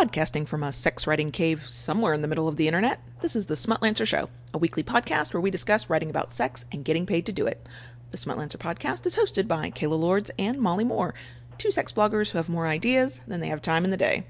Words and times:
Podcasting 0.00 0.48
from 0.48 0.62
a 0.62 0.72
sex 0.72 1.06
writing 1.06 1.28
cave 1.28 1.68
somewhere 1.68 2.14
in 2.14 2.22
the 2.22 2.28
middle 2.28 2.48
of 2.48 2.56
the 2.56 2.66
internet, 2.66 3.02
this 3.20 3.36
is 3.36 3.44
the 3.44 3.54
Smutlancer 3.54 4.06
Show, 4.06 4.30
a 4.54 4.56
weekly 4.56 4.82
podcast 4.82 5.34
where 5.34 5.42
we 5.42 5.50
discuss 5.50 5.90
writing 5.90 6.08
about 6.08 6.32
sex 6.32 6.64
and 6.72 6.86
getting 6.86 7.04
paid 7.04 7.26
to 7.26 7.34
do 7.34 7.46
it. 7.46 7.66
The 8.10 8.16
Smutlancer 8.16 8.56
podcast 8.56 9.04
is 9.04 9.16
hosted 9.16 9.46
by 9.46 9.68
Kayla 9.70 10.00
Lords 10.00 10.30
and 10.38 10.58
Molly 10.58 10.84
Moore, 10.84 11.12
two 11.58 11.70
sex 11.70 11.92
bloggers 11.92 12.30
who 12.30 12.38
have 12.38 12.48
more 12.48 12.66
ideas 12.66 13.20
than 13.28 13.40
they 13.40 13.48
have 13.48 13.60
time 13.60 13.84
in 13.84 13.90
the 13.90 13.98
day. 13.98 14.24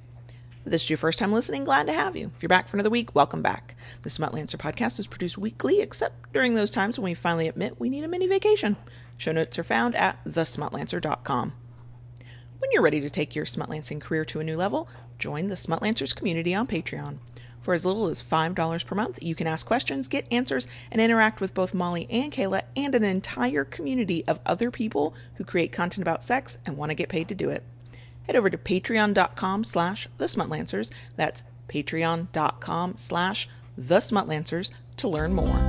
If 0.64 0.72
this 0.72 0.82
is 0.82 0.90
your 0.90 0.96
first 0.96 1.20
time 1.20 1.30
listening, 1.30 1.62
glad 1.62 1.86
to 1.86 1.92
have 1.92 2.16
you. 2.16 2.32
If 2.34 2.42
you're 2.42 2.48
back 2.48 2.66
for 2.66 2.76
another 2.76 2.90
week, 2.90 3.14
welcome 3.14 3.40
back. 3.40 3.76
The 4.02 4.10
Smutlancer 4.10 4.56
podcast 4.56 4.98
is 4.98 5.06
produced 5.06 5.38
weekly, 5.38 5.80
except 5.80 6.32
during 6.32 6.54
those 6.54 6.72
times 6.72 6.98
when 6.98 7.04
we 7.04 7.14
finally 7.14 7.46
admit 7.46 7.78
we 7.78 7.90
need 7.90 8.02
a 8.02 8.08
mini 8.08 8.26
vacation. 8.26 8.74
Show 9.18 9.30
notes 9.30 9.56
are 9.56 9.62
found 9.62 9.94
at 9.94 10.24
thesmutlancer.com. 10.24 11.52
When 12.58 12.70
you're 12.72 12.82
ready 12.82 13.00
to 13.00 13.08
take 13.08 13.36
your 13.36 13.46
smutlancing 13.46 14.00
career 14.00 14.24
to 14.26 14.40
a 14.40 14.44
new 14.44 14.56
level, 14.56 14.88
join 15.20 15.46
the 15.48 15.54
Smutlancers 15.54 16.16
community 16.16 16.54
on 16.54 16.66
Patreon. 16.66 17.18
For 17.60 17.74
as 17.74 17.84
little 17.84 18.06
as 18.06 18.22
$5 18.22 18.86
per 18.86 18.94
month, 18.94 19.22
you 19.22 19.34
can 19.34 19.46
ask 19.46 19.66
questions, 19.66 20.08
get 20.08 20.26
answers, 20.32 20.66
and 20.90 21.00
interact 21.00 21.40
with 21.40 21.54
both 21.54 21.74
Molly 21.74 22.08
and 22.10 22.32
Kayla 22.32 22.62
and 22.74 22.94
an 22.94 23.04
entire 23.04 23.64
community 23.64 24.24
of 24.26 24.40
other 24.46 24.70
people 24.70 25.14
who 25.34 25.44
create 25.44 25.70
content 25.70 26.02
about 26.02 26.24
sex 26.24 26.56
and 26.64 26.76
want 26.76 26.90
to 26.90 26.94
get 26.96 27.10
paid 27.10 27.28
to 27.28 27.34
do 27.34 27.50
it. 27.50 27.62
Head 28.26 28.36
over 28.36 28.48
to 28.48 28.58
patreon.com 28.58 29.64
slash 29.64 30.08
the 30.16 30.24
smutlancers. 30.24 30.90
That's 31.16 31.42
patreon.com 31.68 32.96
slash 32.96 33.48
the 33.76 33.98
smutlancers 33.98 34.70
to 34.96 35.08
learn 35.08 35.34
more. 35.34 35.68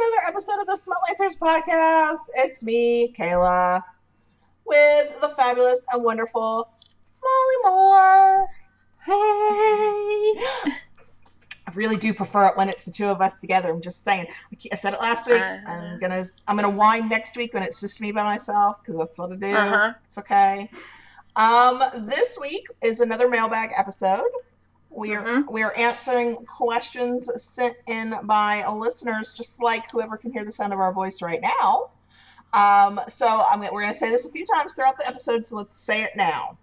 Another 0.00 0.28
episode 0.28 0.60
of 0.60 0.66
the 0.66 0.74
Smutlancers 0.74 1.36
podcast. 1.36 2.28
It's 2.36 2.62
me, 2.62 3.12
Kayla, 3.18 3.82
with 4.64 5.20
the 5.20 5.30
fabulous 5.30 5.84
and 5.92 6.04
wonderful 6.04 6.70
Molly 7.22 7.56
Moore. 7.64 8.48
Hey! 9.04 9.12
I 11.66 11.72
really 11.74 11.96
do 11.96 12.14
prefer 12.14 12.46
it 12.46 12.56
when 12.56 12.68
it's 12.68 12.84
the 12.84 12.92
two 12.92 13.06
of 13.06 13.20
us 13.20 13.38
together. 13.38 13.70
I'm 13.70 13.80
just 13.80 14.04
saying. 14.04 14.26
I 14.52 14.56
I 14.72 14.76
said 14.76 14.94
it 14.94 15.00
last 15.00 15.26
week. 15.26 15.40
Uh-huh. 15.40 15.70
I'm 15.70 15.98
gonna 15.98 16.24
I'm 16.46 16.56
gonna 16.56 16.70
whine 16.70 17.08
next 17.08 17.36
week 17.36 17.52
when 17.52 17.64
it's 17.64 17.80
just 17.80 18.00
me 18.00 18.12
by 18.12 18.22
myself 18.22 18.80
because 18.80 18.98
that's 18.98 19.18
what 19.18 19.32
I 19.32 19.36
do. 19.36 19.50
Uh-huh. 19.50 19.94
It's 20.06 20.18
okay. 20.18 20.70
Um, 21.34 21.82
this 22.06 22.38
week 22.40 22.66
is 22.82 23.00
another 23.00 23.28
mailbag 23.28 23.70
episode. 23.76 24.30
We're 24.90 25.22
Mhm. 25.22 25.46
we're 25.48 25.72
answering 25.72 26.36
questions 26.46 27.30
sent 27.42 27.76
in 27.86 28.14
by 28.24 28.66
listeners, 28.68 29.34
just 29.34 29.62
like 29.62 29.90
whoever 29.90 30.16
can 30.16 30.32
hear 30.32 30.44
the 30.44 30.52
sound 30.52 30.72
of 30.72 30.80
our 30.80 30.92
voice 30.92 31.20
right 31.22 31.40
now. 31.40 31.90
Um, 32.52 33.00
so 33.08 33.26
I'm 33.50 33.60
we're 33.60 33.82
going 33.82 33.92
to 33.92 33.98
say 33.98 34.10
this 34.10 34.24
a 34.24 34.30
few 34.30 34.46
times 34.46 34.72
throughout 34.72 34.96
the 34.98 35.06
episode, 35.06 35.46
so 35.46 35.56
let's 35.56 35.76
say 35.76 36.02
it 36.02 36.16
now. 36.16 36.56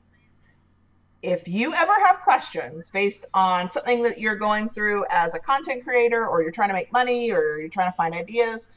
If 1.21 1.47
you 1.47 1.73
ever 1.73 1.93
have 2.05 2.21
questions 2.21 2.89
based 2.89 3.25
on 3.33 3.69
something 3.69 4.03
that 4.03 4.19
you're 4.19 4.35
going 4.35 4.69
through 4.69 5.05
as 5.09 5.33
a 5.33 5.39
content 5.39 5.83
creator, 5.83 6.27
or 6.27 6.41
you're 6.41 6.51
trying 6.51 6.69
to 6.69 6.73
make 6.73 6.91
money, 6.91 7.31
or 7.31 7.59
you're 7.59 7.69
trying 7.69 7.91
to 7.91 7.95
find 7.95 8.13
ideas, 8.15 8.69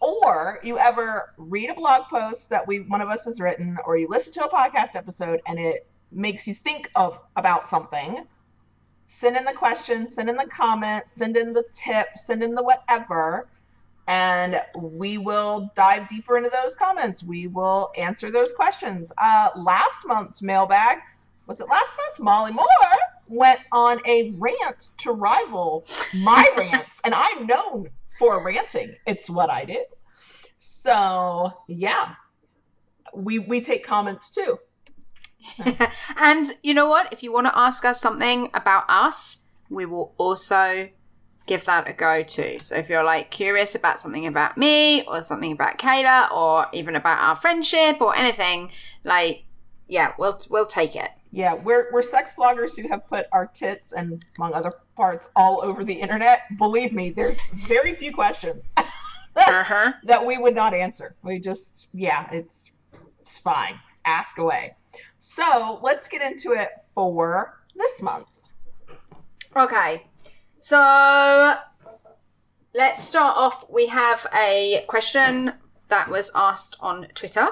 or 0.00 0.58
you 0.62 0.78
ever 0.78 1.32
read 1.36 1.70
a 1.70 1.74
blog 1.74 2.06
post 2.08 2.50
that 2.50 2.66
we 2.66 2.80
one 2.80 3.00
of 3.00 3.08
us 3.08 3.24
has 3.24 3.40
written, 3.40 3.78
or 3.84 3.96
you 3.96 4.08
listen 4.08 4.32
to 4.34 4.44
a 4.44 4.48
podcast 4.48 4.94
episode 4.96 5.40
and 5.46 5.58
it 5.58 5.86
makes 6.10 6.46
you 6.46 6.54
think 6.54 6.90
of 6.96 7.18
about 7.36 7.68
something, 7.68 8.26
send 9.12 9.36
in 9.36 9.44
the 9.44 9.52
questions, 9.52 10.14
send 10.14 10.30
in 10.30 10.36
the 10.36 10.46
comments, 10.46 11.12
send 11.12 11.36
in 11.36 11.52
the 11.52 11.64
tip, 11.70 12.08
send 12.16 12.42
in 12.42 12.54
the 12.54 12.62
whatever, 12.62 13.46
and 14.08 14.60
we 14.74 15.18
will 15.18 15.70
dive 15.74 16.08
deeper 16.08 16.38
into 16.38 16.48
those 16.48 16.74
comments. 16.74 17.22
We 17.22 17.46
will 17.46 17.90
answer 17.96 18.30
those 18.30 18.52
questions. 18.52 19.12
Uh, 19.22 19.50
last 19.54 20.06
month's 20.06 20.40
mailbag 20.40 20.98
was 21.46 21.60
it 21.60 21.68
last 21.68 21.96
month? 21.96 22.20
Molly 22.20 22.52
Moore 22.52 22.66
went 23.28 23.60
on 23.72 24.00
a 24.06 24.30
rant 24.38 24.88
to 24.98 25.12
rival 25.12 25.84
my 26.14 26.48
rants, 26.56 27.00
and 27.04 27.12
I'm 27.14 27.46
known 27.46 27.90
for 28.18 28.42
ranting. 28.42 28.94
It's 29.06 29.28
what 29.28 29.50
I 29.50 29.64
do. 29.66 29.84
So 30.56 31.52
yeah, 31.68 32.14
we 33.14 33.40
we 33.40 33.60
take 33.60 33.84
comments 33.84 34.30
too. 34.30 34.58
and 36.16 36.46
you 36.62 36.74
know 36.74 36.88
what? 36.88 37.12
If 37.12 37.22
you 37.22 37.32
want 37.32 37.46
to 37.46 37.58
ask 37.58 37.84
us 37.84 38.00
something 38.00 38.50
about 38.54 38.84
us, 38.88 39.46
we 39.68 39.86
will 39.86 40.14
also 40.18 40.88
give 41.46 41.64
that 41.64 41.88
a 41.88 41.92
go 41.92 42.22
too. 42.22 42.58
So 42.60 42.76
if 42.76 42.88
you're 42.88 43.02
like 43.04 43.30
curious 43.30 43.74
about 43.74 44.00
something 44.00 44.26
about 44.26 44.56
me 44.56 45.04
or 45.06 45.22
something 45.22 45.52
about 45.52 45.78
Kayla 45.78 46.30
or 46.32 46.66
even 46.72 46.94
about 46.96 47.18
our 47.18 47.36
friendship 47.36 48.00
or 48.00 48.14
anything, 48.14 48.70
like 49.04 49.44
yeah, 49.88 50.12
we'll 50.18 50.38
we'll 50.50 50.66
take 50.66 50.94
it. 50.96 51.10
Yeah, 51.32 51.54
we're 51.54 51.88
we're 51.92 52.02
sex 52.02 52.32
bloggers 52.38 52.76
who 52.80 52.88
have 52.88 53.06
put 53.08 53.26
our 53.32 53.46
tits 53.46 53.92
and 53.92 54.22
among 54.36 54.52
other 54.54 54.72
parts 54.96 55.30
all 55.34 55.60
over 55.62 55.82
the 55.82 55.94
internet. 55.94 56.42
Believe 56.58 56.92
me, 56.92 57.10
there's 57.10 57.40
very 57.66 57.94
few 57.94 58.12
questions 58.12 58.72
Uh-huh. 59.34 59.92
that 60.04 60.24
we 60.24 60.36
would 60.36 60.54
not 60.54 60.74
answer. 60.74 61.14
We 61.22 61.38
just 61.40 61.88
yeah, 61.94 62.28
it's 62.30 62.70
it's 63.18 63.38
fine. 63.38 63.80
Ask 64.04 64.38
away. 64.38 64.74
So 65.24 65.78
let's 65.84 66.08
get 66.08 66.20
into 66.20 66.50
it 66.50 66.70
for 66.94 67.56
this 67.76 68.02
month. 68.02 68.40
Okay. 69.56 70.02
So 70.58 71.54
let's 72.74 73.04
start 73.04 73.36
off. 73.36 73.64
We 73.70 73.86
have 73.86 74.26
a 74.34 74.84
question 74.88 75.52
that 75.86 76.10
was 76.10 76.32
asked 76.34 76.76
on 76.80 77.06
Twitter 77.14 77.46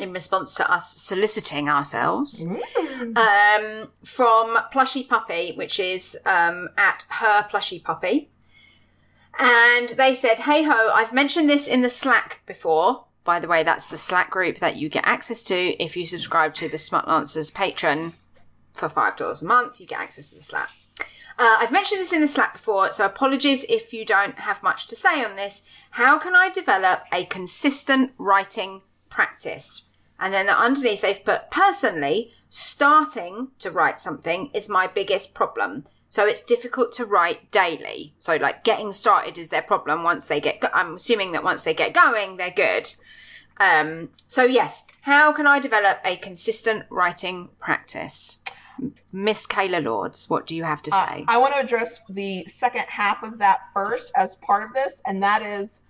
in 0.00 0.12
response 0.12 0.56
to 0.56 0.68
us 0.68 0.96
soliciting 0.96 1.68
ourselves 1.68 2.44
um, 3.14 3.92
from 4.04 4.58
Plushy 4.72 5.04
Puppy, 5.04 5.54
which 5.54 5.78
is 5.78 6.18
um, 6.26 6.70
at 6.76 7.06
her 7.08 7.46
Plushy 7.48 7.78
Puppy. 7.78 8.30
And 9.38 9.90
they 9.90 10.12
said, 10.12 10.40
Hey 10.40 10.64
ho, 10.64 10.90
I've 10.92 11.12
mentioned 11.12 11.48
this 11.48 11.68
in 11.68 11.82
the 11.82 11.88
Slack 11.88 12.42
before. 12.46 13.04
By 13.28 13.40
the 13.40 13.46
way, 13.46 13.62
that's 13.62 13.90
the 13.90 13.98
Slack 13.98 14.30
group 14.30 14.56
that 14.56 14.76
you 14.76 14.88
get 14.88 15.04
access 15.06 15.42
to 15.42 15.54
if 15.54 15.98
you 15.98 16.06
subscribe 16.06 16.54
to 16.54 16.66
the 16.66 16.78
Smutlancers 16.78 17.52
Patreon 17.52 18.14
for 18.72 18.88
$5 18.88 19.42
a 19.42 19.44
month. 19.44 19.78
You 19.78 19.86
get 19.86 20.00
access 20.00 20.30
to 20.30 20.36
the 20.36 20.42
Slack. 20.42 20.70
Uh, 21.38 21.58
I've 21.60 21.70
mentioned 21.70 22.00
this 22.00 22.14
in 22.14 22.22
the 22.22 22.26
Slack 22.26 22.54
before, 22.54 22.90
so 22.90 23.04
apologies 23.04 23.66
if 23.68 23.92
you 23.92 24.06
don't 24.06 24.38
have 24.38 24.62
much 24.62 24.86
to 24.86 24.96
say 24.96 25.22
on 25.22 25.36
this. 25.36 25.68
How 25.90 26.18
can 26.18 26.34
I 26.34 26.48
develop 26.48 27.00
a 27.12 27.26
consistent 27.26 28.12
writing 28.16 28.80
practice? 29.10 29.90
And 30.18 30.32
then 30.32 30.48
underneath, 30.48 31.02
they've 31.02 31.22
put 31.22 31.50
personally, 31.50 32.32
starting 32.48 33.48
to 33.58 33.70
write 33.70 34.00
something 34.00 34.50
is 34.54 34.70
my 34.70 34.86
biggest 34.86 35.34
problem. 35.34 35.84
So 36.10 36.24
it's 36.26 36.42
difficult 36.42 36.92
to 36.92 37.04
write 37.04 37.50
daily. 37.50 38.14
So 38.18 38.36
like 38.36 38.64
getting 38.64 38.92
started 38.92 39.38
is 39.38 39.50
their 39.50 39.62
problem. 39.62 40.02
Once 40.02 40.26
they 40.28 40.40
get, 40.40 40.60
go- 40.60 40.68
I'm 40.72 40.94
assuming 40.94 41.32
that 41.32 41.44
once 41.44 41.64
they 41.64 41.74
get 41.74 41.92
going, 41.92 42.36
they're 42.38 42.50
good. 42.50 42.94
Um, 43.58 44.10
so 44.26 44.44
yes, 44.44 44.86
how 45.02 45.32
can 45.32 45.46
I 45.46 45.58
develop 45.58 45.98
a 46.04 46.16
consistent 46.16 46.84
writing 46.90 47.50
practice? 47.58 48.40
Miss 49.12 49.46
Kayla 49.46 49.82
Lords, 49.84 50.30
what 50.30 50.46
do 50.46 50.54
you 50.54 50.62
have 50.64 50.82
to 50.82 50.94
Uh, 50.94 51.06
say? 51.08 51.24
I 51.28 51.36
want 51.38 51.52
to 51.54 51.60
address 51.60 51.98
the 52.08 52.46
second 52.46 52.84
half 52.88 53.22
of 53.24 53.38
that 53.38 53.60
first 53.74 54.12
as 54.14 54.36
part 54.36 54.62
of 54.62 54.72
this, 54.72 55.02
and 55.04 55.22
that 55.22 55.42
is 55.42 55.80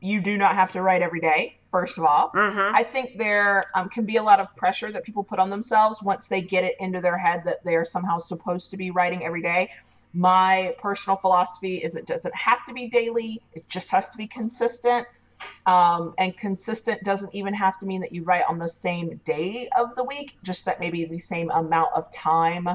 you 0.00 0.20
do 0.20 0.36
not 0.36 0.54
have 0.54 0.72
to 0.72 0.82
write 0.82 1.02
every 1.02 1.20
day, 1.20 1.56
first 1.70 1.98
of 1.98 2.04
all. 2.04 2.30
mm-hmm. 2.34 2.74
I 2.74 2.82
think 2.82 3.18
there 3.18 3.64
um, 3.74 3.88
can 3.88 4.04
be 4.04 4.16
a 4.16 4.22
lot 4.22 4.40
of 4.40 4.54
pressure 4.56 4.90
that 4.92 5.04
people 5.04 5.24
put 5.24 5.38
on 5.38 5.50
themselves 5.50 6.02
once 6.02 6.28
they 6.28 6.40
get 6.40 6.64
it 6.64 6.76
into 6.80 7.00
their 7.00 7.16
head 7.16 7.42
that 7.46 7.64
they 7.64 7.76
are 7.76 7.84
somehow 7.84 8.18
supposed 8.18 8.70
to 8.70 8.76
be 8.76 8.90
writing 8.90 9.24
every 9.24 9.42
day. 9.42 9.70
My 10.12 10.74
personal 10.78 11.16
philosophy 11.16 11.76
is 11.76 11.96
it 11.96 12.06
doesn't 12.06 12.34
have 12.34 12.64
to 12.66 12.72
be 12.72 12.88
daily, 12.88 13.42
it 13.54 13.68
just 13.68 13.90
has 13.90 14.08
to 14.08 14.16
be 14.16 14.26
consistent. 14.26 15.06
Um, 15.66 16.14
and 16.16 16.34
consistent 16.34 17.02
doesn't 17.02 17.34
even 17.34 17.52
have 17.52 17.76
to 17.78 17.86
mean 17.86 18.00
that 18.00 18.12
you 18.12 18.24
write 18.24 18.44
on 18.48 18.58
the 18.58 18.68
same 18.68 19.20
day 19.24 19.68
of 19.76 19.94
the 19.94 20.04
week, 20.04 20.38
just 20.42 20.64
that 20.64 20.80
maybe 20.80 21.04
the 21.04 21.18
same 21.18 21.50
amount 21.50 21.90
of 21.94 22.10
time 22.10 22.68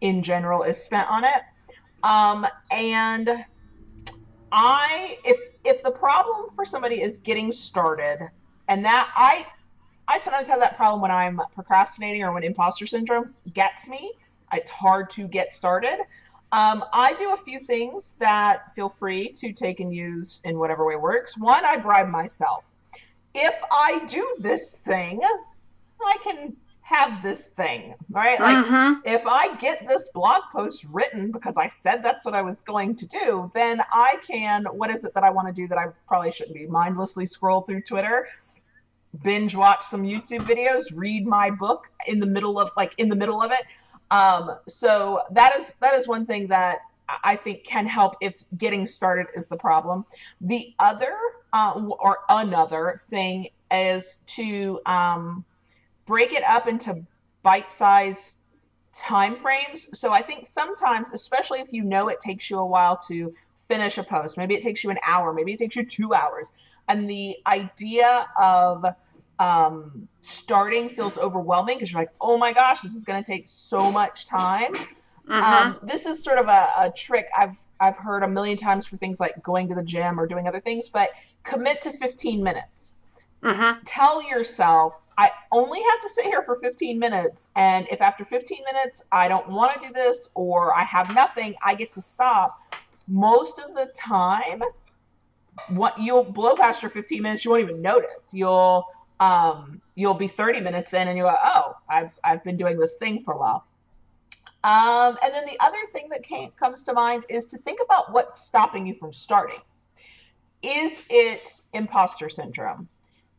in 0.00 0.22
general 0.22 0.64
is 0.64 0.82
spent 0.82 1.08
on 1.08 1.24
it. 1.24 1.42
Um, 2.02 2.46
and 2.70 3.44
I, 4.50 5.18
if 5.24 5.38
if 5.64 5.82
the 5.82 5.90
problem 5.90 6.50
for 6.54 6.64
somebody 6.64 7.02
is 7.02 7.18
getting 7.18 7.52
started, 7.52 8.28
and 8.68 8.84
that 8.84 9.12
I 9.16 9.46
I 10.06 10.18
sometimes 10.18 10.46
have 10.48 10.60
that 10.60 10.76
problem 10.76 11.00
when 11.00 11.10
I'm 11.10 11.40
procrastinating 11.54 12.22
or 12.22 12.32
when 12.32 12.44
imposter 12.44 12.86
syndrome 12.86 13.34
gets 13.54 13.88
me. 13.88 14.12
It's 14.52 14.70
hard 14.70 15.08
to 15.10 15.26
get 15.26 15.52
started. 15.52 16.00
Um, 16.52 16.84
I 16.92 17.14
do 17.14 17.32
a 17.32 17.36
few 17.36 17.58
things 17.58 18.14
that 18.20 18.72
feel 18.74 18.88
free 18.88 19.32
to 19.32 19.52
take 19.52 19.80
and 19.80 19.92
use 19.92 20.40
in 20.44 20.58
whatever 20.58 20.86
way 20.86 20.96
works. 20.96 21.36
One, 21.36 21.64
I 21.64 21.76
bribe 21.76 22.08
myself. 22.08 22.64
If 23.34 23.56
I 23.72 24.04
do 24.06 24.36
this 24.38 24.78
thing, 24.78 25.20
I 26.04 26.16
can 26.22 26.54
have 26.84 27.22
this 27.22 27.48
thing, 27.48 27.94
right? 28.10 28.38
Like 28.38 28.58
Mhm. 28.58 29.00
if 29.06 29.26
I 29.26 29.54
get 29.56 29.88
this 29.88 30.10
blog 30.12 30.42
post 30.52 30.84
written 30.84 31.32
because 31.32 31.56
I 31.56 31.66
said 31.66 32.02
that's 32.02 32.26
what 32.26 32.34
I 32.34 32.42
was 32.42 32.60
going 32.60 32.94
to 32.96 33.06
do, 33.06 33.50
then 33.54 33.80
I 33.90 34.18
can, 34.26 34.66
what 34.66 34.90
is 34.90 35.04
it 35.04 35.14
that 35.14 35.24
I 35.24 35.30
want 35.30 35.48
to 35.48 35.52
do 35.54 35.66
that 35.68 35.78
I 35.78 35.86
probably 36.06 36.30
shouldn't 36.30 36.54
be? 36.54 36.66
Mindlessly 36.66 37.24
scroll 37.24 37.62
through 37.62 37.82
Twitter, 37.82 38.28
binge 39.22 39.56
watch 39.56 39.82
some 39.82 40.02
YouTube 40.02 40.46
videos, 40.46 40.84
read 40.94 41.26
my 41.26 41.48
book 41.50 41.88
in 42.06 42.20
the 42.20 42.26
middle 42.26 42.58
of 42.58 42.70
like 42.76 42.94
in 42.98 43.08
the 43.08 43.16
middle 43.16 43.40
of 43.40 43.50
it. 43.50 43.62
Um, 44.10 44.50
so 44.68 45.22
that 45.30 45.56
is 45.56 45.74
that 45.80 45.94
is 45.94 46.06
one 46.06 46.26
thing 46.26 46.48
that 46.48 46.80
I 47.08 47.18
I 47.24 47.36
think 47.36 47.64
can 47.64 47.86
help 47.86 48.16
if 48.20 48.42
getting 48.58 48.84
started 48.86 49.26
is 49.34 49.48
the 49.48 49.56
problem. 49.56 50.04
The 50.42 50.74
other 50.78 51.16
uh, 51.54 51.80
or 51.98 52.18
another 52.28 53.00
thing 53.08 53.48
is 53.70 54.16
to 54.36 54.80
um, 54.86 55.44
break 56.06 56.32
it 56.32 56.44
up 56.44 56.68
into 56.68 57.02
bite-sized 57.42 58.38
time 58.94 59.36
frames. 59.36 59.88
So 59.94 60.12
I 60.12 60.22
think 60.22 60.46
sometimes, 60.46 61.10
especially 61.12 61.60
if 61.60 61.68
you 61.72 61.84
know 61.84 62.08
it 62.08 62.20
takes 62.20 62.48
you 62.50 62.58
a 62.58 62.66
while 62.66 62.98
to 63.08 63.32
finish 63.68 63.98
a 63.98 64.04
post, 64.04 64.36
maybe 64.36 64.54
it 64.54 64.62
takes 64.62 64.84
you 64.84 64.90
an 64.90 64.98
hour, 65.06 65.32
maybe 65.32 65.52
it 65.52 65.58
takes 65.58 65.76
you 65.76 65.84
two 65.84 66.14
hours, 66.14 66.50
and 66.88 67.08
the 67.08 67.36
idea 67.46 68.26
of 68.40 68.84
um, 69.38 70.08
starting 70.20 70.88
feels 70.90 71.18
overwhelming 71.18 71.76
because 71.76 71.90
you're 71.92 72.00
like, 72.00 72.10
oh 72.20 72.36
my 72.38 72.52
gosh, 72.52 72.82
this 72.82 72.94
is 72.94 73.04
going 73.04 73.22
to 73.22 73.26
take 73.30 73.46
so 73.46 73.90
much 73.90 74.26
time. 74.26 74.72
Mhm. 75.28 75.42
Um, 75.42 75.78
this 75.82 76.06
is 76.06 76.22
sort 76.22 76.38
of 76.38 76.48
a, 76.48 76.68
a 76.78 76.92
trick 76.96 77.26
I've 77.36 77.56
I've 77.80 77.96
heard 77.96 78.22
a 78.22 78.28
million 78.28 78.56
times 78.56 78.86
for 78.86 78.96
things 78.96 79.18
like 79.18 79.34
going 79.42 79.68
to 79.68 79.74
the 79.74 79.82
gym 79.82 80.20
or 80.20 80.26
doing 80.26 80.46
other 80.46 80.60
things, 80.60 80.88
but 80.88 81.10
commit 81.42 81.82
to 81.82 81.92
15 81.92 82.42
minutes 82.42 82.94
Mhm. 83.42 83.80
tell 83.84 84.22
yourself 84.22 84.94
I 85.16 85.30
only 85.52 85.80
have 85.80 86.00
to 86.00 86.08
sit 86.08 86.24
here 86.24 86.42
for 86.42 86.56
15 86.56 86.98
minutes 86.98 87.50
and 87.54 87.86
if 87.90 88.00
after 88.00 88.24
15 88.24 88.58
minutes 88.72 89.04
I 89.12 89.28
don't 89.28 89.48
want 89.48 89.80
to 89.80 89.88
do 89.88 89.94
this 89.94 90.28
or 90.34 90.74
I 90.74 90.82
have 90.84 91.14
nothing 91.14 91.54
I 91.64 91.74
get 91.74 91.92
to 91.92 92.02
stop. 92.02 92.58
Most 93.06 93.60
of 93.60 93.74
the 93.74 93.86
time 93.94 94.62
what 95.68 95.98
you'll 95.98 96.24
blow 96.24 96.56
past 96.56 96.82
your 96.82 96.90
15 96.90 97.22
minutes 97.22 97.44
you 97.44 97.52
won't 97.52 97.62
even 97.62 97.80
notice. 97.80 98.30
You'll 98.32 98.84
um 99.20 99.80
you'll 99.94 100.14
be 100.14 100.26
30 100.26 100.60
minutes 100.60 100.92
in 100.92 101.06
and 101.06 101.16
you're 101.16 101.26
like 101.26 101.38
oh 101.42 101.76
I've, 101.88 102.10
I've 102.24 102.42
been 102.42 102.56
doing 102.56 102.78
this 102.78 102.96
thing 102.96 103.22
for 103.22 103.34
a 103.34 103.38
while. 103.38 103.64
Um 104.64 105.16
and 105.22 105.32
then 105.32 105.44
the 105.44 105.58
other 105.60 105.78
thing 105.92 106.08
that 106.10 106.24
came, 106.24 106.50
comes 106.52 106.82
to 106.84 106.92
mind 106.92 107.24
is 107.28 107.44
to 107.46 107.58
think 107.58 107.78
about 107.84 108.12
what's 108.12 108.40
stopping 108.40 108.86
you 108.86 108.94
from 108.94 109.12
starting. 109.12 109.60
Is 110.62 111.02
it 111.08 111.60
imposter 111.72 112.28
syndrome 112.28 112.88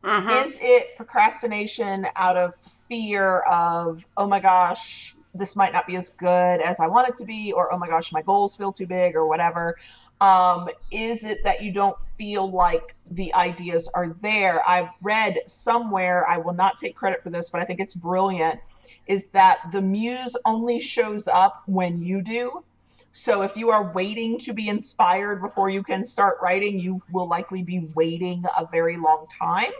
Mhm. 0.06 0.46
is 0.46 0.60
it 0.62 0.96
procrastination 0.98 2.08
out 2.16 2.38
of 2.38 2.54
fear 2.88 3.40
of, 3.40 4.06
oh 4.16 4.28
my 4.28 4.40
gosh, 4.40 5.16
this 5.34 5.56
might 5.56 5.74
not 5.74 5.88
be 5.88 5.96
as 5.96 6.12
good 6.12 6.62
as 6.62 6.80
I 6.80 6.88
want 6.88 7.10
it 7.10 7.18
to 7.18 7.26
be, 7.26 7.52
or 7.52 7.74
oh 7.74 7.78
my 7.78 7.88
gosh, 7.88 8.12
my 8.12 8.22
goals 8.22 8.56
feel 8.56 8.72
too 8.72 8.86
big, 8.86 9.16
or 9.16 9.28
whatever? 9.28 9.76
Um, 10.22 10.70
is 10.92 11.24
it 11.24 11.44
that 11.44 11.62
you 11.62 11.74
don't 11.74 11.98
feel 12.18 12.50
like 12.50 12.96
the 13.12 13.34
ideas 13.34 13.90
are 13.94 14.10
there? 14.22 14.62
I've 14.68 14.90
read 15.02 15.40
somewhere, 15.48 16.26
I 16.28 16.38
will 16.38 16.54
not 16.54 16.78
take 16.78 16.96
credit 16.96 17.24
for 17.24 17.32
this, 17.32 17.50
but 17.50 17.62
I 17.62 17.66
think 17.66 17.80
it's 17.80 17.94
brilliant, 17.94 18.60
is 19.08 19.28
that 19.30 19.58
the 19.72 19.82
muse 19.82 20.38
only 20.46 20.80
shows 20.80 21.28
up 21.28 21.64
when 21.66 22.02
you 22.02 22.22
do. 22.22 22.64
So 23.12 23.42
if 23.42 23.58
you 23.58 23.72
are 23.72 23.92
waiting 23.94 24.40
to 24.40 24.54
be 24.54 24.70
inspired 24.70 25.42
before 25.42 25.70
you 25.70 25.84
can 25.84 26.04
start 26.04 26.38
writing, 26.42 26.80
you 26.80 27.02
will 27.12 27.28
likely 27.28 27.64
be 27.64 27.88
waiting 27.96 28.44
a 28.58 28.68
very 28.72 28.98
long 28.98 29.28
time. 29.42 29.72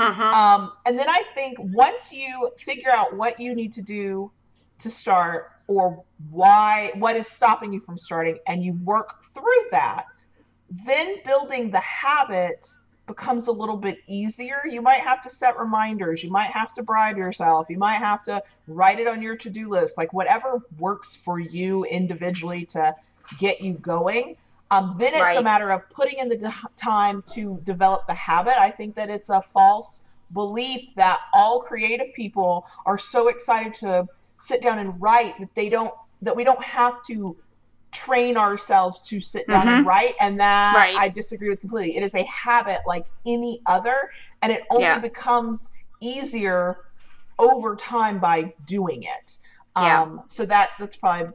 Mhm. 0.00 0.32
Um, 0.32 0.72
and 0.86 0.98
then 0.98 1.10
I 1.10 1.22
think 1.34 1.58
once 1.58 2.10
you 2.10 2.50
figure 2.56 2.90
out 2.90 3.14
what 3.14 3.38
you 3.38 3.54
need 3.54 3.72
to 3.74 3.82
do 3.82 4.30
to 4.78 4.88
start 4.88 5.52
or 5.66 6.02
why, 6.30 6.92
what 6.94 7.16
is 7.16 7.28
stopping 7.28 7.74
you 7.74 7.80
from 7.80 7.98
starting, 7.98 8.38
and 8.46 8.64
you 8.64 8.72
work 8.82 9.22
through 9.24 9.68
that, 9.72 10.06
then 10.86 11.16
building 11.24 11.70
the 11.70 11.80
habit 11.80 12.66
becomes 13.06 13.48
a 13.48 13.52
little 13.52 13.76
bit 13.76 13.98
easier. 14.06 14.62
You 14.66 14.80
might 14.80 15.00
have 15.00 15.20
to 15.22 15.28
set 15.28 15.58
reminders, 15.58 16.24
you 16.24 16.30
might 16.30 16.50
have 16.50 16.72
to 16.74 16.82
bribe 16.82 17.18
yourself, 17.18 17.66
you 17.68 17.76
might 17.76 17.98
have 17.98 18.22
to 18.22 18.42
write 18.68 19.00
it 19.00 19.06
on 19.06 19.20
your 19.20 19.36
to 19.36 19.50
do 19.50 19.68
list, 19.68 19.98
like 19.98 20.14
whatever 20.14 20.62
works 20.78 21.14
for 21.14 21.38
you 21.38 21.84
individually 21.84 22.64
to 22.66 22.94
get 23.38 23.60
you 23.60 23.74
going. 23.74 24.36
Um, 24.70 24.94
then 24.98 25.12
it's 25.14 25.36
a 25.36 25.42
matter 25.42 25.70
of 25.70 25.88
putting 25.90 26.18
in 26.18 26.28
the 26.28 26.36
d- 26.36 26.46
time 26.76 27.22
to 27.34 27.58
develop 27.64 28.06
the 28.06 28.14
habit. 28.14 28.58
I 28.60 28.70
think 28.70 28.94
that 28.96 29.10
it's 29.10 29.28
a 29.28 29.42
false 29.42 30.04
belief 30.32 30.94
that 30.94 31.18
all 31.34 31.60
creative 31.60 32.06
people 32.14 32.66
are 32.86 32.96
so 32.96 33.28
excited 33.28 33.74
to 33.74 34.06
sit 34.38 34.62
down 34.62 34.78
and 34.78 35.00
write 35.00 35.34
that 35.40 35.54
they 35.54 35.68
don't 35.68 35.92
that 36.22 36.36
we 36.36 36.44
don't 36.44 36.62
have 36.62 36.94
to 37.08 37.36
train 37.92 38.36
ourselves 38.36 39.02
to 39.08 39.20
sit 39.20 39.48
down 39.48 39.66
and 39.66 39.84
write 39.86 40.14
and 40.20 40.38
that 40.38 40.74
Right. 40.76 40.94
I 40.96 41.08
disagree 41.08 41.48
with 41.48 41.60
completely. 41.60 41.96
It 41.96 42.04
is 42.04 42.14
a 42.14 42.22
habit 42.24 42.80
like 42.86 43.06
any 43.26 43.60
other 43.66 43.96
and 44.42 44.52
it 44.52 44.62
only 44.70 44.84
Yeah. 44.84 45.00
becomes 45.00 45.70
easier 46.00 46.76
over 47.38 47.74
time 47.74 48.20
by 48.20 48.54
doing 48.66 49.02
it. 49.02 49.36
Yeah. 49.76 50.02
Um, 50.02 50.22
so 50.28 50.44
that 50.46 50.70
that's 50.78 50.94
probably 50.96 51.30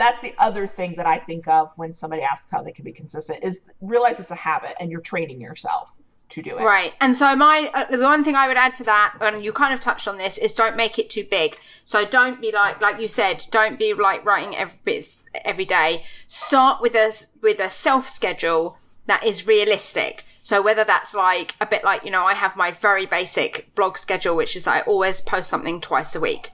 that's 0.00 0.20
the 0.20 0.34
other 0.38 0.66
thing 0.66 0.94
that 0.96 1.06
I 1.06 1.18
think 1.18 1.46
of 1.48 1.70
when 1.76 1.92
somebody 1.92 2.22
asks 2.22 2.50
how 2.50 2.62
they 2.62 2.72
can 2.72 2.84
be 2.84 2.92
consistent 2.92 3.44
is 3.44 3.60
realize 3.80 4.20
it's 4.20 4.30
a 4.30 4.36
habit 4.36 4.74
and 4.80 4.90
you're 4.90 5.00
training 5.00 5.40
yourself 5.40 5.92
to 6.30 6.42
do 6.42 6.56
it. 6.56 6.62
Right. 6.62 6.92
And 7.00 7.14
so 7.14 7.36
my 7.36 7.70
uh, 7.74 7.96
the 7.96 8.02
one 8.02 8.24
thing 8.24 8.34
I 8.34 8.48
would 8.48 8.56
add 8.56 8.74
to 8.76 8.84
that, 8.84 9.16
and 9.20 9.44
you 9.44 9.52
kind 9.52 9.74
of 9.74 9.80
touched 9.80 10.08
on 10.08 10.16
this, 10.16 10.38
is 10.38 10.52
don't 10.52 10.76
make 10.76 10.98
it 10.98 11.10
too 11.10 11.26
big. 11.30 11.58
So 11.84 12.04
don't 12.04 12.40
be 12.40 12.52
like 12.52 12.80
like 12.80 13.00
you 13.00 13.08
said, 13.08 13.44
don't 13.50 13.78
be 13.78 13.92
like 13.94 14.24
writing 14.24 14.56
every 14.56 15.04
every 15.44 15.64
day. 15.64 16.04
Start 16.26 16.80
with 16.80 16.94
a 16.94 17.12
with 17.42 17.60
a 17.60 17.70
self 17.70 18.08
schedule 18.08 18.76
that 19.06 19.24
is 19.24 19.46
realistic. 19.46 20.24
So 20.42 20.62
whether 20.62 20.84
that's 20.84 21.14
like 21.14 21.54
a 21.60 21.66
bit 21.66 21.84
like 21.84 22.04
you 22.04 22.10
know 22.10 22.24
I 22.24 22.34
have 22.34 22.56
my 22.56 22.70
very 22.70 23.06
basic 23.06 23.74
blog 23.74 23.98
schedule, 23.98 24.36
which 24.36 24.56
is 24.56 24.64
that 24.64 24.74
I 24.74 24.80
always 24.82 25.20
post 25.20 25.50
something 25.50 25.80
twice 25.80 26.14
a 26.14 26.20
week. 26.20 26.50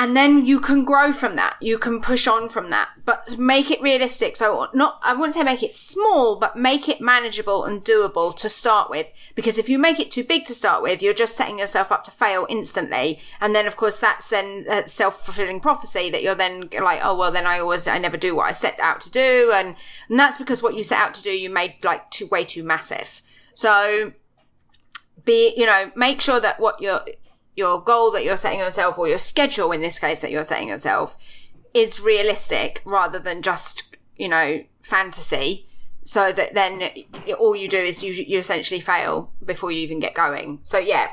And 0.00 0.16
then 0.16 0.46
you 0.46 0.60
can 0.60 0.84
grow 0.84 1.12
from 1.12 1.34
that. 1.34 1.56
You 1.60 1.76
can 1.76 2.00
push 2.00 2.28
on 2.28 2.48
from 2.48 2.70
that, 2.70 2.90
but 3.04 3.36
make 3.36 3.68
it 3.68 3.82
realistic. 3.82 4.36
So 4.36 4.68
not, 4.72 5.00
I 5.02 5.12
wouldn't 5.12 5.34
say 5.34 5.42
make 5.42 5.64
it 5.64 5.74
small, 5.74 6.36
but 6.36 6.54
make 6.54 6.88
it 6.88 7.00
manageable 7.00 7.64
and 7.64 7.84
doable 7.84 8.32
to 8.36 8.48
start 8.48 8.90
with. 8.90 9.12
Because 9.34 9.58
if 9.58 9.68
you 9.68 9.76
make 9.76 9.98
it 9.98 10.12
too 10.12 10.22
big 10.22 10.44
to 10.44 10.54
start 10.54 10.84
with, 10.84 11.02
you're 11.02 11.12
just 11.12 11.36
setting 11.36 11.58
yourself 11.58 11.90
up 11.90 12.04
to 12.04 12.12
fail 12.12 12.46
instantly. 12.48 13.18
And 13.40 13.56
then 13.56 13.66
of 13.66 13.76
course 13.76 13.98
that's 13.98 14.30
then 14.30 14.66
a 14.68 14.86
self-fulfilling 14.86 15.58
prophecy 15.58 16.10
that 16.10 16.22
you're 16.22 16.36
then 16.36 16.68
like, 16.80 17.00
oh 17.02 17.18
well, 17.18 17.32
then 17.32 17.48
I 17.48 17.58
always, 17.58 17.88
I 17.88 17.98
never 17.98 18.16
do 18.16 18.36
what 18.36 18.48
I 18.48 18.52
set 18.52 18.78
out 18.78 19.00
to 19.00 19.10
do. 19.10 19.50
And, 19.52 19.74
and 20.08 20.16
that's 20.16 20.38
because 20.38 20.62
what 20.62 20.76
you 20.76 20.84
set 20.84 21.00
out 21.00 21.14
to 21.14 21.22
do, 21.24 21.36
you 21.36 21.50
made 21.50 21.74
like 21.82 22.08
too, 22.12 22.28
way 22.28 22.44
too 22.44 22.62
massive. 22.62 23.20
So 23.52 24.12
be, 25.24 25.54
you 25.56 25.66
know, 25.66 25.90
make 25.96 26.20
sure 26.20 26.38
that 26.38 26.60
what 26.60 26.80
you're, 26.80 27.00
your 27.58 27.82
goal 27.82 28.12
that 28.12 28.24
you're 28.24 28.36
setting 28.36 28.60
yourself 28.60 28.96
or 28.96 29.08
your 29.08 29.18
schedule 29.18 29.72
in 29.72 29.80
this 29.80 29.98
case 29.98 30.20
that 30.20 30.30
you're 30.30 30.44
setting 30.44 30.68
yourself 30.68 31.18
is 31.74 31.98
realistic 32.00 32.80
rather 32.84 33.18
than 33.18 33.42
just 33.42 33.96
you 34.16 34.28
know 34.28 34.62
fantasy. 34.80 35.66
So 36.04 36.32
that 36.32 36.54
then 36.54 36.88
all 37.38 37.54
you 37.54 37.68
do 37.68 37.78
is 37.78 38.02
you, 38.02 38.12
you 38.12 38.38
essentially 38.38 38.80
fail 38.80 39.32
before 39.44 39.72
you 39.72 39.80
even 39.80 39.98
get 39.98 40.14
going. 40.14 40.60
So 40.62 40.78
yeah 40.78 41.08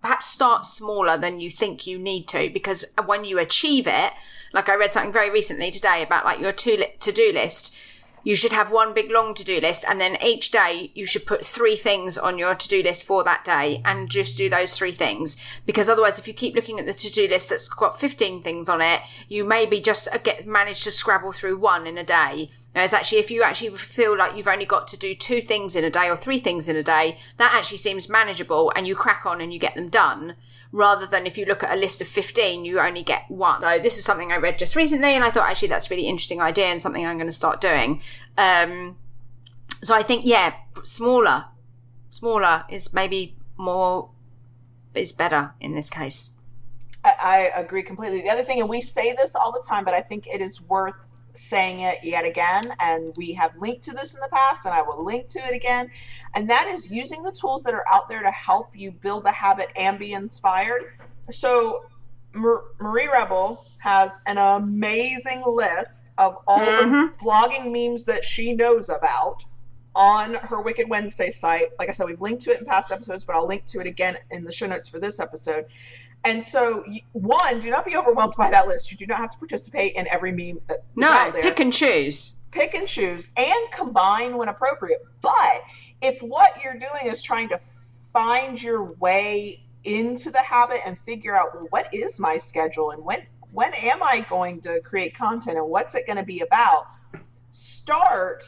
perhaps 0.00 0.28
start 0.28 0.64
smaller 0.64 1.18
than 1.18 1.40
you 1.40 1.50
think 1.50 1.86
you 1.86 1.98
need 1.98 2.28
to 2.28 2.48
because 2.50 2.84
when 3.04 3.24
you 3.24 3.36
achieve 3.36 3.84
it 3.88 4.12
like 4.52 4.68
i 4.68 4.74
read 4.76 4.92
something 4.92 5.12
very 5.12 5.28
recently 5.28 5.72
today 5.72 6.04
about 6.04 6.24
like 6.24 6.38
your 6.38 6.52
to 6.52 6.86
to-do 6.98 7.32
list 7.34 7.76
you 8.24 8.36
should 8.36 8.52
have 8.52 8.70
one 8.70 8.94
big 8.94 9.10
long 9.10 9.34
to-do 9.34 9.60
list 9.60 9.84
and 9.88 10.00
then 10.00 10.16
each 10.22 10.50
day 10.50 10.90
you 10.94 11.06
should 11.06 11.26
put 11.26 11.44
three 11.44 11.76
things 11.76 12.18
on 12.18 12.38
your 12.38 12.54
to-do 12.54 12.82
list 12.82 13.04
for 13.04 13.24
that 13.24 13.44
day 13.44 13.80
and 13.84 14.10
just 14.10 14.36
do 14.36 14.48
those 14.48 14.76
three 14.76 14.92
things 14.92 15.36
because 15.66 15.88
otherwise 15.88 16.18
if 16.18 16.28
you 16.28 16.34
keep 16.34 16.54
looking 16.54 16.78
at 16.78 16.86
the 16.86 16.92
to-do 16.92 17.28
list 17.28 17.48
that's 17.48 17.68
got 17.68 17.98
15 17.98 18.42
things 18.42 18.68
on 18.68 18.80
it 18.80 19.00
you 19.28 19.44
maybe 19.44 19.80
just 19.80 20.08
uh, 20.12 20.18
get 20.18 20.46
manage 20.46 20.84
to 20.84 20.90
scrabble 20.90 21.32
through 21.32 21.56
one 21.56 21.86
in 21.86 21.98
a 21.98 22.04
day 22.04 22.50
Whereas 22.78 22.94
actually, 22.94 23.18
if 23.18 23.30
you 23.30 23.42
actually 23.42 23.70
feel 23.76 24.16
like 24.16 24.36
you've 24.36 24.46
only 24.46 24.64
got 24.64 24.86
to 24.88 24.96
do 24.96 25.12
two 25.12 25.40
things 25.40 25.74
in 25.74 25.82
a 25.82 25.90
day 25.90 26.08
or 26.08 26.16
three 26.16 26.38
things 26.38 26.68
in 26.68 26.76
a 26.76 26.82
day, 26.84 27.18
that 27.36 27.52
actually 27.52 27.78
seems 27.78 28.08
manageable 28.08 28.72
and 28.76 28.86
you 28.86 28.94
crack 28.94 29.26
on 29.26 29.40
and 29.40 29.52
you 29.52 29.58
get 29.58 29.74
them 29.74 29.88
done. 29.88 30.36
Rather 30.70 31.06
than 31.06 31.26
if 31.26 31.38
you 31.38 31.46
look 31.46 31.62
at 31.62 31.74
a 31.74 31.80
list 31.80 32.02
of 32.02 32.08
15, 32.08 32.64
you 32.64 32.78
only 32.78 33.02
get 33.02 33.22
one. 33.28 33.62
So 33.62 33.78
this 33.78 33.96
is 33.96 34.04
something 34.04 34.30
I 34.30 34.36
read 34.36 34.58
just 34.58 34.76
recently 34.76 35.14
and 35.14 35.24
I 35.24 35.30
thought 35.30 35.48
actually 35.48 35.68
that's 35.68 35.90
a 35.90 35.94
really 35.94 36.06
interesting 36.06 36.40
idea 36.40 36.66
and 36.66 36.80
something 36.80 37.06
I'm 37.06 37.16
going 37.16 37.28
to 37.28 37.32
start 37.32 37.60
doing. 37.60 38.02
Um, 38.36 38.96
so 39.82 39.94
I 39.94 40.02
think, 40.02 40.26
yeah, 40.26 40.54
smaller, 40.84 41.46
smaller 42.10 42.64
is 42.68 42.92
maybe 42.92 43.36
more, 43.56 44.10
is 44.94 45.12
better 45.12 45.54
in 45.58 45.74
this 45.74 45.88
case. 45.88 46.32
I, 47.04 47.14
I 47.54 47.60
agree 47.60 47.82
completely. 47.82 48.22
The 48.22 48.30
other 48.30 48.42
thing, 48.42 48.60
and 48.60 48.68
we 48.68 48.80
say 48.80 49.14
this 49.16 49.34
all 49.34 49.52
the 49.52 49.64
time, 49.66 49.84
but 49.84 49.94
I 49.94 50.00
think 50.00 50.26
it 50.26 50.40
is 50.40 50.60
worth 50.60 51.07
saying 51.32 51.80
it 51.80 51.98
yet 52.02 52.24
again, 52.24 52.72
and 52.80 53.10
we 53.16 53.32
have 53.34 53.56
linked 53.56 53.82
to 53.84 53.92
this 53.92 54.14
in 54.14 54.20
the 54.20 54.28
past, 54.28 54.66
and 54.66 54.74
I 54.74 54.82
will 54.82 55.04
link 55.04 55.28
to 55.28 55.38
it 55.38 55.54
again. 55.54 55.90
And 56.34 56.48
that 56.50 56.68
is 56.68 56.90
using 56.90 57.22
the 57.22 57.32
tools 57.32 57.62
that 57.64 57.74
are 57.74 57.84
out 57.90 58.08
there 58.08 58.22
to 58.22 58.30
help 58.30 58.76
you 58.76 58.90
build 58.90 59.24
the 59.24 59.32
habit 59.32 59.72
and 59.76 59.98
be 59.98 60.12
inspired. 60.12 60.92
So, 61.30 61.84
Marie 62.34 63.08
Rebel 63.08 63.64
has 63.80 64.18
an 64.26 64.38
amazing 64.38 65.42
list 65.46 66.08
of 66.18 66.38
all 66.46 66.58
mm-hmm. 66.58 66.92
the 66.92 67.12
blogging 67.20 67.72
memes 67.72 68.04
that 68.04 68.24
she 68.24 68.54
knows 68.54 68.88
about 68.88 69.44
on 69.94 70.34
her 70.34 70.60
Wicked 70.60 70.88
Wednesday 70.88 71.30
site. 71.30 71.68
Like 71.78 71.88
I 71.88 71.92
said, 71.92 72.06
we've 72.06 72.20
linked 72.20 72.42
to 72.42 72.52
it 72.52 72.60
in 72.60 72.66
past 72.66 72.92
episodes, 72.92 73.24
but 73.24 73.34
I'll 73.34 73.46
link 73.46 73.66
to 73.66 73.80
it 73.80 73.86
again 73.86 74.16
in 74.30 74.44
the 74.44 74.52
show 74.52 74.66
notes 74.66 74.88
for 74.88 75.00
this 75.00 75.18
episode. 75.18 75.66
And 76.24 76.42
so, 76.42 76.84
one, 77.12 77.60
do 77.60 77.70
not 77.70 77.84
be 77.86 77.96
overwhelmed 77.96 78.34
by 78.36 78.50
that 78.50 78.66
list. 78.66 78.90
You 78.90 78.96
do 78.96 79.06
not 79.06 79.18
have 79.18 79.30
to 79.30 79.38
participate 79.38 79.94
in 79.94 80.06
every 80.08 80.32
meme 80.32 80.60
that 80.66 80.84
no, 80.96 81.32
pick 81.32 81.60
and 81.60 81.72
choose. 81.72 82.36
Pick 82.50 82.74
and 82.74 82.86
choose, 82.86 83.28
and 83.36 83.72
combine 83.72 84.36
when 84.36 84.48
appropriate. 84.48 85.04
But 85.20 85.62
if 86.02 86.20
what 86.20 86.62
you're 86.62 86.78
doing 86.78 87.06
is 87.06 87.22
trying 87.22 87.48
to 87.50 87.60
find 88.12 88.60
your 88.60 88.84
way 88.94 89.62
into 89.84 90.30
the 90.30 90.38
habit 90.38 90.80
and 90.84 90.98
figure 90.98 91.36
out 91.36 91.54
well, 91.54 91.66
what 91.70 91.94
is 91.94 92.18
my 92.18 92.36
schedule 92.36 92.90
and 92.90 93.04
when 93.04 93.22
when 93.52 93.72
am 93.74 94.02
I 94.02 94.20
going 94.28 94.60
to 94.62 94.80
create 94.80 95.14
content 95.14 95.56
and 95.56 95.66
what's 95.66 95.94
it 95.94 96.06
going 96.06 96.18
to 96.18 96.22
be 96.22 96.40
about, 96.40 96.86
start 97.50 98.44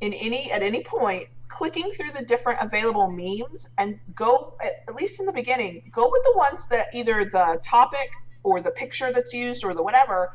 in 0.00 0.12
any 0.12 0.50
at 0.50 0.62
any 0.62 0.82
point 0.82 1.28
clicking 1.50 1.90
through 1.92 2.10
the 2.12 2.24
different 2.24 2.58
available 2.62 3.10
memes 3.10 3.68
and 3.76 3.98
go 4.14 4.54
at 4.62 4.94
least 4.94 5.20
in 5.20 5.26
the 5.26 5.32
beginning 5.32 5.82
go 5.92 6.08
with 6.10 6.22
the 6.22 6.32
ones 6.36 6.66
that 6.68 6.86
either 6.94 7.24
the 7.24 7.60
topic 7.62 8.08
or 8.44 8.60
the 8.60 8.70
picture 8.70 9.12
that's 9.12 9.34
used 9.34 9.64
or 9.64 9.74
the 9.74 9.82
whatever 9.82 10.32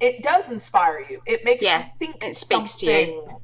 it 0.00 0.22
does 0.22 0.50
inspire 0.50 1.04
you. 1.08 1.20
It 1.26 1.44
makes 1.44 1.64
yeah, 1.64 1.80
you 1.80 1.90
think 1.98 2.24
it 2.24 2.36
speaks 2.36 2.76
to 2.76 2.86
you. 2.86 3.40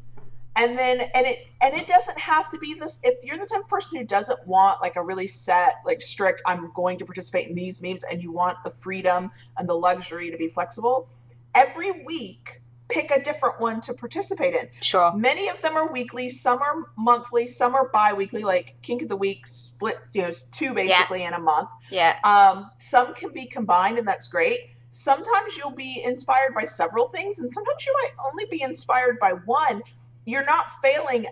and 0.57 0.79
then 0.79 1.01
and 1.15 1.27
it 1.27 1.47
and 1.63 1.75
it 1.75 1.87
doesn't 1.87 2.19
have 2.19 2.49
to 2.51 2.59
be 2.59 2.75
this 2.75 2.99
if 3.03 3.23
you're 3.25 3.39
the 3.39 3.47
type 3.47 3.63
of 3.63 3.69
person 3.69 3.99
who 3.99 4.05
doesn't 4.05 4.47
want 4.47 4.81
like 4.81 4.97
a 4.97 5.03
really 5.03 5.27
set 5.27 5.77
like 5.85 6.01
strict 6.01 6.41
i'm 6.47 6.71
going 6.75 6.97
to 6.97 7.05
participate 7.05 7.49
in 7.49 7.55
these 7.55 7.83
memes 7.83 8.05
and 8.05 8.23
you 8.23 8.31
want 8.31 8.57
the 8.63 8.71
freedom 8.71 9.33
and 9.59 9.69
the 9.69 9.75
luxury 9.75 10.31
to 10.31 10.37
be 10.37 10.47
flexible 10.47 11.09
every 11.57 12.05
week 12.05 12.61
pick 12.95 13.11
a 13.11 13.21
different 13.21 13.61
one 13.61 13.81
to 13.83 13.93
participate 13.93 14.55
in. 14.55 14.69
Sure. 14.81 15.13
Many 15.15 15.49
of 15.49 15.61
them 15.61 15.77
are 15.77 15.91
weekly, 15.91 16.29
some 16.29 16.63
are 16.63 16.87
monthly, 16.97 17.49
some 17.49 17.75
are 17.75 17.89
bi-weekly, 17.89 18.45
like 18.45 18.77
Kink 18.83 19.03
of 19.03 19.09
the 19.09 19.17
Week 19.17 19.47
split, 19.47 19.99
you 20.13 20.23
know, 20.23 20.33
two 20.53 20.73
basically 20.73 21.21
yeah. 21.21 21.29
in 21.29 21.35
a 21.35 21.41
month. 21.41 21.69
Yeah. 21.91 22.17
Um, 22.23 22.71
some 22.77 23.15
can 23.15 23.33
be 23.33 23.47
combined 23.47 23.99
and 23.99 24.07
that's 24.07 24.29
great. 24.29 24.61
Sometimes 24.91 25.57
you'll 25.57 25.73
be 25.73 26.03
inspired 26.05 26.55
by 26.55 26.65
several 26.65 27.09
things 27.09 27.41
and 27.41 27.51
sometimes 27.51 27.85
you 27.85 27.93
might 27.95 28.13
only 28.31 28.47
be 28.47 28.63
inspired 28.63 29.19
by 29.19 29.33
one. 29.33 29.83
You're 30.25 30.47
not 30.47 30.67
failing 30.81 31.27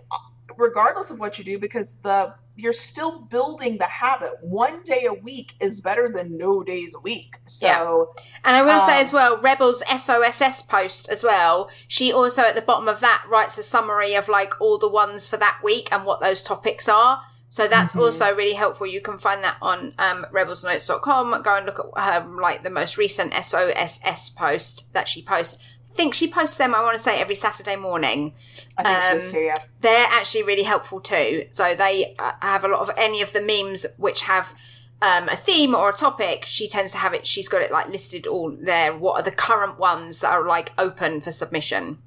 regardless 0.57 1.11
of 1.11 1.19
what 1.19 1.37
you 1.37 1.45
do 1.45 1.59
because 1.59 1.95
the 2.03 2.33
you're 2.55 2.73
still 2.73 3.21
building 3.21 3.77
the 3.77 3.85
habit. 3.85 4.33
One 4.41 4.83
day 4.83 5.05
a 5.05 5.13
week 5.13 5.55
is 5.59 5.79
better 5.79 6.09
than 6.09 6.37
no 6.37 6.63
days 6.63 6.93
a 6.93 6.99
week. 6.99 7.37
So, 7.47 7.65
yeah. 7.65 8.23
and 8.45 8.55
I 8.55 8.61
will 8.61 8.79
um, 8.79 8.81
say 8.81 9.01
as 9.01 9.11
well, 9.11 9.41
Rebel's 9.41 9.83
SOSS 9.87 10.61
post 10.61 11.09
as 11.09 11.23
well. 11.23 11.69
She 11.87 12.13
also 12.13 12.43
at 12.43 12.53
the 12.53 12.61
bottom 12.61 12.87
of 12.87 12.99
that 12.99 13.23
writes 13.27 13.57
a 13.57 13.63
summary 13.63 14.13
of 14.13 14.29
like 14.29 14.61
all 14.61 14.77
the 14.77 14.89
ones 14.89 15.27
for 15.27 15.37
that 15.37 15.61
week 15.63 15.89
and 15.91 16.05
what 16.05 16.21
those 16.21 16.43
topics 16.43 16.87
are. 16.87 17.23
So 17.49 17.67
that's 17.67 17.91
mm-hmm. 17.91 18.01
also 18.01 18.35
really 18.35 18.53
helpful. 18.53 18.87
You 18.87 18.99
can 18.99 19.19
find 19.19 19.43
that 19.43 19.57
on 19.61 19.93
um, 19.99 20.25
rebelsnotes.com. 20.31 21.43
Go 21.43 21.55
and 21.55 21.65
look 21.67 21.79
at 21.95 22.23
her, 22.23 22.27
like 22.27 22.63
the 22.63 22.71
most 22.71 22.97
recent 22.97 23.31
SOSS 23.33 24.31
post 24.31 24.91
that 24.93 25.07
she 25.07 25.23
posts 25.23 25.63
think 25.93 26.13
she 26.13 26.27
posts 26.27 26.57
them, 26.57 26.73
I 26.73 26.81
want 26.81 26.97
to 26.97 27.03
say, 27.03 27.19
every 27.19 27.35
Saturday 27.35 27.75
morning. 27.75 28.33
I 28.77 28.83
think 28.83 29.03
um, 29.03 29.27
she 29.27 29.31
too, 29.37 29.43
yeah. 29.43 29.55
They're 29.81 30.07
actually 30.09 30.43
really 30.43 30.63
helpful 30.63 30.99
too. 30.99 31.45
So 31.51 31.75
they 31.75 32.15
uh, 32.19 32.33
have 32.41 32.63
a 32.63 32.67
lot 32.67 32.81
of 32.81 32.91
any 32.97 33.21
of 33.21 33.33
the 33.33 33.41
memes 33.41 33.85
which 33.97 34.23
have 34.23 34.53
um, 35.01 35.29
a 35.29 35.35
theme 35.35 35.75
or 35.75 35.89
a 35.89 35.93
topic. 35.93 36.45
She 36.45 36.67
tends 36.67 36.91
to 36.93 36.97
have 36.97 37.13
it, 37.13 37.27
she's 37.27 37.47
got 37.47 37.61
it 37.61 37.71
like 37.71 37.89
listed 37.89 38.27
all 38.27 38.55
there. 38.59 38.97
What 38.97 39.15
are 39.15 39.23
the 39.23 39.31
current 39.31 39.77
ones 39.77 40.21
that 40.21 40.31
are 40.31 40.45
like 40.45 40.71
open 40.77 41.21
for 41.21 41.31
submission? 41.31 41.99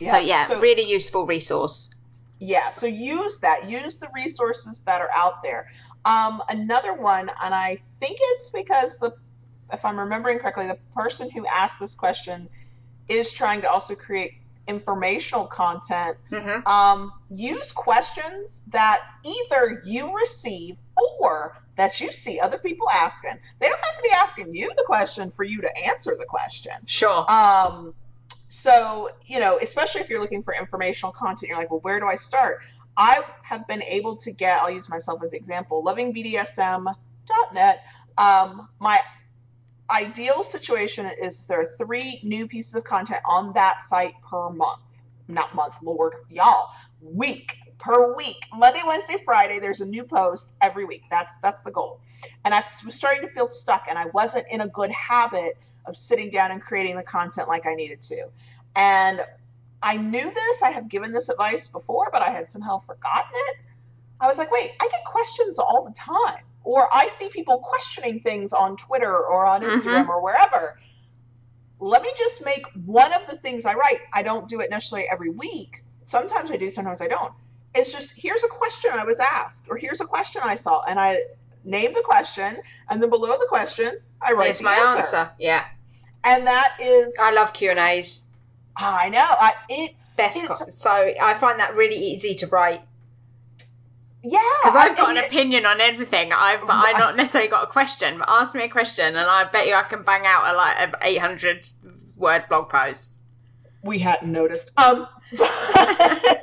Yeah, 0.00 0.10
so 0.12 0.18
yeah, 0.18 0.46
so, 0.46 0.60
really 0.60 0.88
useful 0.88 1.26
resource. 1.26 1.92
Yeah, 2.38 2.70
so 2.70 2.86
use 2.86 3.40
that. 3.40 3.68
Use 3.68 3.96
the 3.96 4.08
resources 4.14 4.82
that 4.82 5.00
are 5.00 5.10
out 5.12 5.42
there. 5.42 5.68
Um, 6.04 6.40
another 6.48 6.94
one, 6.94 7.30
and 7.42 7.52
I 7.52 7.78
think 7.98 8.18
it's 8.20 8.50
because 8.50 8.98
the 8.98 9.12
if 9.72 9.84
I'm 9.84 9.98
remembering 9.98 10.38
correctly, 10.38 10.66
the 10.66 10.78
person 10.94 11.30
who 11.30 11.46
asked 11.46 11.80
this 11.80 11.94
question 11.94 12.48
is 13.08 13.32
trying 13.32 13.62
to 13.62 13.70
also 13.70 13.94
create 13.94 14.34
informational 14.68 15.46
content, 15.46 16.16
mm-hmm. 16.30 16.64
um, 16.68 17.12
use 17.30 17.72
questions 17.72 18.62
that 18.68 19.00
either 19.24 19.82
you 19.84 20.14
receive 20.14 20.76
or 21.20 21.56
that 21.76 22.00
you 22.00 22.12
see 22.12 22.38
other 22.38 22.58
people 22.58 22.88
asking. 22.90 23.38
They 23.60 23.68
don't 23.68 23.82
have 23.82 23.96
to 23.96 24.02
be 24.02 24.10
asking 24.10 24.54
you 24.54 24.70
the 24.76 24.84
question 24.84 25.30
for 25.30 25.44
you 25.44 25.62
to 25.62 25.78
answer 25.86 26.14
the 26.18 26.26
question. 26.26 26.72
Sure. 26.86 27.30
Um, 27.30 27.94
so, 28.48 29.10
you 29.24 29.40
know, 29.40 29.58
especially 29.62 30.00
if 30.00 30.10
you're 30.10 30.20
looking 30.20 30.42
for 30.42 30.54
informational 30.54 31.12
content, 31.12 31.48
you're 31.48 31.58
like, 31.58 31.70
well, 31.70 31.80
where 31.80 32.00
do 32.00 32.06
I 32.06 32.16
start? 32.16 32.60
I 32.96 33.22
have 33.44 33.66
been 33.68 33.82
able 33.84 34.16
to 34.16 34.32
get, 34.32 34.60
I'll 34.60 34.70
use 34.70 34.88
myself 34.88 35.22
as 35.22 35.32
an 35.32 35.38
example, 35.38 35.84
lovingbdsm.net. 35.84 37.84
Um, 38.18 38.68
my 38.80 39.00
ideal 39.90 40.42
situation 40.42 41.10
is 41.20 41.46
there 41.46 41.60
are 41.60 41.70
three 41.78 42.20
new 42.22 42.46
pieces 42.46 42.74
of 42.74 42.84
content 42.84 43.20
on 43.24 43.52
that 43.54 43.82
site 43.82 44.14
per 44.28 44.50
month. 44.50 44.80
Not 45.28 45.54
month, 45.54 45.76
Lord, 45.82 46.14
y'all. 46.30 46.68
Week 47.00 47.56
per 47.78 48.14
week. 48.14 48.36
Monday, 48.54 48.82
Wednesday, 48.86 49.16
Friday, 49.24 49.58
there's 49.60 49.80
a 49.80 49.86
new 49.86 50.04
post 50.04 50.52
every 50.60 50.84
week. 50.84 51.04
That's 51.10 51.36
that's 51.36 51.62
the 51.62 51.70
goal. 51.70 52.00
And 52.44 52.54
I 52.54 52.64
was 52.84 52.94
starting 52.94 53.22
to 53.22 53.28
feel 53.28 53.46
stuck 53.46 53.86
and 53.88 53.98
I 53.98 54.06
wasn't 54.12 54.46
in 54.50 54.62
a 54.62 54.68
good 54.68 54.90
habit 54.90 55.58
of 55.86 55.96
sitting 55.96 56.30
down 56.30 56.50
and 56.50 56.60
creating 56.60 56.96
the 56.96 57.02
content 57.02 57.48
like 57.48 57.66
I 57.66 57.74
needed 57.74 58.00
to. 58.02 58.26
And 58.76 59.24
I 59.82 59.96
knew 59.96 60.32
this, 60.32 60.62
I 60.62 60.70
have 60.70 60.88
given 60.88 61.12
this 61.12 61.28
advice 61.28 61.68
before, 61.68 62.08
but 62.10 62.20
I 62.20 62.30
had 62.30 62.50
somehow 62.50 62.80
forgotten 62.80 63.30
it. 63.32 63.56
I 64.20 64.26
was 64.26 64.38
like, 64.38 64.50
wait, 64.50 64.72
I 64.80 64.88
get 64.88 65.04
questions 65.04 65.58
all 65.58 65.84
the 65.84 65.94
time 65.94 66.42
or 66.64 66.88
I 66.94 67.06
see 67.08 67.28
people 67.28 67.58
questioning 67.58 68.20
things 68.20 68.52
on 68.52 68.76
Twitter 68.76 69.16
or 69.16 69.46
on 69.46 69.62
Instagram 69.62 69.82
mm-hmm. 69.82 70.10
or 70.10 70.22
wherever. 70.22 70.78
Let 71.80 72.02
me 72.02 72.10
just 72.16 72.44
make 72.44 72.66
one 72.84 73.12
of 73.12 73.26
the 73.28 73.36
things 73.36 73.64
I 73.64 73.74
write. 73.74 74.00
I 74.12 74.22
don't 74.22 74.48
do 74.48 74.60
it 74.60 74.70
necessarily 74.70 75.08
every 75.10 75.30
week. 75.30 75.84
Sometimes 76.02 76.50
I 76.50 76.56
do, 76.56 76.68
sometimes 76.70 77.00
I 77.00 77.06
don't. 77.06 77.32
It's 77.74 77.92
just 77.92 78.12
here's 78.16 78.42
a 78.42 78.48
question 78.48 78.90
I 78.92 79.04
was 79.04 79.20
asked, 79.20 79.66
or 79.68 79.76
here's 79.76 80.00
a 80.00 80.04
question 80.06 80.42
I 80.44 80.54
saw, 80.54 80.82
and 80.84 80.98
I 80.98 81.20
name 81.64 81.92
the 81.92 82.02
question, 82.02 82.56
and 82.88 83.02
then 83.02 83.10
below 83.10 83.38
the 83.38 83.46
question, 83.48 84.00
I 84.22 84.32
write 84.32 84.46
Here's 84.46 84.62
my 84.62 84.74
answer. 84.74 85.16
answer. 85.16 85.30
Yeah, 85.38 85.64
and 86.24 86.46
that 86.46 86.76
is. 86.80 87.14
I 87.20 87.32
love 87.32 87.52
Q 87.52 87.70
and 87.70 87.78
A's. 87.78 88.26
I 88.76 89.08
know. 89.10 89.26
I, 89.28 89.52
it 89.68 89.94
best. 90.16 90.72
So 90.72 90.90
I 90.90 91.34
find 91.34 91.58
that 91.60 91.76
really 91.76 91.96
easy 91.96 92.34
to 92.36 92.46
write. 92.48 92.82
Yeah, 94.22 94.40
because 94.62 94.76
I've 94.76 94.96
got 94.96 95.16
an 95.16 95.24
opinion 95.24 95.64
on 95.64 95.80
everything. 95.80 96.32
I've 96.32 96.60
but 96.62 96.70
I've 96.70 96.98
not 96.98 97.16
necessarily 97.16 97.50
got 97.50 97.64
a 97.64 97.70
question. 97.70 98.18
But 98.18 98.28
ask 98.28 98.54
me 98.54 98.64
a 98.64 98.68
question, 98.68 99.06
and 99.06 99.18
I 99.18 99.44
bet 99.44 99.68
you 99.68 99.74
I 99.74 99.84
can 99.84 100.02
bang 100.02 100.22
out 100.24 100.52
a 100.52 100.56
like 100.56 100.76
an 100.80 100.94
eight 101.02 101.18
hundred 101.18 101.68
word 102.16 102.44
blog 102.48 102.68
post. 102.68 103.14
We 103.82 104.00
hadn't 104.00 104.30
noticed. 104.32 104.72
Um, 104.76 105.06
but, 105.36 105.50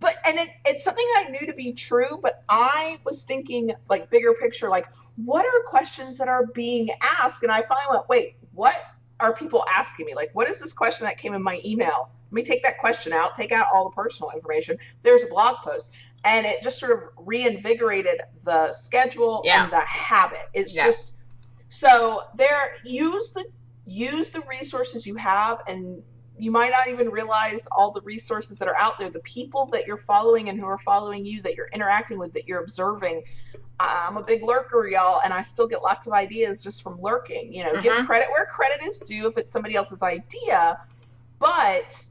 but 0.00 0.16
and 0.26 0.38
it, 0.38 0.50
it's 0.66 0.84
something 0.84 1.06
I 1.16 1.30
knew 1.30 1.46
to 1.46 1.54
be 1.54 1.72
true. 1.72 2.18
But 2.22 2.44
I 2.50 2.98
was 3.04 3.22
thinking 3.22 3.72
like 3.88 4.10
bigger 4.10 4.34
picture, 4.34 4.68
like 4.68 4.88
what 5.16 5.44
are 5.44 5.62
questions 5.64 6.18
that 6.18 6.28
are 6.28 6.46
being 6.46 6.90
asked? 7.20 7.42
And 7.42 7.52
I 7.52 7.62
finally 7.62 7.96
went, 7.96 8.08
wait, 8.08 8.36
what 8.52 8.76
are 9.20 9.34
people 9.34 9.64
asking 9.72 10.06
me? 10.06 10.14
Like, 10.14 10.30
what 10.32 10.48
is 10.48 10.58
this 10.60 10.72
question 10.72 11.06
that 11.06 11.18
came 11.18 11.34
in 11.34 11.42
my 11.42 11.60
email? 11.64 12.10
Let 12.30 12.32
me 12.32 12.42
take 12.42 12.62
that 12.62 12.78
question 12.78 13.12
out, 13.12 13.34
take 13.34 13.52
out 13.52 13.66
all 13.72 13.84
the 13.84 13.94
personal 13.94 14.30
information. 14.30 14.78
There's 15.02 15.22
a 15.22 15.26
blog 15.26 15.56
post 15.62 15.92
and 16.24 16.46
it 16.46 16.62
just 16.62 16.78
sort 16.78 16.92
of 16.92 16.98
reinvigorated 17.16 18.20
the 18.44 18.72
schedule 18.72 19.42
yeah. 19.44 19.64
and 19.64 19.72
the 19.72 19.80
habit. 19.80 20.46
It's 20.54 20.74
yeah. 20.74 20.84
just 20.84 21.14
so 21.68 22.22
there 22.36 22.76
use 22.84 23.30
the 23.30 23.44
use 23.86 24.28
the 24.28 24.42
resources 24.42 25.06
you 25.06 25.16
have 25.16 25.62
and 25.66 26.02
you 26.38 26.50
might 26.50 26.70
not 26.70 26.88
even 26.88 27.08
realize 27.08 27.66
all 27.72 27.90
the 27.90 28.00
resources 28.02 28.58
that 28.58 28.68
are 28.68 28.76
out 28.76 28.98
there 28.98 29.10
the 29.10 29.20
people 29.20 29.66
that 29.66 29.86
you're 29.86 29.96
following 29.96 30.48
and 30.48 30.60
who 30.60 30.66
are 30.66 30.78
following 30.78 31.24
you 31.24 31.40
that 31.42 31.54
you're 31.54 31.68
interacting 31.72 32.18
with 32.18 32.32
that 32.32 32.46
you're 32.46 32.60
observing 32.60 33.22
i'm 33.80 34.16
a 34.16 34.22
big 34.22 34.42
lurker 34.42 34.86
y'all 34.86 35.20
and 35.24 35.32
i 35.32 35.40
still 35.40 35.66
get 35.66 35.82
lots 35.82 36.06
of 36.06 36.12
ideas 36.12 36.62
just 36.62 36.82
from 36.82 37.00
lurking 37.00 37.52
you 37.52 37.64
know 37.64 37.72
mm-hmm. 37.72 37.82
give 37.82 38.06
credit 38.06 38.28
where 38.30 38.46
credit 38.46 38.82
is 38.84 38.98
due 39.00 39.26
if 39.26 39.36
it's 39.36 39.50
somebody 39.50 39.74
else's 39.74 40.02
idea 40.02 40.78
but 41.38 42.04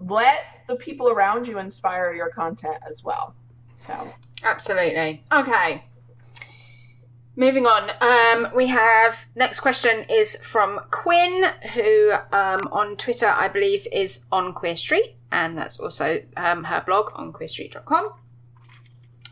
let 0.00 0.62
the 0.66 0.76
people 0.76 1.10
around 1.10 1.46
you 1.46 1.58
inspire 1.58 2.14
your 2.14 2.30
content 2.30 2.76
as 2.88 3.04
well 3.04 3.34
so 3.86 4.10
absolutely. 4.44 5.22
Okay. 5.32 5.84
Moving 7.34 7.64
on, 7.64 7.90
um, 8.02 8.52
we 8.54 8.66
have 8.66 9.26
next 9.34 9.60
question 9.60 10.04
is 10.10 10.36
from 10.36 10.80
Quinn, 10.90 11.44
who 11.74 12.12
um, 12.30 12.60
on 12.70 12.96
Twitter 12.96 13.26
I 13.26 13.48
believe 13.48 13.86
is 13.90 14.26
on 14.30 14.52
Queer 14.52 14.76
Street, 14.76 15.16
and 15.30 15.56
that's 15.56 15.80
also 15.80 16.22
um, 16.36 16.64
her 16.64 16.82
blog 16.84 17.10
on 17.14 17.32
queerstreet.com. 17.32 18.12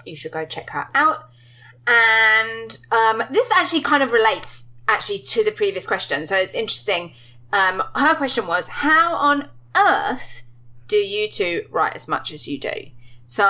You 0.07 0.17
should 0.17 0.33
go 0.33 0.47
check 0.47 0.71
her 0.71 0.89
out. 0.95 1.29
And 1.87 2.79
um, 2.91 3.23
this 3.31 3.51
actually 3.51 3.83
kind 3.83 4.03
of 4.03 4.13
relates 4.13 4.69
actually 4.89 5.19
to 5.19 5.45
the 5.45 5.53
previous 5.53 5.87
question, 5.87 6.25
so 6.25 6.37
it's 6.37 6.55
interesting. 6.55 7.13
Um, 7.53 7.83
her 7.95 8.15
question 8.15 8.47
was, 8.47 8.69
"How 8.69 9.15
on 9.15 9.51
earth 9.77 10.43
do 10.89 10.97
you 10.97 11.29
two 11.29 11.67
write 11.71 11.95
as 11.95 12.09
much 12.09 12.33
as 12.33 12.49
you 12.49 12.59
do?" 12.59 12.93
So 13.31 13.47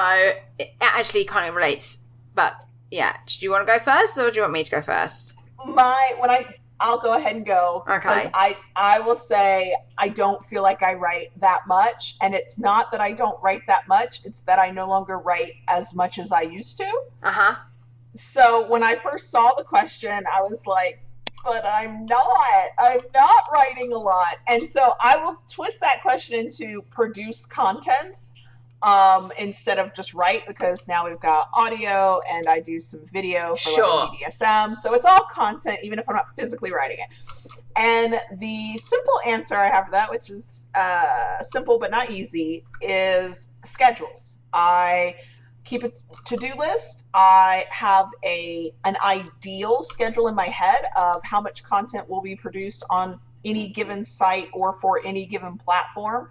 it 0.58 0.72
actually 0.78 1.24
kind 1.24 1.48
of 1.48 1.54
relates, 1.54 2.00
but 2.34 2.52
yeah. 2.90 3.16
Do 3.26 3.38
you 3.40 3.50
want 3.50 3.66
to 3.66 3.72
go 3.72 3.78
first, 3.82 4.18
or 4.18 4.30
do 4.30 4.36
you 4.36 4.42
want 4.42 4.52
me 4.52 4.62
to 4.62 4.70
go 4.70 4.82
first? 4.82 5.36
My 5.64 6.14
when 6.18 6.28
I 6.28 6.54
I'll 6.80 6.98
go 6.98 7.14
ahead 7.14 7.34
and 7.34 7.46
go. 7.46 7.82
Okay. 7.88 8.30
I 8.34 8.58
I 8.76 9.00
will 9.00 9.14
say 9.14 9.74
I 9.96 10.08
don't 10.08 10.42
feel 10.42 10.62
like 10.62 10.82
I 10.82 10.92
write 10.92 11.28
that 11.40 11.62
much, 11.66 12.16
and 12.20 12.34
it's 12.34 12.58
not 12.58 12.90
that 12.92 13.00
I 13.00 13.12
don't 13.12 13.38
write 13.42 13.62
that 13.68 13.88
much. 13.88 14.20
It's 14.22 14.42
that 14.42 14.58
I 14.58 14.70
no 14.70 14.86
longer 14.86 15.18
write 15.18 15.54
as 15.68 15.94
much 15.94 16.18
as 16.18 16.30
I 16.30 16.42
used 16.42 16.76
to. 16.76 17.02
Uh 17.22 17.32
huh. 17.32 17.54
So 18.14 18.68
when 18.68 18.82
I 18.82 18.96
first 18.96 19.30
saw 19.30 19.54
the 19.56 19.64
question, 19.64 20.24
I 20.30 20.42
was 20.42 20.66
like, 20.66 21.02
but 21.42 21.64
I'm 21.64 22.04
not. 22.04 22.68
I'm 22.78 23.00
not 23.14 23.44
writing 23.50 23.94
a 23.94 23.98
lot. 23.98 24.36
And 24.46 24.68
so 24.68 24.92
I 25.00 25.16
will 25.16 25.40
twist 25.50 25.80
that 25.80 26.02
question 26.02 26.38
into 26.38 26.82
produce 26.90 27.46
content 27.46 28.30
um, 28.82 29.32
instead 29.38 29.78
of 29.78 29.94
just 29.94 30.14
write 30.14 30.46
because 30.46 30.88
now 30.88 31.06
we've 31.06 31.20
got 31.20 31.48
audio 31.54 32.20
and 32.30 32.46
I 32.46 32.60
do 32.60 32.78
some 32.78 33.04
video 33.12 33.54
for 33.56 33.70
Sure. 33.70 34.06
like 34.06 34.18
BDSM. 34.20 34.76
So 34.76 34.94
it's 34.94 35.04
all 35.04 35.24
content, 35.24 35.80
even 35.82 35.98
if 35.98 36.08
I'm 36.08 36.16
not 36.16 36.34
physically 36.36 36.72
writing 36.72 36.98
it. 36.98 37.52
And 37.76 38.18
the 38.38 38.78
simple 38.78 39.20
answer 39.26 39.56
I 39.56 39.68
have 39.68 39.86
for 39.86 39.92
that, 39.92 40.10
which 40.10 40.30
is 40.30 40.66
uh, 40.74 41.40
simple 41.40 41.78
but 41.78 41.90
not 41.90 42.10
easy, 42.10 42.64
is 42.80 43.48
schedules. 43.64 44.38
I 44.52 45.14
keep 45.64 45.84
a 45.84 45.92
to-do 46.24 46.52
list. 46.58 47.04
I 47.14 47.66
have 47.70 48.08
a 48.24 48.72
an 48.84 48.96
ideal 49.04 49.82
schedule 49.82 50.28
in 50.28 50.34
my 50.34 50.46
head 50.46 50.86
of 50.96 51.22
how 51.22 51.40
much 51.40 51.62
content 51.62 52.08
will 52.08 52.22
be 52.22 52.34
produced 52.34 52.82
on 52.90 53.20
any 53.44 53.68
given 53.68 54.02
site 54.02 54.48
or 54.52 54.72
for 54.72 55.00
any 55.04 55.26
given 55.26 55.56
platform. 55.56 56.28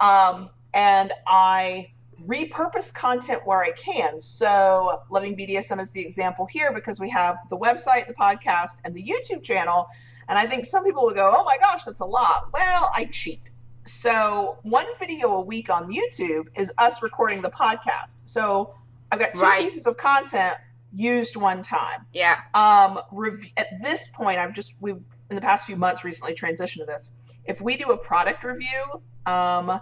Um, 0.00 0.50
and 0.74 1.12
I 1.26 1.92
repurpose 2.26 2.92
content 2.94 3.42
where 3.44 3.62
I 3.62 3.72
can. 3.72 4.20
So, 4.20 5.02
Loving 5.10 5.36
BDSM 5.36 5.80
is 5.80 5.90
the 5.90 6.00
example 6.00 6.46
here 6.46 6.72
because 6.72 7.00
we 7.00 7.10
have 7.10 7.36
the 7.50 7.58
website, 7.58 8.06
the 8.06 8.14
podcast, 8.14 8.80
and 8.84 8.94
the 8.94 9.02
YouTube 9.02 9.42
channel. 9.42 9.88
And 10.28 10.38
I 10.38 10.46
think 10.46 10.64
some 10.64 10.84
people 10.84 11.04
will 11.04 11.14
go, 11.14 11.34
oh 11.36 11.44
my 11.44 11.58
gosh, 11.58 11.84
that's 11.84 12.00
a 12.00 12.06
lot. 12.06 12.48
Well, 12.52 12.90
I 12.96 13.06
cheat. 13.06 13.40
So, 13.84 14.58
one 14.62 14.86
video 15.00 15.34
a 15.34 15.40
week 15.40 15.68
on 15.68 15.92
YouTube 15.92 16.46
is 16.56 16.70
us 16.78 17.02
recording 17.02 17.42
the 17.42 17.50
podcast. 17.50 18.22
So, 18.28 18.74
I've 19.10 19.18
got 19.18 19.34
two 19.34 19.40
Right. 19.40 19.60
pieces 19.62 19.86
of 19.86 19.96
content 19.96 20.56
used 20.94 21.36
one 21.36 21.62
time. 21.62 22.06
Yeah. 22.12 22.38
Um, 22.54 23.00
rev- 23.10 23.44
at 23.56 23.82
this 23.82 24.08
point, 24.08 24.38
I've 24.38 24.52
just 24.54 24.74
we've 24.80 25.04
in 25.30 25.36
the 25.36 25.42
past 25.42 25.66
few 25.66 25.76
months 25.76 26.04
recently 26.04 26.34
transitioned 26.34 26.78
to 26.80 26.84
this. 26.84 27.10
If 27.44 27.60
we 27.60 27.76
do 27.76 27.90
a 27.90 27.96
product 27.96 28.44
review, 28.44 29.02
um, 29.26 29.80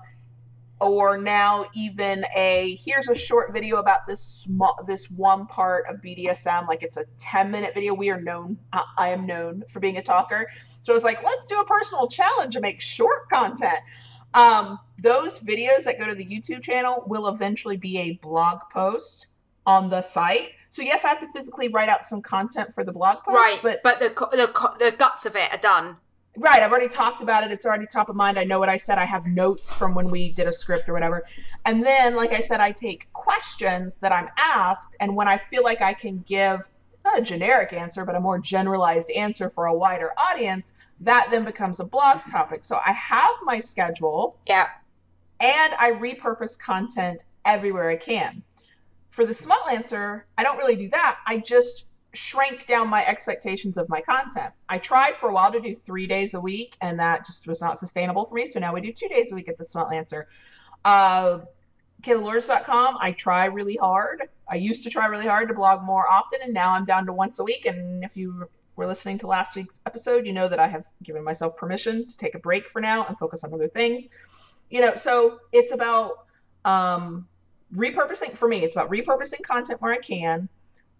or 0.80 1.18
now 1.18 1.66
even 1.75 2.25
a 2.37 2.76
here's 2.84 3.08
a 3.08 3.14
short 3.14 3.52
video 3.52 3.76
about 3.76 4.06
this 4.06 4.20
small 4.20 4.78
this 4.87 5.10
one 5.10 5.46
part 5.46 5.84
of 5.88 6.00
BDSM, 6.00 6.66
like 6.68 6.82
it's 6.82 6.96
a 6.96 7.04
ten 7.18 7.50
minute 7.50 7.75
video. 7.75 7.92
We 7.94 8.10
are 8.10 8.20
known, 8.20 8.58
I, 8.72 8.84
I 8.99 9.08
am 9.08 9.26
known 9.26 9.62
for 9.70 9.80
being 9.80 9.99
a 9.99 10.02
talker, 10.02 10.46
so 10.82 10.92
I 10.92 10.94
was 10.94 11.04
like, 11.04 11.22
let's 11.22 11.46
do 11.46 11.60
a 11.60 11.64
personal 11.64 12.08
challenge 12.08 12.56
and 12.56 12.62
make 12.62 12.80
short 12.80 13.28
content. 13.28 13.78
Um, 14.32 14.78
those 14.99 15.40
videos 15.40 15.84
that 15.84 15.99
go 15.99 16.06
to 16.06 16.14
the 16.14 16.25
YouTube 16.25 16.62
channel 16.62 17.02
will 17.06 17.28
eventually 17.28 17.76
be 17.76 17.99
a 17.99 18.12
blog 18.22 18.60
post 18.72 19.26
on 19.66 19.90
the 19.90 20.00
site. 20.00 20.52
So 20.68 20.82
yes, 20.82 21.04
I 21.04 21.08
have 21.08 21.18
to 21.18 21.26
physically 21.28 21.68
write 21.68 21.88
out 21.88 22.04
some 22.04 22.22
content 22.22 22.75
for 22.75 22.84
the 22.84 22.92
blog 22.92 23.18
post, 23.25 23.34
Right. 23.34 23.58
but 23.62 23.80
But, 23.82 23.99
the, 23.99 24.08
the 24.08 24.75
the 24.90 24.96
guts 24.96 25.26
of 25.26 25.34
it 25.37 25.52
are 25.52 25.58
done. 25.58 25.96
Right, 26.37 26.62
I've 26.62 26.70
already 26.70 26.88
talked 26.88 27.22
about 27.22 27.44
it. 27.44 27.50
It's 27.50 27.66
already 27.66 27.87
top 27.87 28.08
of 28.08 28.16
mind. 28.16 28.38
I 28.38 28.44
know 28.44 28.58
what 28.60 28.68
I 28.68 28.76
said. 28.76 28.99
I 28.99 29.04
have 29.04 29.26
notes 29.26 29.75
from 29.75 29.94
when 29.94 30.06
we 30.06 30.32
did 30.32 30.46
a 30.46 30.52
script 30.52 30.88
or 30.88 30.92
whatever. 30.92 31.25
And 31.64 31.84
then, 31.84 32.14
like 32.14 32.32
I 32.32 32.40
said, 32.40 32.60
I 32.60 32.70
take 32.72 33.12
questions 33.12 33.99
that 33.99 34.12
I'm 34.12 34.28
asked, 34.38 34.96
and 35.00 35.16
when 35.16 35.28
I 35.28 35.38
feel 35.38 35.64
like 35.64 35.82
I 35.82 35.92
can 35.92 36.22
give 36.26 36.69
not 37.04 37.19
a 37.19 37.23
generic 37.23 37.73
answer, 37.73 38.04
but 38.04 38.14
a 38.14 38.21
more 38.21 38.38
generalized 38.38 39.10
answer 39.10 39.50
for 39.50 39.66
a 39.66 39.75
wider 39.75 40.12
audience, 40.19 40.73
that 41.00 41.28
then 41.30 41.45
becomes 41.45 41.80
a 41.80 41.84
blog 41.84 42.21
topic. 42.30 42.62
So 42.64 42.76
I 42.76 42.93
have 42.93 43.30
my 43.43 43.58
schedule 43.58 44.36
Yeah. 44.47 44.66
and 45.40 45.75
I 45.78 45.93
repurpose 45.93 46.58
content 46.58 47.25
everywhere 47.45 47.90
I 47.90 47.97
can. 47.97 48.43
For 49.10 49.25
the 49.26 49.34
small 49.34 49.66
answer, 49.71 50.26
I 50.38 50.45
don't 50.45 50.58
really 50.58 50.76
do 50.76 50.88
that. 50.90 51.19
I 51.26 51.38
just 51.38 51.86
shrank 52.12 52.66
down 52.66 52.88
my 52.88 53.06
expectations 53.06 53.76
of 53.76 53.88
my 53.88 54.00
content. 54.00 54.52
I 54.68 54.78
tried 54.78 55.16
for 55.16 55.28
a 55.28 55.32
while 55.32 55.52
to 55.52 55.60
do 55.60 55.75
three 55.75 56.06
days 56.06 56.34
a 56.34 56.40
week, 56.40 56.76
and 56.80 56.99
that 57.00 57.25
just 57.26 57.46
was 57.46 57.60
not 57.60 57.78
sustainable 57.78 58.25
for 58.25 58.34
me. 58.34 58.46
So 58.46 58.60
now 58.60 58.75
we 58.75 58.80
do 58.80 58.92
two 58.92 59.08
days 59.08 59.32
a 59.32 59.34
week 59.34 59.49
at 59.49 59.56
the 59.56 59.64
small 59.64 59.90
answer. 59.90 60.28
Uh, 60.84 61.40
KaylaLords.com, 62.02 62.96
I 63.00 63.12
try 63.12 63.44
really 63.44 63.76
hard. 63.76 64.23
I 64.49 64.56
used 64.56 64.82
to 64.84 64.90
try 64.90 65.06
really 65.06 65.26
hard 65.26 65.49
to 65.49 65.54
blog 65.54 65.82
more 65.82 66.08
often, 66.10 66.40
and 66.42 66.52
now 66.52 66.73
I'm 66.73 66.84
down 66.84 67.06
to 67.06 67.12
once 67.12 67.38
a 67.38 67.44
week. 67.44 67.66
And 67.66 68.02
if 68.02 68.16
you 68.16 68.49
were 68.76 68.86
listening 68.86 69.18
to 69.18 69.26
last 69.26 69.54
week's 69.54 69.80
episode, 69.86 70.26
you 70.26 70.32
know 70.32 70.49
that 70.49 70.58
I 70.58 70.66
have 70.66 70.86
given 71.02 71.23
myself 71.23 71.56
permission 71.56 72.06
to 72.06 72.16
take 72.16 72.34
a 72.34 72.38
break 72.38 72.68
for 72.68 72.80
now 72.80 73.04
and 73.04 73.18
focus 73.18 73.44
on 73.44 73.52
other 73.52 73.68
things 73.68 74.08
you 74.70 74.80
know 74.80 74.94
so 74.96 75.40
it's 75.52 75.73
about 75.73 76.26
um 76.64 77.26
repurposing 77.75 78.36
for 78.36 78.49
me 78.49 78.62
it's 78.62 78.75
about 78.75 78.90
repurposing 78.90 79.42
content 79.42 79.80
where 79.82 79.92
i 79.92 79.99
can 79.99 80.49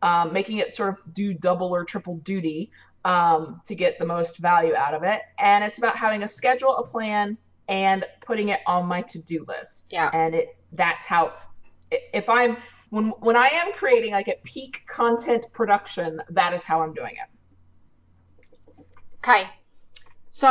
um, 0.03 0.33
making 0.33 0.59
it 0.59 0.73
sort 0.73 0.89
of 0.91 1.15
do 1.15 1.35
double 1.35 1.69
or 1.69 1.85
triple 1.85 2.17
duty 2.19 2.71
um, 3.05 3.61
to 3.67 3.75
get 3.75 3.99
the 3.99 4.05
most 4.07 4.39
value 4.39 4.75
out 4.75 4.95
of 4.95 5.03
it 5.03 5.23
and 5.39 5.65
it's 5.65 5.79
about 5.79 5.97
having 5.97 6.23
a 6.23 6.29
schedule 6.29 6.77
a 6.77 6.87
plan 6.87 7.37
and 7.69 8.05
putting 8.25 8.49
it 8.51 8.61
on 8.67 8.87
my 8.87 9.01
to-do 9.03 9.45
list 9.49 9.89
Yeah. 9.93 10.11
and 10.13 10.35
it 10.35 10.57
that's 10.73 11.05
how 11.05 11.33
if 11.91 12.29
i'm 12.29 12.57
when 12.91 13.09
when 13.21 13.37
i 13.37 13.49
am 13.49 13.73
creating 13.73 14.13
like 14.13 14.29
at 14.29 14.43
peak 14.45 14.83
content 14.87 15.47
production 15.53 16.21
that 16.31 16.53
is 16.53 16.63
how 16.65 16.83
i'm 16.83 16.93
doing 16.95 17.13
it 17.13 17.29
Okay. 19.23 19.45
So, 20.31 20.49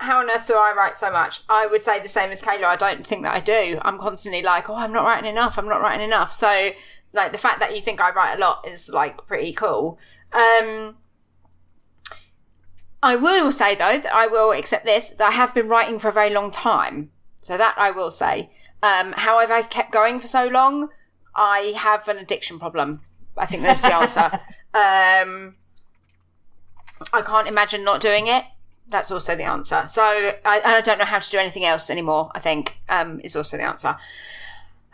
how 0.00 0.20
on 0.20 0.30
earth 0.30 0.46
do 0.48 0.54
I 0.54 0.72
write 0.76 0.96
so 0.96 1.12
much? 1.12 1.42
I 1.48 1.66
would 1.66 1.82
say 1.82 2.00
the 2.02 2.08
same 2.08 2.30
as 2.30 2.42
Kayla. 2.42 2.64
I 2.64 2.76
don't 2.76 3.06
think 3.06 3.22
that 3.22 3.34
I 3.34 3.40
do. 3.40 3.78
I'm 3.82 3.98
constantly 3.98 4.42
like, 4.42 4.68
oh, 4.70 4.74
I'm 4.74 4.92
not 4.92 5.04
writing 5.04 5.30
enough. 5.30 5.58
I'm 5.58 5.68
not 5.68 5.80
writing 5.80 6.04
enough. 6.04 6.32
So, 6.32 6.70
like, 7.12 7.32
the 7.32 7.38
fact 7.38 7.60
that 7.60 7.74
you 7.74 7.80
think 7.80 8.00
I 8.00 8.10
write 8.10 8.34
a 8.34 8.40
lot 8.40 8.66
is, 8.66 8.90
like, 8.92 9.26
pretty 9.26 9.52
cool. 9.52 9.98
Um, 10.32 10.96
I 13.02 13.16
will 13.16 13.52
say, 13.52 13.74
though, 13.74 13.98
that 13.98 14.14
I 14.14 14.26
will 14.26 14.52
accept 14.52 14.84
this, 14.84 15.10
that 15.10 15.28
I 15.28 15.32
have 15.32 15.54
been 15.54 15.68
writing 15.68 15.98
for 15.98 16.08
a 16.08 16.12
very 16.12 16.30
long 16.30 16.50
time. 16.50 17.10
So, 17.40 17.56
that 17.56 17.74
I 17.78 17.90
will 17.90 18.10
say. 18.10 18.50
Um, 18.82 19.12
how 19.12 19.40
have 19.40 19.50
I 19.50 19.62
kept 19.62 19.92
going 19.92 20.20
for 20.20 20.26
so 20.26 20.46
long? 20.46 20.88
I 21.34 21.72
have 21.76 22.08
an 22.08 22.18
addiction 22.18 22.58
problem. 22.58 23.00
I 23.36 23.46
think 23.46 23.62
that's 23.62 23.82
the 23.82 23.94
answer. 23.94 24.20
um, 24.74 25.54
I 27.12 27.22
can't 27.22 27.48
imagine 27.48 27.84
not 27.84 28.00
doing 28.00 28.26
it. 28.26 28.44
That's 28.88 29.10
also 29.10 29.36
the 29.36 29.44
answer. 29.44 29.84
So, 29.86 30.02
I, 30.02 30.58
and 30.58 30.74
I 30.74 30.80
don't 30.80 30.98
know 30.98 31.04
how 31.04 31.18
to 31.18 31.30
do 31.30 31.38
anything 31.38 31.64
else 31.64 31.90
anymore. 31.90 32.30
I 32.34 32.40
think 32.40 32.80
um, 32.88 33.20
is 33.22 33.36
also 33.36 33.56
the 33.56 33.64
answer. 33.64 33.96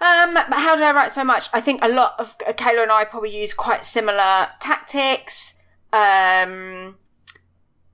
Um, 0.05 0.35
but 0.35 0.59
how 0.59 0.77
do 0.77 0.85
I 0.85 0.93
write 0.93 1.13
so 1.13 1.25
much? 1.25 1.49
I 1.55 1.63
think 1.63 1.83
a 1.83 1.89
lot 1.89 2.15
of 2.19 2.37
Kayla 2.39 2.83
and 2.83 2.93
I 2.93 3.05
probably 3.07 3.35
use 3.35 3.55
quite 3.55 3.87
similar 3.87 4.49
tactics. 4.61 5.55
Um, 5.95 6.99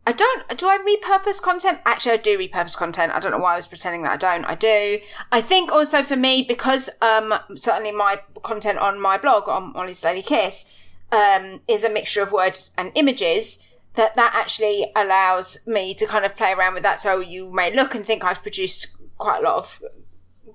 I 0.05 0.13
don't. 0.13 0.59
Do 0.59 0.67
I 0.67 0.79
repurpose 0.79 1.41
content? 1.41 1.79
Actually, 1.85 2.13
I 2.13 2.17
do 2.17 2.37
repurpose 2.37 2.77
content. 2.77 3.13
I 3.15 3.21
don't 3.21 3.31
know 3.31 3.39
why 3.39 3.53
I 3.53 3.57
was 3.57 3.69
pretending 3.69 4.03
that 4.03 4.13
I 4.13 4.17
don't. 4.17 4.45
I 4.45 4.57
do. 4.57 4.99
I 5.31 5.41
think 5.41 5.71
also 5.71 6.03
for 6.03 6.17
me 6.17 6.43
because 6.43 6.91
um, 7.01 7.33
certainly 7.55 7.93
my 7.93 8.21
content 8.43 8.81
on 8.81 9.01
my 9.01 9.17
blog 9.17 9.49
on 9.49 9.73
Molly's 9.73 10.01
Daily 10.01 10.23
Kiss 10.23 10.77
um, 11.13 11.61
is 11.69 11.85
a 11.85 11.91
mixture 11.91 12.23
of 12.23 12.33
words 12.33 12.73
and 12.77 12.91
images. 12.97 13.65
That 13.95 14.17
that 14.17 14.33
actually 14.35 14.91
allows 14.97 15.65
me 15.67 15.95
to 15.95 16.07
kind 16.07 16.25
of 16.25 16.35
play 16.35 16.53
around 16.53 16.75
with 16.75 16.83
that. 16.83 16.99
So 16.99 17.21
you 17.21 17.53
may 17.53 17.73
look 17.73 17.95
and 17.95 18.05
think 18.05 18.25
I've 18.25 18.43
produced 18.43 18.97
quite 19.17 19.41
a 19.41 19.43
lot 19.43 19.59
of 19.59 19.83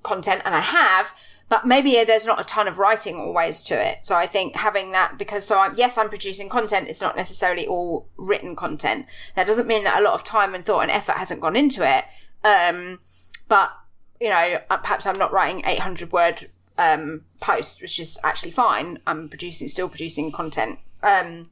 content, 0.04 0.42
and 0.46 0.56
I 0.56 0.62
have, 0.62 1.14
but 1.48 1.66
maybe 1.66 2.04
there's 2.04 2.26
not 2.26 2.40
a 2.40 2.44
ton 2.44 2.68
of 2.68 2.80
writing 2.80 3.18
always 3.18 3.62
to 3.64 3.76
it. 3.76 4.00
So 4.06 4.16
I 4.16 4.26
think 4.26 4.56
having 4.56 4.92
that 4.92 5.18
because 5.18 5.46
so 5.46 5.60
I'm, 5.60 5.76
yes, 5.76 5.98
I'm 5.98 6.10
producing 6.10 6.50
content. 6.50 6.88
It's 6.88 7.02
not 7.02 7.16
necessarily 7.16 7.68
all 7.68 8.08
written 8.18 8.56
content. 8.56 9.06
That 9.36 9.48
doesn't 9.48 9.68
mean 9.68 9.84
that 9.84 10.00
a 10.00 10.04
lot 10.04 10.14
of 10.14 10.24
time 10.24 10.56
and 10.56 10.66
thought 10.66 10.82
and 10.82 10.92
effort 10.92 11.18
hasn't 11.18 11.42
gone 11.42 11.56
into 11.56 11.88
it. 11.88 12.06
Um, 12.44 13.00
but 13.48 13.72
you 14.20 14.30
know, 14.30 14.60
uh, 14.70 14.78
perhaps 14.78 15.06
I'm 15.06 15.20
not 15.20 15.32
writing 15.32 15.64
800 15.66 16.12
word 16.12 16.46
um, 16.78 17.26
post, 17.42 17.82
which 17.82 18.00
is 18.00 18.18
actually 18.24 18.52
fine. 18.52 19.00
I'm 19.06 19.30
producing, 19.30 19.68
still 19.68 19.90
producing 19.90 20.32
content. 20.32 20.80
Um, 21.04 21.50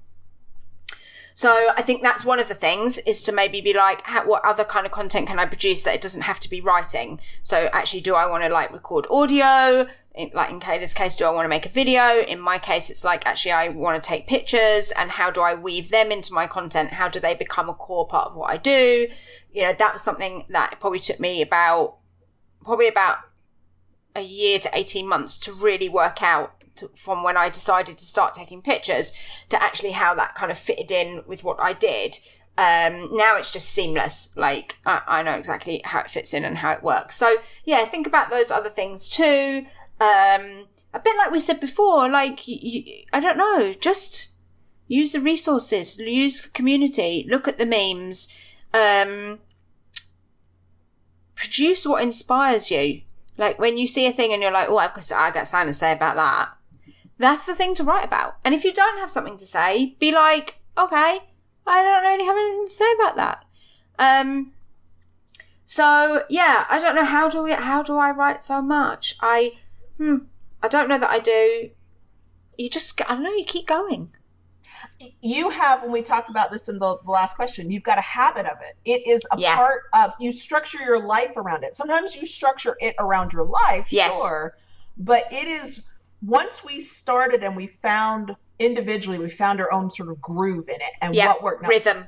So 1.34 1.70
I 1.76 1.82
think 1.82 2.02
that's 2.02 2.24
one 2.24 2.40
of 2.40 2.48
the 2.48 2.56
things 2.56 2.98
is 3.00 3.22
to 3.24 3.32
maybe 3.32 3.62
be 3.62 3.74
like, 3.74 4.02
how, 4.04 4.26
what 4.26 4.46
other 4.46 4.64
kind 4.64 4.86
of 4.86 4.92
content 4.92 5.28
can 5.28 5.40
I 5.40 5.46
produce 5.46 5.84
that 5.84 5.96
it 5.96 6.02
doesn't 6.02 6.24
have 6.24 6.40
to 6.42 6.50
be 6.50 6.62
writing? 6.62 7.20
So 7.42 7.70
actually, 7.74 8.02
do 8.02 8.16
I 8.16 8.30
want 8.30 8.44
to 8.44 8.50
like 8.50 8.72
record 8.72 9.08
audio? 9.10 9.88
In, 10.16 10.30
like 10.34 10.52
in 10.52 10.60
Kayla's 10.60 10.94
case, 10.94 11.16
do 11.16 11.26
I 11.26 11.32
want 11.32 11.46
to 11.46 11.50
make 11.50 11.66
a 11.66 11.70
video? 11.70 12.20
In 12.20 12.40
my 12.40 12.60
case, 12.60 12.92
it's 12.92 13.04
like 13.04 13.26
actually 13.26 13.54
I 13.54 13.70
want 13.70 14.02
to 14.02 14.08
take 14.08 14.28
pictures 14.28 14.92
and 14.92 15.10
how 15.10 15.32
do 15.32 15.42
I 15.42 15.56
weave 15.56 15.90
them 15.90 16.12
into 16.12 16.34
my 16.34 16.46
content? 16.46 16.94
How 16.94 17.10
do 17.10 17.20
they 17.20 17.34
become 17.34 17.68
a 17.68 17.74
core 17.74 18.08
part 18.08 18.30
of 18.30 18.36
what 18.36 18.52
I 18.52 18.58
do? 18.58 19.08
You 19.52 19.64
know, 19.64 19.74
that 19.74 19.94
was 19.94 20.04
something 20.04 20.46
that 20.50 20.78
probably 20.80 21.00
took 21.00 21.20
me 21.20 21.42
about, 21.42 21.98
probably 22.64 22.88
about 22.88 23.18
a 24.16 24.22
year 24.22 24.60
to 24.60 24.70
18 24.72 25.08
months 25.08 25.40
to 25.40 25.52
really 25.52 25.90
work 25.90 26.22
out 26.22 26.63
to, 26.76 26.90
from 26.96 27.24
when 27.24 27.38
I 27.38 27.50
decided 27.50 27.98
to 27.98 28.06
start 28.06 28.34
taking 28.34 28.62
pictures 28.62 29.14
to 29.50 29.62
actually 29.62 29.92
how 29.92 30.16
that 30.16 30.36
kind 30.36 30.52
of 30.52 30.58
fitted 30.58 30.92
in 30.92 31.24
with 31.28 31.44
what 31.44 31.58
I 31.62 31.74
did. 31.74 32.20
Um, 32.58 33.10
now 33.16 33.36
it's 33.36 33.52
just 33.52 33.70
seamless. 33.70 34.36
Like 34.38 34.78
I, 34.86 35.02
I 35.08 35.24
know 35.24 35.32
exactly 35.32 35.82
how 35.86 36.02
it 36.02 36.12
fits 36.12 36.34
in 36.34 36.46
and 36.46 36.60
how 36.60 36.72
it 36.72 36.84
works. 36.84 37.16
So 37.16 37.36
yeah, 37.66 37.84
think 37.86 38.08
about 38.08 38.30
those 38.30 38.52
other 38.52 38.70
things 38.70 39.10
too. 39.10 39.66
Um, 40.00 40.68
a 40.94 41.00
bit 41.04 41.18
like 41.18 41.32
we 41.32 41.40
said 41.40 41.60
before, 41.60 42.10
like 42.10 42.48
you, 42.48 42.58
you, 42.62 43.04
I 43.12 43.20
don't 43.20 43.38
know, 43.38 43.74
just 43.74 44.34
use 44.88 45.14
the 45.14 45.20
resources, 45.20 45.98
use 45.98 46.42
the 46.42 46.50
community, 46.50 47.26
look 47.28 47.48
at 47.48 47.58
the 47.58 47.66
memes, 47.66 48.28
um, 48.74 49.40
produce 51.36 51.86
what 51.86 52.04
inspires 52.04 52.70
you. 52.70 53.02
Like 53.38 53.58
when 53.58 53.78
you 53.78 53.88
see 53.88 54.06
a 54.06 54.12
thing 54.12 54.32
and 54.32 54.42
you're 54.42 54.52
like, 54.52 54.70
oh, 54.70 54.78
I've 54.78 54.94
got, 54.94 55.12
I 55.12 55.32
got 55.32 55.48
something 55.48 55.70
to 55.70 55.74
say 55.74 55.92
about 55.92 56.16
that. 56.16 56.50
That's 57.24 57.46
the 57.46 57.56
thing 57.56 57.74
to 57.76 57.86
write 57.86 58.04
about. 58.04 58.36
And 58.44 58.54
if 58.54 58.66
you 58.66 58.74
don't 58.74 59.00
have 59.00 59.10
something 59.10 59.38
to 59.38 59.46
say, 59.46 59.96
be 59.98 60.12
like, 60.12 60.60
okay, 60.78 61.22
I 61.66 61.82
don't 61.82 62.04
really 62.04 62.26
have 62.26 62.36
anything 62.36 62.66
to 62.66 62.72
say 62.72 62.92
about 63.00 63.16
that. 63.16 63.46
Um, 63.98 64.52
so 65.64 66.24
yeah, 66.30 66.66
I 66.70 66.80
don't 66.80 66.96
know 66.96 67.06
how 67.06 67.30
do 67.30 67.42
we, 67.42 67.54
how 67.54 67.82
do 67.82 67.96
I 67.98 68.12
write 68.12 68.44
so 68.44 68.62
much? 68.62 69.16
I, 69.22 69.54
hmm, 69.96 70.18
I 70.62 70.68
don't 70.68 70.90
know 70.90 71.00
that 71.00 71.10
I 71.10 71.20
do. 71.20 71.70
You 72.58 72.70
just, 72.70 73.02
I 73.10 73.14
don't 73.14 73.24
know, 73.24 73.32
you 73.34 73.46
keep 73.46 73.68
going. 73.68 74.10
You 75.22 75.50
have, 75.50 75.82
when 75.82 75.94
we 75.94 76.02
talked 76.02 76.30
about 76.30 76.52
this 76.52 76.68
in 76.68 76.78
the, 76.78 76.98
the 77.06 77.12
last 77.12 77.38
question, 77.38 77.72
you've 77.72 77.84
got 77.84 77.98
a 77.98 78.02
habit 78.02 78.48
of 78.48 78.58
it. 78.62 78.76
It 78.84 79.08
is 79.10 79.22
a 79.32 79.40
Yeah. 79.40 79.56
part 79.56 79.84
of, 79.94 80.12
you 80.20 80.34
structure 80.34 80.80
your 80.84 81.02
life 81.08 81.38
around 81.38 81.64
it. 81.64 81.74
Sometimes 81.74 82.18
you 82.18 82.26
structure 82.26 82.76
it 82.82 82.96
around 83.00 83.32
your 83.32 83.46
life, 83.46 83.88
Yes. 83.92 84.14
sure. 84.14 84.56
But 84.98 85.32
it 85.32 85.48
is, 85.48 85.84
once 86.26 86.64
we 86.64 86.80
started 86.80 87.44
and 87.44 87.56
we 87.56 87.68
found 87.68 88.36
individually, 88.60 89.18
we 89.20 89.30
found 89.30 89.60
our 89.60 89.72
own 89.72 89.92
sort 89.92 90.10
of 90.10 90.22
groove 90.22 90.70
in 90.70 90.76
it 90.76 90.92
and 91.02 91.14
Yeah, 91.14 91.28
what 91.28 91.44
worked. 91.44 91.64
Now, 91.64 91.70
Rhythm. 91.70 92.08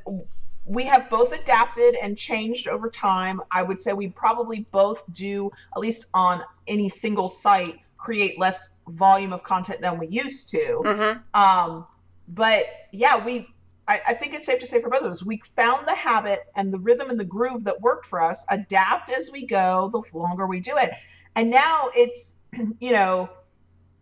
we 0.66 0.86
have 0.86 1.10
both 1.10 1.34
adapted 1.34 1.96
and 2.02 2.18
changed 2.18 2.68
over 2.68 2.90
time. 2.90 3.42
I 3.52 3.62
would 3.64 3.78
say 3.78 3.94
we 3.94 4.10
probably 4.10 4.66
both 4.72 5.04
do, 5.12 5.52
at 5.76 5.80
least 5.80 6.06
on 6.14 6.42
any 6.68 6.90
single 6.90 7.28
site, 7.28 7.80
create 7.98 8.40
less 8.40 8.70
volume 8.90 9.34
of 9.34 9.44
content 9.44 9.82
than 9.82 9.98
we 10.00 10.08
used 10.08 10.50
to. 10.50 10.82
hmm 10.86 11.40
Um, 11.40 11.86
but 12.28 12.66
yeah, 12.92 13.24
we. 13.24 13.48
I, 13.88 14.02
I 14.08 14.14
think 14.16 14.34
it's 14.34 14.48
safe 14.48 14.60
to 14.62 14.66
say 14.66 14.82
for 14.82 14.90
both 14.90 15.04
of 15.04 15.12
us, 15.12 15.24
we 15.24 15.40
found 15.56 15.88
the 15.88 15.94
habit 15.94 16.40
and 16.56 16.74
the 16.74 16.80
rhythm 16.80 17.12
and 17.12 17.20
the 17.20 17.26
groove 17.26 17.64
that 17.66 17.80
worked 17.82 18.08
for 18.08 18.20
us. 18.20 18.44
Adapt 18.50 19.12
as 19.12 19.30
we 19.32 19.46
go, 19.46 19.92
the 19.94 20.02
longer 20.18 20.48
we 20.48 20.60
do 20.60 20.76
it, 20.78 20.92
and 21.36 21.52
now 21.52 21.90
it's, 21.96 22.34
you 22.80 22.92
know, 22.92 23.30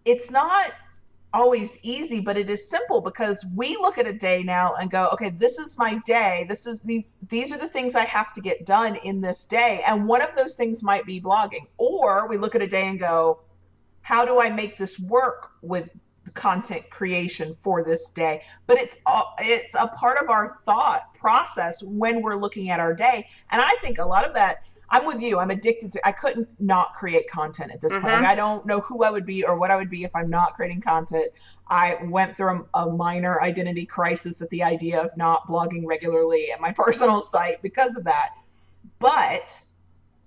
it's 0.05 0.31
not 0.31 0.71
always 1.33 1.79
easy, 1.81 2.19
but 2.19 2.37
it 2.37 2.49
is 2.49 2.69
simple 2.69 3.01
because 3.01 3.43
we 3.55 3.75
look 3.75 3.97
at 3.97 4.05
a 4.05 4.13
day 4.13 4.43
now 4.43 4.75
and 4.75 4.91
go, 4.91 5.09
okay, 5.11 5.29
this 5.31 5.57
is 5.57 5.77
my 5.77 5.95
day. 6.05 6.45
This 6.47 6.67
is 6.67 6.81
these 6.83 7.17
these 7.29 7.51
are 7.51 7.57
the 7.57 7.67
things 7.67 7.95
I 7.95 8.05
have 8.05 8.31
to 8.33 8.41
get 8.41 8.65
done 8.65 8.97
in 8.97 9.19
this 9.19 9.45
day, 9.45 9.81
and 9.87 10.07
one 10.07 10.21
of 10.21 10.29
those 10.37 10.55
things 10.55 10.83
might 10.83 11.05
be 11.05 11.19
blogging. 11.19 11.67
Or 11.77 12.27
we 12.27 12.37
look 12.37 12.55
at 12.55 12.61
a 12.61 12.67
day 12.67 12.87
and 12.87 12.99
go, 12.99 13.39
how 14.01 14.25
do 14.25 14.39
I 14.39 14.49
make 14.49 14.77
this 14.77 14.99
work 14.99 15.51
with 15.61 15.89
the 16.23 16.31
content 16.31 16.89
creation 16.89 17.53
for 17.53 17.83
this 17.83 18.09
day? 18.09 18.43
But 18.67 18.77
it's 18.77 18.95
a, 19.07 19.21
it's 19.39 19.73
a 19.73 19.87
part 19.87 20.21
of 20.21 20.29
our 20.29 20.55
thought 20.65 21.13
process 21.15 21.81
when 21.81 22.21
we're 22.21 22.37
looking 22.37 22.69
at 22.69 22.79
our 22.79 22.93
day, 22.93 23.27
and 23.49 23.61
I 23.61 23.75
think 23.81 23.97
a 23.97 24.05
lot 24.05 24.25
of 24.25 24.33
that. 24.35 24.63
I'm 24.93 25.05
with 25.05 25.19
you. 25.21 25.39
I'm 25.39 25.49
addicted 25.49 25.91
to. 25.93 26.07
I 26.07 26.11
couldn't 26.11 26.47
not 26.59 26.93
create 26.93 27.27
content 27.29 27.71
at 27.71 27.81
this 27.81 27.93
point. 27.93 28.05
Mhm. 28.05 28.13
Like, 28.13 28.25
I 28.25 28.35
don't 28.35 28.63
know 28.65 28.79
who 28.81 29.03
I 29.03 29.09
would 29.09 29.25
be 29.25 29.43
or 29.43 29.57
what 29.57 29.71
I 29.71 29.75
would 29.75 29.89
be 29.89 30.03
if 30.03 30.15
I'm 30.15 30.29
not 30.29 30.53
creating 30.53 30.81
content. 30.81 31.31
I 31.67 31.97
went 32.03 32.37
through 32.37 32.67
a, 32.75 32.81
a 32.83 32.91
minor 32.91 33.41
identity 33.41 33.87
crisis 33.87 34.41
at 34.41 34.49
the 34.51 34.61
idea 34.61 35.01
of 35.01 35.09
not 35.17 35.47
blogging 35.47 35.83
regularly 35.87 36.51
at 36.51 36.61
my 36.61 36.71
personal 36.77 37.21
site 37.21 37.61
because 37.63 37.95
of 37.95 38.03
that. 38.03 38.29
But 38.99 39.63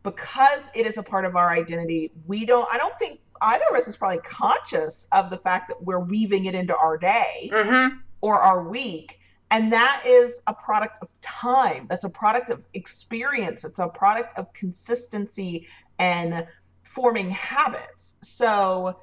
because 0.03 0.69
it 0.75 0.85
is 0.85 0.99
a 0.99 1.03
part 1.03 1.25
of 1.25 1.37
our 1.37 1.51
identity, 1.51 2.11
we 2.27 2.45
don't. 2.45 2.69
I 2.73 2.77
don't 2.77 2.99
think 2.99 3.21
either 3.43 3.65
of 3.71 3.77
us 3.77 3.87
is 3.87 3.97
probably 3.97 4.19
conscious 4.19 5.07
of 5.13 5.31
the 5.31 5.39
fact 5.39 5.69
that 5.69 5.81
we're 5.83 6.01
weaving 6.01 6.47
it 6.47 6.57
into 6.57 6.77
our 6.77 6.99
day 6.99 7.51
hmm 7.53 7.89
or 8.21 8.41
our 8.41 8.69
week. 8.69 9.21
And 9.51 9.73
that 9.73 10.03
is 10.05 10.41
a 10.47 10.55
product 10.55 10.99
of 11.03 11.09
time. 11.21 11.87
That's 11.89 12.05
a 12.05 12.09
product 12.09 12.51
of 12.51 12.63
experience. 12.75 13.65
It's 13.65 13.79
a 13.79 13.89
product 13.89 14.37
of 14.39 14.53
consistency 14.53 15.69
and 15.99 16.47
forming 16.83 17.31
habits. 17.31 18.15
So 18.23 18.99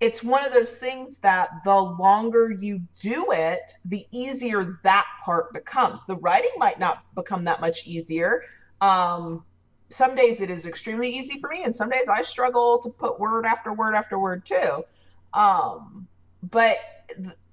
it's 0.00 0.22
one 0.22 0.44
of 0.44 0.52
those 0.52 0.76
things 0.76 1.18
that 1.18 1.48
the 1.64 1.76
longer 1.76 2.50
you 2.50 2.80
do 3.00 3.32
it, 3.32 3.72
the 3.84 4.06
easier 4.10 4.78
that 4.84 5.06
part 5.24 5.52
becomes. 5.52 6.04
The 6.04 6.16
writing 6.16 6.50
might 6.56 6.78
not 6.78 7.02
become 7.14 7.44
that 7.44 7.60
much 7.60 7.86
easier. 7.86 8.42
Um, 8.80 9.44
some 9.88 10.14
days 10.14 10.40
it 10.40 10.50
is 10.50 10.66
extremely 10.66 11.16
easy 11.16 11.40
for 11.40 11.48
me, 11.48 11.64
and 11.64 11.74
some 11.74 11.88
days 11.88 12.08
I 12.08 12.20
struggle 12.20 12.78
to 12.80 12.90
put 12.90 13.18
word 13.18 13.46
after 13.46 13.72
word 13.72 13.94
after 13.94 14.18
word 14.18 14.44
too. 14.44 14.84
Um, 15.32 16.06
but 16.42 16.78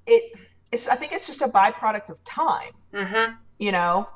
it 0.05 0.33
it's 0.71 0.87
I 0.87 0.95
think 0.95 1.11
it's 1.13 1.27
just 1.27 1.41
a 1.41 1.47
byproduct 1.47 2.09
of 2.09 2.23
time, 2.23 2.71
hmm 2.93 3.33
you 3.57 3.71
know. 3.71 4.07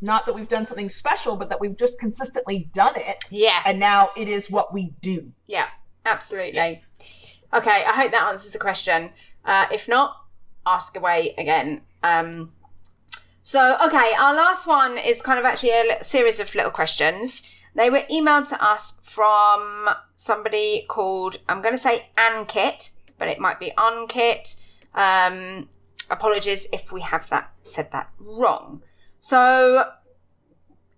Not 0.00 0.26
that 0.26 0.34
we've 0.34 0.48
done 0.48 0.66
something 0.66 0.88
special, 0.88 1.36
but 1.36 1.48
that 1.50 1.60
we've 1.60 1.76
just 1.76 1.98
consistently 2.00 2.68
done 2.72 2.94
it, 2.96 3.18
Yeah. 3.30 3.62
and 3.64 3.78
now 3.78 4.10
it 4.16 4.28
is 4.28 4.50
what 4.50 4.72
we 4.74 4.92
do. 5.00 5.30
Yeah, 5.46 5.68
absolutely. 6.04 6.82
Okay, 7.52 7.84
I 7.86 7.92
hope 7.92 8.10
that 8.10 8.22
answers 8.24 8.50
the 8.50 8.58
question. 8.58 9.10
Uh, 9.44 9.66
if 9.70 9.88
not, 9.88 10.16
ask 10.66 10.96
away 10.96 11.34
again. 11.38 11.82
Um, 12.02 12.52
so, 13.44 13.76
okay, 13.86 14.12
our 14.18 14.34
last 14.34 14.66
one 14.66 14.98
is 14.98 15.22
kind 15.22 15.38
of 15.38 15.44
actually 15.44 15.70
a 15.70 16.02
series 16.02 16.40
of 16.40 16.52
little 16.54 16.70
questions. 16.72 17.42
They 17.76 17.88
were 17.88 18.02
emailed 18.10 18.48
to 18.48 18.60
us 18.64 18.98
from 19.04 19.88
somebody 20.16 20.84
called, 20.88 21.36
I'm 21.48 21.62
going 21.62 21.74
to 21.74 21.78
say 21.78 22.10
Ankit, 22.16 22.90
but 23.18 23.28
it 23.28 23.38
might 23.38 23.60
be 23.60 23.72
Unkit. 23.78 24.56
Um, 24.94 25.68
apologies 26.10 26.68
if 26.72 26.92
we 26.92 27.00
have 27.00 27.28
that 27.30 27.50
said 27.64 27.90
that 27.92 28.10
wrong. 28.18 28.82
So, 29.18 29.84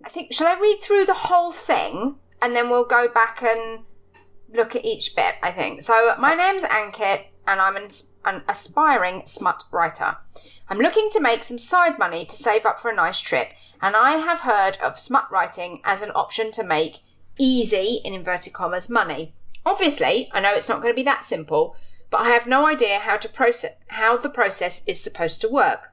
I 0.04 0.08
think, 0.08 0.32
shall 0.32 0.46
I 0.46 0.58
read 0.58 0.78
through 0.80 1.04
the 1.04 1.14
whole 1.14 1.52
thing 1.52 2.16
and 2.40 2.54
then 2.54 2.68
we'll 2.68 2.86
go 2.86 3.08
back 3.08 3.42
and 3.42 3.84
look 4.52 4.76
at 4.76 4.84
each 4.84 5.14
bit, 5.16 5.34
I 5.42 5.50
think. 5.50 5.82
So, 5.82 6.14
my 6.18 6.34
name's 6.34 6.64
Ankit, 6.64 7.26
and 7.46 7.60
I'm 7.60 7.76
an, 7.76 7.88
an 8.24 8.42
aspiring 8.48 9.22
smut 9.26 9.64
writer. 9.70 10.16
I'm 10.68 10.78
looking 10.78 11.08
to 11.12 11.20
make 11.20 11.44
some 11.44 11.58
side 11.58 11.98
money 11.98 12.24
to 12.24 12.36
save 12.36 12.64
up 12.64 12.80
for 12.80 12.90
a 12.90 12.94
nice 12.94 13.20
trip, 13.20 13.48
and 13.82 13.94
I 13.94 14.12
have 14.12 14.40
heard 14.40 14.78
of 14.78 14.98
smut 14.98 15.30
writing 15.30 15.80
as 15.84 16.02
an 16.02 16.10
option 16.14 16.52
to 16.52 16.64
make 16.64 17.00
easy, 17.38 18.00
in 18.04 18.14
inverted 18.14 18.52
commas, 18.52 18.88
money. 18.88 19.34
Obviously, 19.66 20.30
I 20.32 20.40
know 20.40 20.54
it's 20.54 20.68
not 20.68 20.80
going 20.80 20.92
to 20.92 20.96
be 20.96 21.04
that 21.04 21.24
simple, 21.24 21.76
but 22.14 22.20
I 22.20 22.30
have 22.30 22.46
no 22.46 22.64
idea 22.64 23.00
how 23.00 23.16
to 23.16 23.28
process 23.28 23.72
how 23.88 24.16
the 24.16 24.30
process 24.30 24.86
is 24.86 25.02
supposed 25.02 25.40
to 25.40 25.48
work. 25.48 25.92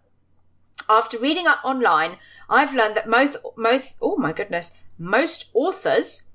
After 0.87 1.17
reading 1.17 1.47
up 1.47 1.61
online, 1.63 2.17
I've 2.47 2.75
learned 2.75 2.95
that 2.95 3.09
most 3.09 3.37
most 3.55 3.95
oh 3.99 4.17
my 4.17 4.31
goodness, 4.31 4.77
most 4.99 5.49
authors 5.55 6.29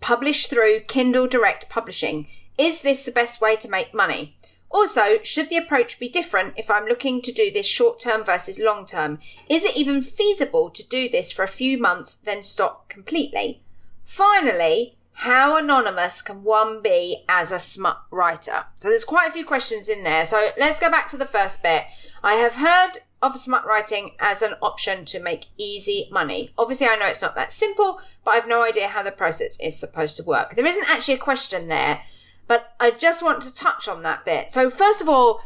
publish 0.00 0.46
through 0.46 0.82
Kindle 0.86 1.26
Direct 1.26 1.68
Publishing. 1.68 2.28
Is 2.56 2.82
this 2.82 3.04
the 3.04 3.10
best 3.10 3.40
way 3.40 3.56
to 3.56 3.68
make 3.68 3.92
money? 3.92 4.36
Also, 4.70 5.20
should 5.24 5.48
the 5.48 5.56
approach 5.56 5.98
be 5.98 6.08
different 6.08 6.54
if 6.56 6.70
I'm 6.70 6.86
looking 6.86 7.20
to 7.22 7.32
do 7.32 7.50
this 7.50 7.66
short 7.66 7.98
term 7.98 8.22
versus 8.22 8.60
long 8.60 8.86
term? 8.86 9.18
Is 9.48 9.64
it 9.64 9.76
even 9.76 10.00
feasible 10.00 10.70
to 10.70 10.86
do 10.86 11.08
this 11.08 11.32
for 11.32 11.42
a 11.42 11.48
few 11.48 11.78
months 11.78 12.14
then 12.14 12.44
stop 12.44 12.88
completely? 12.88 13.60
Finally, 14.04 14.97
how 15.18 15.56
anonymous 15.56 16.22
can 16.22 16.44
one 16.44 16.80
be 16.80 17.24
as 17.28 17.50
a 17.50 17.58
smut 17.58 18.02
writer? 18.12 18.66
So 18.76 18.88
there's 18.88 19.04
quite 19.04 19.28
a 19.28 19.32
few 19.32 19.44
questions 19.44 19.88
in 19.88 20.04
there. 20.04 20.24
So 20.24 20.50
let's 20.56 20.78
go 20.78 20.88
back 20.88 21.08
to 21.08 21.16
the 21.16 21.26
first 21.26 21.60
bit. 21.60 21.82
I 22.22 22.34
have 22.34 22.54
heard 22.54 22.98
of 23.20 23.36
smut 23.36 23.66
writing 23.66 24.12
as 24.20 24.42
an 24.42 24.54
option 24.62 25.04
to 25.06 25.20
make 25.20 25.46
easy 25.56 26.08
money. 26.12 26.52
Obviously, 26.56 26.86
I 26.86 26.94
know 26.94 27.06
it's 27.06 27.20
not 27.20 27.34
that 27.34 27.50
simple, 27.50 28.00
but 28.24 28.30
I've 28.30 28.46
no 28.46 28.62
idea 28.62 28.86
how 28.86 29.02
the 29.02 29.10
process 29.10 29.58
is 29.60 29.76
supposed 29.76 30.16
to 30.18 30.22
work. 30.22 30.54
There 30.54 30.64
isn't 30.64 30.88
actually 30.88 31.14
a 31.14 31.18
question 31.18 31.66
there, 31.66 32.02
but 32.46 32.74
I 32.78 32.92
just 32.92 33.20
want 33.20 33.42
to 33.42 33.52
touch 33.52 33.88
on 33.88 34.04
that 34.04 34.24
bit. 34.24 34.52
So, 34.52 34.70
first 34.70 35.02
of 35.02 35.08
all, 35.08 35.40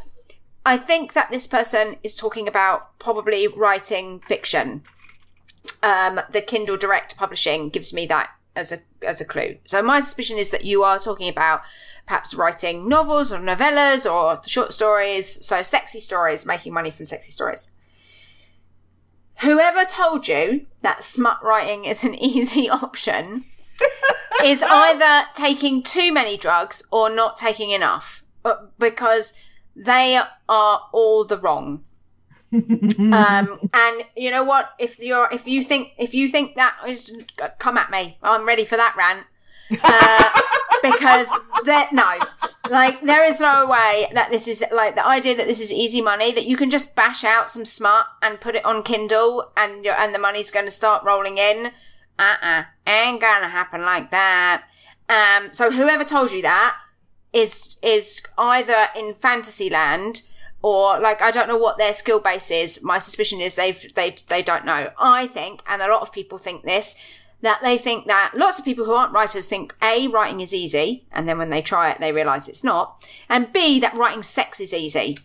I 0.63 0.77
think 0.77 1.13
that 1.13 1.31
this 1.31 1.47
person 1.47 1.97
is 2.03 2.15
talking 2.15 2.47
about 2.47 2.99
probably 2.99 3.47
writing 3.47 4.19
fiction. 4.27 4.83
Um, 5.81 6.21
the 6.29 6.41
Kindle 6.41 6.77
Direct 6.77 7.17
Publishing 7.17 7.69
gives 7.69 7.91
me 7.91 8.05
that 8.05 8.29
as 8.55 8.71
a 8.71 8.81
as 9.03 9.21
a 9.21 9.25
clue. 9.25 9.57
So 9.65 9.81
my 9.81 9.99
suspicion 9.99 10.37
is 10.37 10.51
that 10.51 10.65
you 10.65 10.83
are 10.83 10.99
talking 10.99 11.29
about 11.29 11.61
perhaps 12.07 12.33
writing 12.33 12.87
novels 12.87 13.31
or 13.31 13.39
novellas 13.39 14.09
or 14.09 14.41
short 14.47 14.73
stories, 14.73 15.45
so 15.45 15.61
sexy 15.61 15.99
stories, 15.99 16.45
making 16.45 16.73
money 16.73 16.91
from 16.91 17.05
sexy 17.05 17.31
stories. 17.31 17.71
Whoever 19.41 19.85
told 19.85 20.27
you 20.27 20.65
that 20.81 21.03
smut 21.03 21.43
writing 21.43 21.85
is 21.85 22.03
an 22.03 22.15
easy 22.23 22.69
option 22.69 23.45
is 24.43 24.63
either 24.63 25.27
taking 25.33 25.81
too 25.81 26.13
many 26.13 26.37
drugs 26.37 26.83
or 26.91 27.09
not 27.09 27.37
taking 27.37 27.71
enough 27.71 28.23
uh, 28.45 28.55
because 28.77 29.33
they 29.75 30.19
are 30.49 30.81
all 30.91 31.25
the 31.25 31.37
wrong. 31.37 31.83
Um, 32.53 33.69
and 33.73 34.05
you 34.15 34.31
know 34.31 34.43
what? 34.43 34.71
If 34.79 34.99
you're, 34.99 35.27
if 35.31 35.47
you 35.47 35.63
think, 35.63 35.93
if 35.97 36.13
you 36.13 36.27
think 36.27 36.55
that 36.55 36.75
is, 36.87 37.15
come 37.59 37.77
at 37.77 37.91
me. 37.91 38.17
I'm 38.21 38.45
ready 38.45 38.65
for 38.65 38.77
that 38.77 38.95
rant. 38.97 39.25
Uh, 39.83 40.41
because 40.83 41.29
there, 41.63 41.87
no, 41.91 42.17
like 42.69 43.01
there 43.01 43.25
is 43.25 43.39
no 43.39 43.65
way 43.67 44.07
that 44.13 44.29
this 44.31 44.47
is 44.47 44.63
like 44.71 44.95
the 44.95 45.05
idea 45.05 45.35
that 45.35 45.47
this 45.47 45.61
is 45.61 45.73
easy 45.73 46.01
money 46.01 46.31
that 46.31 46.45
you 46.45 46.57
can 46.57 46.69
just 46.69 46.95
bash 46.95 47.23
out 47.23 47.49
some 47.49 47.65
smut 47.65 48.05
and 48.21 48.41
put 48.41 48.55
it 48.55 48.65
on 48.65 48.83
Kindle 48.83 49.51
and 49.57 49.83
your 49.83 49.95
and 49.95 50.13
the 50.13 50.19
money's 50.19 50.51
going 50.51 50.65
to 50.65 50.71
start 50.71 51.03
rolling 51.03 51.37
in. 51.37 51.71
Uh 52.19 52.35
uh-uh, 52.41 52.59
uh, 52.59 52.63
ain't 52.85 53.21
gonna 53.21 53.49
happen 53.49 53.81
like 53.81 54.11
that. 54.11 54.65
Um, 55.09 55.51
so 55.51 55.71
whoever 55.71 56.03
told 56.03 56.31
you 56.31 56.41
that 56.43 56.77
is 57.31 57.77
is 57.81 58.21
either 58.37 58.87
in 58.95 59.13
fantasy 59.15 59.69
land 59.69 60.21
or 60.63 60.99
like 60.99 61.21
I 61.21 61.29
don't 61.29 61.47
know 61.47 61.57
what 61.57 61.77
their 61.77 61.93
skill 61.93 62.19
base 62.19 62.49
is. 62.49 62.83
My 62.83 62.97
suspicion 62.97 63.39
is 63.39 63.53
they've 63.53 63.93
they 63.93 64.15
they 64.29 64.41
don't 64.41 64.65
know. 64.65 64.89
I 64.97 65.27
think, 65.27 65.61
and 65.67 65.81
a 65.81 65.87
lot 65.87 66.01
of 66.01 66.11
people 66.11 66.39
think 66.39 66.63
this, 66.63 66.95
that 67.41 67.59
they 67.61 67.77
think 67.77 68.07
that 68.07 68.33
lots 68.35 68.57
of 68.57 68.65
people 68.65 68.85
who 68.85 68.93
aren't 68.93 69.13
writers 69.13 69.47
think 69.47 69.75
A, 69.83 70.07
writing 70.07 70.39
is 70.39 70.53
easy, 70.53 71.05
and 71.11 71.29
then 71.29 71.37
when 71.37 71.51
they 71.51 71.61
try 71.61 71.91
it, 71.91 71.99
they 71.99 72.13
realize 72.13 72.49
it's 72.49 72.63
not, 72.63 73.05
and 73.29 73.53
B, 73.53 73.79
that 73.81 73.93
writing 73.93 74.23
sex 74.23 74.59
is 74.59 74.73
easy. 74.73 75.17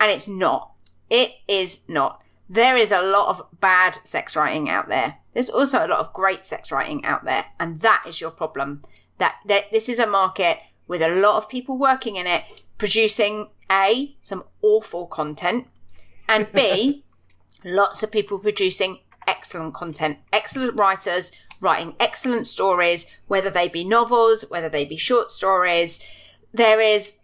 And 0.00 0.10
it's 0.10 0.28
not. 0.28 0.72
It 1.08 1.34
is 1.46 1.88
not. 1.88 2.20
There 2.50 2.76
is 2.76 2.92
a 2.92 3.00
lot 3.00 3.28
of 3.28 3.46
bad 3.60 4.00
sex 4.04 4.36
writing 4.36 4.68
out 4.68 4.88
there. 4.88 5.18
There's 5.32 5.48
also 5.48 5.78
a 5.78 5.88
lot 5.88 6.00
of 6.00 6.12
great 6.12 6.44
sex 6.44 6.70
writing 6.72 7.04
out 7.04 7.24
there, 7.24 7.46
and 7.58 7.80
that 7.80 8.02
is 8.06 8.20
your 8.20 8.32
problem. 8.32 8.82
That, 9.18 9.36
that 9.46 9.70
this 9.70 9.88
is 9.88 10.00
a 10.00 10.06
market 10.06 10.58
with 10.88 11.00
a 11.00 11.08
lot 11.08 11.36
of 11.36 11.48
people 11.48 11.78
working 11.78 12.16
in 12.16 12.26
it, 12.26 12.42
producing 12.84 13.48
A, 13.72 14.14
some 14.20 14.44
awful 14.60 15.06
content, 15.06 15.66
and 16.28 16.52
B, 16.52 17.02
lots 17.64 18.02
of 18.02 18.12
people 18.12 18.38
producing 18.38 18.98
excellent 19.26 19.72
content, 19.72 20.18
excellent 20.34 20.78
writers 20.78 21.32
writing 21.62 21.96
excellent 21.98 22.46
stories, 22.46 23.10
whether 23.26 23.48
they 23.48 23.68
be 23.68 23.84
novels, 23.84 24.44
whether 24.50 24.68
they 24.68 24.84
be 24.84 24.98
short 24.98 25.30
stories. 25.30 25.98
There 26.52 26.78
is 26.78 27.20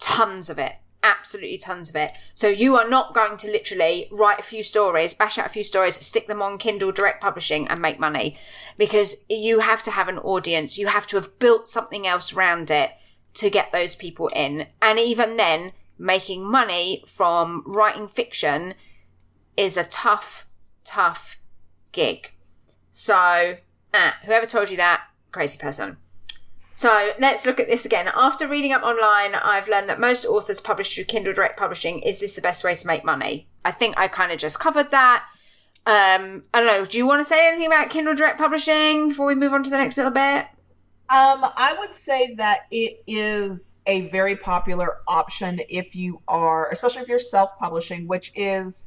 tons 0.00 0.50
of 0.50 0.58
it. 0.58 0.72
Absolutely 1.04 1.58
tons 1.58 1.88
of 1.88 1.94
it. 1.94 2.18
So 2.34 2.48
you 2.48 2.74
are 2.74 2.88
not 2.88 3.14
going 3.14 3.36
to 3.38 3.48
literally 3.48 4.08
write 4.10 4.40
a 4.40 4.42
few 4.42 4.64
stories, 4.64 5.14
bash 5.14 5.38
out 5.38 5.46
a 5.46 5.50
few 5.50 5.62
stories, 5.62 6.04
stick 6.04 6.26
them 6.26 6.42
on 6.42 6.58
Kindle 6.58 6.90
direct 6.90 7.22
publishing 7.22 7.68
and 7.68 7.80
make 7.80 8.00
money 8.00 8.36
because 8.76 9.18
you 9.28 9.60
have 9.60 9.84
to 9.84 9.92
have 9.92 10.08
an 10.08 10.18
audience. 10.18 10.78
You 10.78 10.88
have 10.88 11.06
to 11.06 11.16
have 11.16 11.38
built 11.38 11.68
something 11.68 12.08
else 12.08 12.32
around 12.32 12.72
it 12.72 12.90
to 13.34 13.50
get 13.50 13.72
those 13.72 13.94
people 13.94 14.28
in. 14.34 14.66
And 14.80 14.98
even 14.98 15.36
then, 15.36 15.72
making 15.98 16.44
money 16.44 17.04
from 17.06 17.62
writing 17.66 18.08
fiction 18.08 18.74
is 19.56 19.76
a 19.76 19.84
tough, 19.84 20.46
tough 20.84 21.36
gig. 21.92 22.32
So, 22.90 23.56
ah, 23.94 24.16
whoever 24.24 24.46
told 24.46 24.70
you 24.70 24.76
that, 24.78 25.02
crazy 25.30 25.58
person. 25.58 25.98
So 26.72 27.12
let's 27.18 27.44
look 27.44 27.60
at 27.60 27.68
this 27.68 27.84
again. 27.84 28.10
After 28.14 28.48
reading 28.48 28.72
up 28.72 28.82
online, 28.82 29.34
I've 29.34 29.68
learned 29.68 29.88
that 29.90 30.00
most 30.00 30.24
authors 30.24 30.60
publish 30.60 30.94
through 30.94 31.04
Kindle 31.04 31.34
Direct 31.34 31.58
Publishing. 31.58 31.98
Is 31.98 32.20
this 32.20 32.34
the 32.34 32.40
best 32.40 32.64
way 32.64 32.74
to 32.74 32.86
make 32.86 33.04
money? 33.04 33.48
I 33.64 33.70
think 33.70 33.98
I 33.98 34.08
kind 34.08 34.32
of 34.32 34.38
just 34.38 34.58
covered 34.58 34.90
that. 34.90 35.24
Um, 35.84 36.42
I 36.54 36.60
don't 36.60 36.66
know. 36.66 36.84
Do 36.86 36.96
you 36.96 37.06
want 37.06 37.20
to 37.20 37.24
say 37.24 37.46
anything 37.48 37.66
about 37.66 37.90
Kindle 37.90 38.14
Direct 38.14 38.38
Publishing 38.38 39.08
before 39.08 39.26
we 39.26 39.34
move 39.34 39.52
on 39.52 39.62
to 39.62 39.70
the 39.70 39.76
next 39.76 39.98
little 39.98 40.12
bit? 40.12 40.46
Um, 41.12 41.44
I 41.56 41.74
would 41.76 41.92
say 41.92 42.34
that 42.36 42.60
it 42.70 43.02
is 43.08 43.74
a 43.86 44.02
very 44.10 44.36
popular 44.36 44.98
option 45.08 45.60
if 45.68 45.96
you 45.96 46.22
are, 46.28 46.70
especially 46.70 47.02
if 47.02 47.08
you're 47.08 47.18
self-publishing, 47.18 48.06
which 48.06 48.30
is 48.36 48.86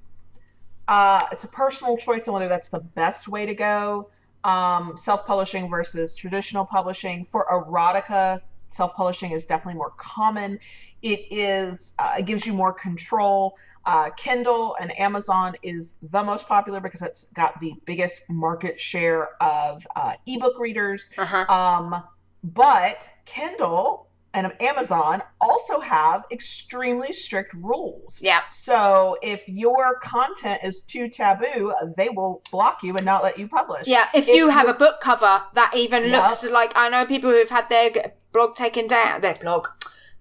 uh, 0.87 1.25
it's 1.33 1.43
a 1.43 1.49
personal 1.49 1.97
choice 1.97 2.27
on 2.29 2.33
whether 2.33 2.47
that's 2.47 2.69
the 2.69 2.79
best 2.79 3.27
way 3.27 3.45
to 3.45 3.53
go. 3.53 4.09
Um, 4.45 4.95
self-publishing 4.95 5.69
versus 5.69 6.13
traditional 6.13 6.65
publishing 6.65 7.25
for 7.25 7.45
erotica, 7.51 8.39
self-publishing 8.69 9.31
is 9.31 9.45
definitely 9.45 9.77
more 9.77 9.93
common. 9.97 10.59
It 11.01 11.25
is 11.29 11.91
uh, 11.99 12.15
it 12.19 12.25
gives 12.25 12.47
you 12.47 12.53
more 12.53 12.71
control. 12.71 13.57
Uh, 13.85 14.11
Kindle 14.11 14.77
and 14.79 14.97
Amazon 14.97 15.55
is 15.61 15.95
the 16.01 16.23
most 16.23 16.47
popular 16.47 16.79
because 16.79 17.01
it's 17.01 17.25
got 17.33 17.59
the 17.59 17.73
biggest 17.85 18.21
market 18.29 18.79
share 18.79 19.29
of 19.43 19.85
uh, 19.97 20.13
ebook 20.25 20.57
readers. 20.57 21.09
Uh-huh. 21.17 21.45
Um, 21.53 22.03
but 22.43 23.09
Kindle 23.25 24.07
and 24.33 24.51
Amazon 24.61 25.21
also 25.39 25.79
have 25.79 26.23
extremely 26.31 27.13
strict 27.13 27.53
rules. 27.53 28.19
Yeah. 28.21 28.41
So 28.49 29.15
if 29.21 29.47
your 29.47 29.99
content 29.99 30.61
is 30.63 30.81
too 30.81 31.07
taboo, 31.07 31.73
they 31.95 32.09
will 32.09 32.41
block 32.51 32.81
you 32.83 32.95
and 32.95 33.05
not 33.05 33.23
let 33.23 33.37
you 33.37 33.47
publish. 33.47 33.87
Yeah. 33.87 34.07
If, 34.13 34.27
if 34.27 34.35
you 34.35 34.49
have 34.49 34.67
a 34.67 34.73
book 34.73 35.01
cover 35.01 35.43
that 35.53 35.73
even 35.75 36.09
yeah. 36.09 36.23
looks 36.23 36.43
like 36.49 36.73
I 36.75 36.89
know 36.89 37.05
people 37.05 37.29
who've 37.29 37.49
had 37.49 37.69
their 37.69 38.13
blog 38.31 38.55
taken 38.55 38.87
down, 38.87 39.21
their 39.21 39.35
blog, 39.35 39.67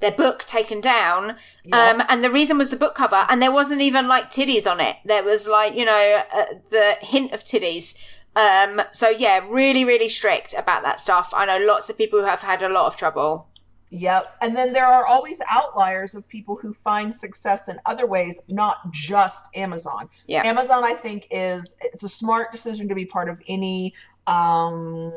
their 0.01 0.13
book 0.13 0.45
taken 0.45 0.83
down. 0.83 1.37
Yeah. 1.65 1.91
Um, 1.91 2.03
and 2.09 2.23
the 2.23 2.31
reason 2.31 2.59
was 2.59 2.69
the 2.69 2.77
book 2.77 2.95
cover, 2.95 3.25
and 3.31 3.41
there 3.41 3.53
wasn't 3.53 3.81
even 3.81 4.09
like 4.09 4.31
titties 4.31 4.71
on 4.71 4.79
it. 4.81 4.97
There 5.07 5.25
was 5.25 5.49
like 5.49 5.75
you 5.75 5.87
know 5.87 6.23
uh, 6.35 6.45
the 6.71 6.97
hint 7.01 7.33
of 7.33 7.45
titties. 7.45 7.99
Um, 8.35 8.83
so 8.93 9.11
yeah, 9.11 9.47
really, 9.49 9.85
really 9.85 10.09
strict 10.09 10.55
about 10.55 10.83
that 10.83 11.01
stuff. 11.01 11.33
I 11.35 11.47
know 11.47 11.59
lots 11.59 11.91
of 11.91 11.99
people 11.99 12.21
who 12.21 12.27
have 12.27 12.41
had 12.41 12.63
a 12.63 12.69
lot 12.69 12.87
of 12.87 12.97
trouble. 12.97 13.49
Yep. 13.91 14.39
And 14.41 14.57
then 14.57 14.73
there 14.73 14.87
are 14.87 15.07
always 15.07 15.39
outliers 15.51 16.15
of 16.15 16.27
people 16.27 16.57
who 16.57 16.73
find 16.73 17.15
success 17.15 17.69
in 17.69 17.79
other 17.85 18.07
ways, 18.07 18.41
not 18.49 18.91
just 18.91 19.45
Amazon. 19.55 20.09
Yeah. 20.27 20.47
Amazon, 20.47 20.83
I 20.83 20.95
think, 20.95 21.27
is 21.31 21.75
it's 21.83 22.03
a 22.03 22.09
smart 22.09 22.53
decision 22.53 22.89
to 22.89 22.95
be 22.95 23.05
part 23.05 23.29
of 23.29 23.39
any 23.49 23.93
um, 24.27 25.13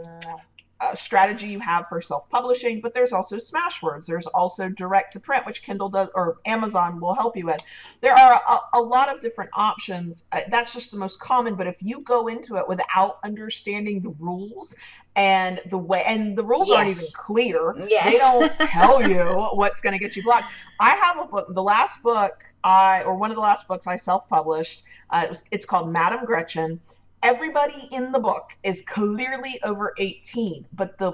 uh, 0.82 0.94
strategy 0.94 1.48
you 1.48 1.60
have 1.60 1.88
for 1.88 2.02
self-publishing, 2.02 2.82
but 2.82 2.94
there's 2.94 3.14
also 3.14 3.38
Smashwords. 3.38 4.06
There's 4.06 4.28
also 4.28 4.68
direct 4.68 5.14
to 5.14 5.20
print, 5.22 5.46
which 5.46 5.64
Kindle 5.64 5.90
does 5.90 6.10
or 6.16 6.38
Amazon 6.46 7.00
will 7.00 7.14
help 7.14 7.38
you 7.38 7.46
with. 7.46 7.66
There 8.02 8.14
are 8.14 8.34
a, 8.34 8.78
a 8.78 8.82
lot 8.82 9.14
of 9.14 9.22
different 9.22 9.52
options. 9.54 10.26
Uh, 10.34 10.42
that's 10.50 10.74
just 10.74 10.92
the 10.92 10.98
most 10.98 11.20
common. 11.20 11.56
But 11.56 11.68
if 11.68 11.78
you 11.80 12.00
go 12.02 12.28
into 12.28 12.58
it 12.58 12.68
without 12.68 13.20
understanding 13.24 14.02
the 14.02 14.10
rules 14.20 14.76
and 15.16 15.62
the 15.70 15.78
way, 15.78 16.04
and 16.06 16.38
the 16.38 16.44
rules 16.44 16.68
yes. 16.68 16.78
aren't 16.78 16.90
even 16.90 17.04
clear, 17.16 17.88
yes. 17.88 18.14
they 18.14 18.18
don't 18.20 18.58
tell 18.70 19.10
you 19.10 19.50
what's 19.54 19.80
going 19.80 19.94
to 19.94 20.00
get 20.00 20.18
you 20.18 20.24
blocked. 20.24 20.52
I 20.82 20.90
have 20.90 21.20
a 21.20 21.26
book. 21.26 21.54
The 21.54 21.64
last 21.64 22.04
book 22.04 22.44
I, 22.66 23.02
or 23.04 23.16
one 23.16 23.32
of 23.32 23.36
the 23.36 23.42
last 23.42 23.66
books 23.70 23.88
I 23.88 23.96
self-published, 23.96 24.84
uh, 25.10 25.22
it 25.24 25.30
was, 25.30 25.44
it's 25.52 25.66
called 25.66 25.94
Madame 25.94 26.26
Gretchen 26.26 26.82
everybody 27.26 27.90
in 27.92 28.12
the 28.12 28.20
book 28.20 28.56
is 28.62 28.84
clearly 28.84 29.60
over 29.64 29.96
18, 29.98 30.64
but 30.74 30.96
the 31.00 31.14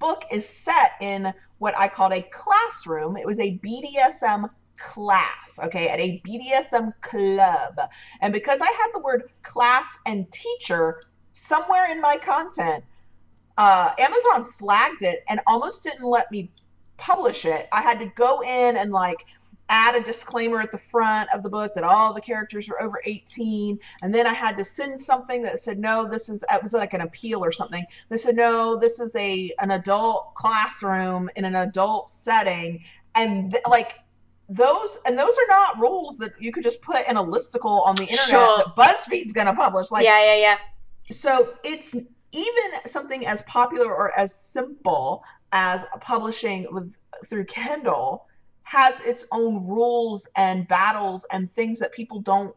book 0.00 0.24
is 0.32 0.48
set 0.48 0.92
in 1.00 1.32
what 1.58 1.78
I 1.78 1.86
called 1.86 2.12
a 2.12 2.20
classroom. 2.20 3.16
It 3.16 3.24
was 3.24 3.38
a 3.38 3.56
BDSM 3.58 4.50
class, 4.78 5.60
okay, 5.62 5.86
at 5.86 6.00
a 6.00 6.20
BDSM 6.26 6.92
club. 7.02 7.78
And 8.20 8.32
because 8.32 8.60
I 8.60 8.66
had 8.66 8.88
the 8.94 8.98
word 8.98 9.30
class 9.44 9.96
and 10.06 10.28
teacher 10.32 11.00
somewhere 11.32 11.88
in 11.88 12.00
my 12.00 12.16
content, 12.16 12.82
uh, 13.56 13.92
Amazon 13.96 14.50
flagged 14.58 15.02
it 15.02 15.22
and 15.28 15.40
almost 15.46 15.84
didn't 15.84 16.04
let 16.04 16.32
me 16.32 16.50
publish 16.96 17.44
it. 17.44 17.68
I 17.70 17.80
had 17.80 18.00
to 18.00 18.06
go 18.16 18.42
in 18.42 18.76
and 18.76 18.90
like 18.90 19.24
add 19.68 19.94
a 19.94 20.00
disclaimer 20.02 20.60
at 20.60 20.70
the 20.70 20.78
front 20.78 21.28
of 21.34 21.42
the 21.42 21.48
book 21.48 21.74
that 21.74 21.84
all 21.84 22.12
the 22.12 22.20
characters 22.20 22.68
are 22.68 22.80
over 22.82 23.00
18 23.04 23.78
and 24.02 24.14
then 24.14 24.26
i 24.26 24.32
had 24.32 24.56
to 24.56 24.64
send 24.64 24.98
something 24.98 25.42
that 25.42 25.58
said 25.58 25.78
no 25.78 26.06
this 26.06 26.28
is 26.28 26.44
it 26.52 26.62
was 26.62 26.72
like 26.72 26.92
an 26.92 27.00
appeal 27.00 27.44
or 27.44 27.50
something 27.50 27.84
they 28.08 28.16
said 28.16 28.36
no 28.36 28.76
this 28.76 29.00
is 29.00 29.14
a 29.16 29.52
an 29.60 29.70
adult 29.70 30.34
classroom 30.34 31.30
in 31.36 31.44
an 31.44 31.56
adult 31.56 32.08
setting 32.08 32.82
and 33.14 33.52
th- 33.52 33.62
like 33.68 34.00
those 34.48 34.98
and 35.06 35.18
those 35.18 35.32
are 35.32 35.48
not 35.48 35.80
rules 35.80 36.18
that 36.18 36.32
you 36.38 36.52
could 36.52 36.62
just 36.62 36.82
put 36.82 37.08
in 37.08 37.16
a 37.16 37.24
listicle 37.24 37.86
on 37.86 37.96
the 37.96 38.02
internet 38.02 38.28
sure. 38.28 38.56
that 38.58 38.66
buzzfeed's 38.76 39.32
going 39.32 39.46
to 39.46 39.54
publish 39.54 39.90
like 39.90 40.04
yeah 40.04 40.22
yeah 40.24 40.36
yeah 40.36 40.56
so 41.10 41.54
it's 41.64 41.94
even 42.32 42.86
something 42.86 43.26
as 43.26 43.42
popular 43.42 43.94
or 43.94 44.16
as 44.18 44.34
simple 44.34 45.24
as 45.52 45.84
publishing 46.00 46.66
with 46.70 46.94
through 47.26 47.44
kindle 47.44 48.26
has 48.64 49.00
its 49.00 49.24
own 49.30 49.66
rules 49.66 50.26
and 50.36 50.66
battles 50.68 51.24
and 51.30 51.50
things 51.50 51.78
that 51.78 51.92
people 51.92 52.20
don't 52.20 52.54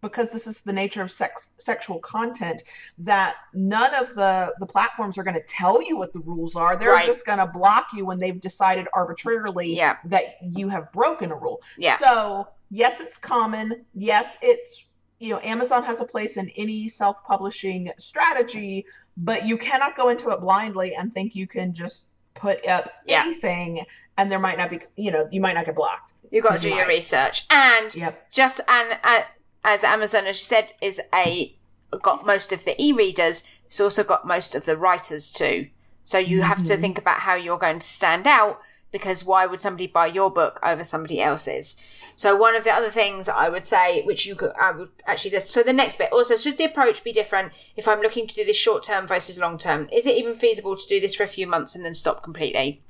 because 0.00 0.30
this 0.30 0.46
is 0.46 0.60
the 0.60 0.72
nature 0.72 1.02
of 1.02 1.10
sex 1.10 1.48
sexual 1.58 1.98
content 1.98 2.62
that 2.98 3.34
none 3.52 3.92
of 3.94 4.14
the 4.14 4.54
the 4.60 4.66
platforms 4.66 5.18
are 5.18 5.24
going 5.24 5.34
to 5.34 5.42
tell 5.42 5.82
you 5.82 5.96
what 5.98 6.12
the 6.12 6.20
rules 6.20 6.54
are 6.54 6.76
they're 6.76 6.92
Right. 6.92 7.06
just 7.06 7.26
going 7.26 7.38
to 7.38 7.46
block 7.46 7.88
you 7.92 8.04
when 8.06 8.18
they've 8.18 8.40
decided 8.40 8.86
arbitrarily 8.94 9.74
Yeah. 9.74 9.96
that 10.04 10.36
you 10.40 10.68
have 10.68 10.92
broken 10.92 11.32
a 11.32 11.36
rule 11.36 11.60
Yeah. 11.78 11.96
so 11.96 12.46
yes 12.70 13.00
it's 13.00 13.18
common 13.18 13.84
yes 13.94 14.36
it's 14.42 14.84
you 15.18 15.30
know 15.30 15.40
amazon 15.42 15.82
has 15.82 16.00
a 16.00 16.04
place 16.04 16.36
in 16.36 16.48
any 16.50 16.88
self-publishing 16.88 17.90
strategy 17.98 18.84
but 19.16 19.44
you 19.46 19.56
cannot 19.56 19.96
go 19.96 20.10
into 20.10 20.30
it 20.30 20.40
blindly 20.40 20.94
and 20.94 21.12
think 21.12 21.34
you 21.34 21.46
can 21.48 21.74
just 21.74 22.04
put 22.34 22.64
up 22.68 22.92
Yeah. 23.04 23.22
anything 23.24 23.84
and 24.18 24.30
there 24.30 24.38
might 24.38 24.58
not 24.58 24.68
be 24.68 24.80
you 24.96 25.10
know 25.10 25.26
you 25.32 25.40
might 25.40 25.54
not 25.54 25.64
get 25.64 25.74
blocked 25.76 26.12
You've 26.30 26.44
got 26.44 26.56
to 26.56 26.62
do 26.62 26.74
your 26.74 26.86
research. 26.86 27.46
And 27.48 27.94
yep 27.94 28.30
just 28.30 28.60
and 28.68 28.98
uh, 29.02 29.22
as 29.64 29.82
Amazon 29.82 30.26
has 30.26 30.42
said 30.42 30.74
is 30.82 31.00
a 31.14 31.56
got 32.02 32.26
most 32.26 32.52
of 32.52 32.66
the 32.66 32.74
e-readers. 32.82 33.44
It's 33.64 33.80
also 33.80 34.04
got 34.04 34.26
most 34.26 34.54
of 34.54 34.66
the 34.66 34.76
writers 34.76 35.32
too. 35.32 35.68
So 36.04 36.18
you 36.18 36.42
have 36.42 36.62
to 36.64 36.76
Mhm. 36.76 36.80
think 36.80 36.98
about 36.98 37.20
how 37.20 37.34
you're 37.34 37.58
going 37.58 37.78
to 37.78 37.86
stand 37.86 38.26
out 38.26 38.60
because 38.92 39.24
why 39.24 39.46
would 39.46 39.60
somebody 39.62 39.86
buy 39.86 40.06
your 40.06 40.30
book 40.30 40.60
over 40.62 40.84
somebody 40.84 41.20
else's? 41.22 41.76
So 42.16 42.36
one 42.36 42.56
of 42.56 42.64
the 42.64 42.72
other 42.72 42.90
things 42.90 43.28
I 43.28 43.48
would 43.48 43.64
say, 43.64 44.02
which 44.02 44.26
you 44.26 44.34
could, 44.34 44.52
I 44.60 44.72
would 44.72 44.90
actually 45.06 45.30
list. 45.30 45.50
So 45.52 45.62
the 45.62 45.72
next 45.72 45.96
bit 45.98 46.10
also, 46.12 46.36
should 46.36 46.58
the 46.58 46.64
approach 46.64 47.04
be 47.04 47.12
different 47.12 47.52
if 47.76 47.86
I'm 47.86 48.00
looking 48.00 48.26
to 48.26 48.34
do 48.34 48.44
this 48.44 48.56
short 48.56 48.82
term 48.82 49.06
versus 49.06 49.38
long 49.38 49.56
term? 49.56 49.88
Is 49.92 50.06
it 50.06 50.16
even 50.16 50.34
feasible 50.34 50.76
to 50.76 50.86
do 50.88 51.00
this 51.00 51.14
for 51.14 51.22
a 51.22 51.28
few 51.28 51.46
months 51.46 51.74
and 51.74 51.84
then 51.84 51.94
stop 51.94 52.22
completely? 52.22 52.82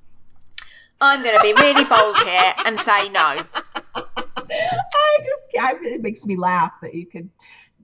I'm 1.01 1.23
going 1.23 1.37
to 1.37 1.43
be 1.43 1.53
really 1.55 1.85
bold 1.85 2.17
here 2.19 2.55
and 2.65 2.79
say 2.79 3.09
no. 3.09 3.43
I 4.11 5.19
just 5.25 5.49
I, 5.61 5.75
it 5.83 6.01
makes 6.03 6.25
me 6.27 6.37
laugh 6.37 6.73
that 6.83 6.95
you 6.95 7.07
can 7.07 7.31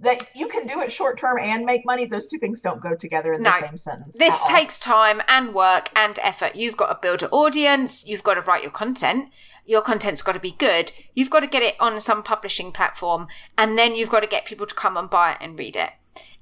that 0.00 0.28
you 0.34 0.48
can 0.48 0.66
do 0.66 0.80
it 0.80 0.90
short 0.90 1.18
term 1.18 1.38
and 1.38 1.64
make 1.64 1.86
money. 1.86 2.06
Those 2.06 2.26
two 2.26 2.38
things 2.38 2.60
don't 2.60 2.80
go 2.80 2.94
together 2.94 3.32
in 3.32 3.42
No. 3.42 3.50
the 3.50 3.66
same 3.68 3.76
sentence. 3.76 4.16
This 4.18 4.42
takes 4.44 4.78
time 4.78 5.22
and 5.28 5.54
work 5.54 5.90
and 5.94 6.18
effort. 6.22 6.56
You've 6.56 6.76
got 6.76 6.88
to 6.92 6.98
build 7.00 7.22
an 7.22 7.30
audience. 7.30 8.06
You've 8.06 8.22
got 8.22 8.34
to 8.34 8.40
write 8.42 8.62
your 8.62 8.72
content. 8.72 9.30
Your 9.64 9.80
content's 9.80 10.20
got 10.22 10.32
to 10.32 10.40
be 10.40 10.52
good. 10.52 10.92
You've 11.14 11.30
got 11.30 11.40
to 11.40 11.46
get 11.46 11.62
it 11.62 11.74
on 11.80 12.00
some 12.00 12.22
publishing 12.22 12.70
platform, 12.70 13.28
and 13.56 13.78
then 13.78 13.94
you've 13.94 14.10
got 14.10 14.20
to 14.20 14.26
get 14.26 14.44
people 14.44 14.66
to 14.66 14.74
come 14.74 14.96
and 14.96 15.08
buy 15.08 15.32
it 15.32 15.38
and 15.40 15.58
read 15.58 15.76
it. 15.76 15.90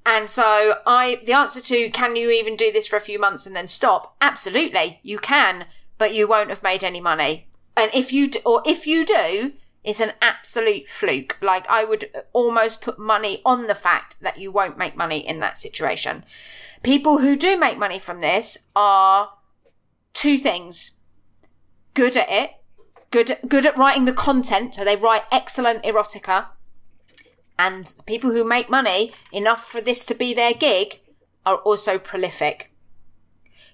And 0.05 0.29
so, 0.29 0.79
I 0.85 1.21
the 1.25 1.33
answer 1.33 1.61
to 1.61 1.91
can 1.91 2.17
you 2.17 2.31
even 2.31 2.57
do 2.57 2.73
this 2.73 2.89
for 2.89 2.97
a 2.97 3.01
few 3.01 3.21
months 3.21 3.47
and 3.47 3.55
then 3.55 3.69
stop? 3.69 4.17
Absolutely, 4.21 4.99
you 5.05 5.19
can, 5.19 5.67
but 6.03 6.15
you 6.15 6.27
won't 6.27 6.49
have 6.49 6.65
made 6.65 6.83
any 6.83 7.01
money. 7.01 7.47
And 7.77 7.89
if 7.95 8.13
you 8.13 8.27
d- 8.27 8.41
or 8.45 8.61
if 8.67 8.89
you 8.89 9.07
do, 9.07 9.53
it's 9.85 10.01
an 10.01 10.15
absolute 10.21 10.89
fluke. 10.89 11.39
Like 11.41 11.65
I 11.71 11.85
would 11.85 12.11
almost 12.33 12.83
put 12.83 12.99
money 12.99 13.41
on 13.45 13.69
the 13.69 13.77
fact 13.77 14.17
that 14.21 14.37
you 14.37 14.51
won't 14.51 14.77
make 14.77 14.97
money 14.97 15.21
in 15.25 15.39
that 15.39 15.57
situation. 15.57 16.25
People 16.83 17.19
who 17.19 17.37
do 17.37 17.57
make 17.57 17.79
money 17.79 18.01
from 18.01 18.19
this 18.21 18.67
are 18.75 19.35
two 20.13 20.39
things. 20.39 20.99
Good 21.95 22.17
at 22.17 22.29
it. 22.29 22.51
Good, 23.13 23.39
good 23.47 23.65
at 23.65 23.79
writing 23.79 24.05
the 24.05 24.13
content. 24.13 24.75
So 24.75 24.85
they 24.85 24.97
write 24.97 25.23
excellent 25.31 25.85
erotica. 25.85 26.47
And 27.61 27.87
the 27.87 28.03
people 28.03 28.33
who 28.33 28.43
make 28.43 28.69
money 28.69 29.13
enough 29.31 29.71
for 29.71 29.81
this 29.81 30.05
to 30.07 30.17
be 30.17 30.35
their 30.35 30.53
gig 30.53 30.99
are 31.47 31.59
also 31.59 31.97
prolific. 31.97 32.73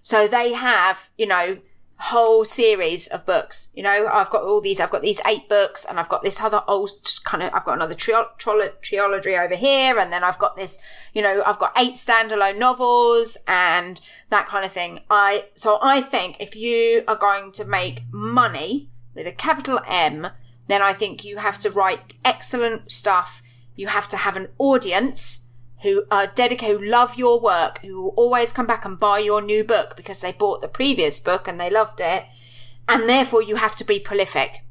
So 0.02 0.28
they 0.28 0.52
have, 0.52 1.08
you 1.16 1.26
know, 1.26 1.60
whole 2.00 2.44
series 2.44 3.08
of 3.08 3.26
books. 3.26 3.72
You 3.74 3.82
know, 3.82 4.08
I've 4.12 4.30
got 4.30 4.44
all 4.44 4.60
these, 4.60 4.78
I've 4.78 4.90
got 4.90 5.02
these 5.02 5.20
eight 5.26 5.48
books 5.48 5.84
and 5.84 5.98
I've 5.98 6.08
got 6.08 6.22
this 6.22 6.40
other 6.40 6.62
old 6.68 6.90
kind 7.24 7.42
of, 7.42 7.52
I've 7.52 7.64
got 7.64 7.74
another 7.74 7.94
trilogy 7.94 9.36
over 9.36 9.56
here 9.56 9.98
and 9.98 10.12
then 10.12 10.22
I've 10.22 10.38
got 10.38 10.56
this, 10.56 10.78
you 11.12 11.22
know, 11.22 11.42
I've 11.44 11.58
got 11.58 11.72
eight 11.76 11.94
standalone 11.94 12.56
novels 12.56 13.36
and 13.48 14.00
that 14.30 14.46
kind 14.46 14.64
of 14.64 14.72
thing. 14.72 15.00
I, 15.10 15.46
so 15.54 15.78
I 15.82 16.00
think 16.00 16.36
if 16.38 16.54
you 16.54 17.02
are 17.08 17.16
going 17.16 17.50
to 17.52 17.64
make 17.64 18.04
money 18.12 18.88
with 19.14 19.26
a 19.26 19.32
capital 19.32 19.80
M, 19.86 20.28
then 20.68 20.82
I 20.82 20.92
think 20.92 21.24
you 21.24 21.38
have 21.38 21.58
to 21.58 21.70
write 21.70 22.14
excellent 22.24 22.92
stuff. 22.92 23.42
You 23.74 23.88
have 23.88 24.08
to 24.08 24.16
have 24.18 24.36
an 24.36 24.48
audience 24.58 25.47
who 25.82 26.02
uh, 26.02 26.04
are 26.10 26.26
dedicated, 26.26 26.80
who 26.80 26.86
love 26.86 27.16
your 27.16 27.40
work, 27.40 27.78
who 27.80 28.02
will 28.02 28.14
always 28.16 28.52
come 28.52 28.66
back 28.66 28.84
and 28.84 28.98
buy 28.98 29.18
your 29.18 29.40
new 29.40 29.64
book 29.64 29.94
because 29.96 30.20
they 30.20 30.32
bought 30.32 30.60
the 30.60 30.68
previous 30.68 31.20
book 31.20 31.46
and 31.46 31.60
they 31.60 31.70
loved 31.70 32.00
it. 32.00 32.24
And 32.88 33.08
therefore 33.08 33.42
you 33.42 33.56
have 33.56 33.76
to 33.76 33.84
be 33.84 34.00
prolific. 34.00 34.62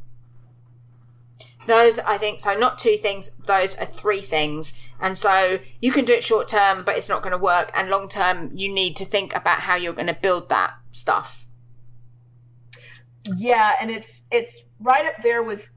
Those, 1.67 1.99
I 1.99 2.17
think, 2.17 2.39
so 2.39 2.57
not 2.57 2.79
two 2.79 2.97
things, 2.97 3.35
those 3.45 3.75
are 3.77 3.85
three 3.85 4.21
things. 4.21 4.81
And 4.99 5.17
so 5.17 5.59
you 5.81 5.91
can 5.91 6.05
do 6.05 6.13
it 6.13 6.23
short 6.23 6.47
term, 6.47 6.83
but 6.83 6.97
it's 6.97 7.09
not 7.09 7.21
going 7.21 7.31
to 7.31 7.37
work. 7.37 7.71
And 7.75 7.89
long 7.89 8.07
term, 8.07 8.51
you 8.53 8.73
need 8.73 8.95
to 8.97 9.05
think 9.05 9.35
about 9.35 9.59
how 9.61 9.75
you're 9.75 9.93
going 9.93 10.07
to 10.07 10.17
build 10.19 10.49
that 10.49 10.73
stuff. 10.91 11.45
Yeah, 13.35 13.73
and 13.81 13.91
it's 13.91 14.23
it's 14.31 14.61
right 14.79 15.05
up 15.05 15.21
there 15.21 15.43
with 15.43 15.67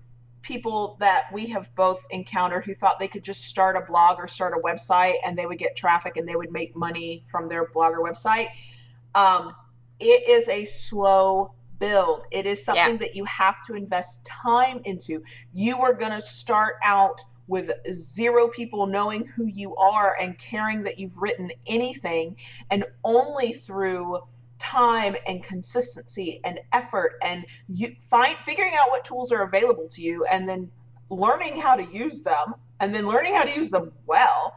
people 0.50 0.96
that 0.98 1.26
we 1.32 1.46
have 1.46 1.72
both 1.76 2.04
encountered 2.10 2.64
who 2.64 2.74
thought 2.74 2.98
they 2.98 3.06
could 3.06 3.22
just 3.22 3.44
start 3.44 3.76
a 3.76 3.80
blog 3.82 4.18
or 4.18 4.26
start 4.26 4.52
a 4.52 4.60
website 4.66 5.14
and 5.24 5.38
they 5.38 5.46
would 5.46 5.58
get 5.58 5.76
traffic 5.76 6.16
and 6.16 6.28
they 6.28 6.34
would 6.34 6.50
make 6.50 6.74
money 6.74 7.22
from 7.30 7.48
their 7.48 7.68
blog 7.68 7.92
or 7.92 8.02
website. 8.02 8.48
Um, 9.14 9.54
it 10.00 10.28
is 10.28 10.48
a 10.48 10.64
slow 10.64 11.54
build. 11.78 12.24
It 12.32 12.46
is 12.46 12.64
something 12.64 12.98
that 12.98 13.14
you 13.14 13.24
have 13.26 13.64
to 13.66 13.74
invest 13.74 14.24
time 14.24 14.80
into. 14.84 15.22
You 15.54 15.82
are 15.82 15.92
going 15.92 16.10
to 16.10 16.20
start 16.20 16.78
out 16.82 17.22
with 17.46 17.70
zero 17.92 18.48
people 18.48 18.88
knowing 18.88 19.26
who 19.26 19.46
you 19.46 19.76
are 19.76 20.16
and 20.20 20.36
caring 20.36 20.82
that 20.82 20.98
you've 20.98 21.16
written 21.18 21.52
anything, 21.68 22.36
and 22.70 22.84
only 23.04 23.52
through 23.52 24.18
time 24.60 25.16
and 25.26 25.42
consistency 25.42 26.40
and 26.44 26.60
effort 26.72 27.14
and 27.22 27.44
you 27.68 27.96
find 28.08 28.38
figuring 28.38 28.74
out 28.78 28.90
what 28.90 29.04
tools 29.04 29.32
are 29.32 29.42
available 29.42 29.88
to 29.88 30.02
you 30.02 30.24
and 30.30 30.48
then 30.48 30.70
learning 31.10 31.58
how 31.58 31.74
to 31.74 31.82
use 31.84 32.20
them 32.20 32.54
and 32.78 32.94
then 32.94 33.06
learning 33.08 33.34
how 33.34 33.42
to 33.42 33.54
use 33.54 33.70
them 33.70 33.90
well. 34.06 34.54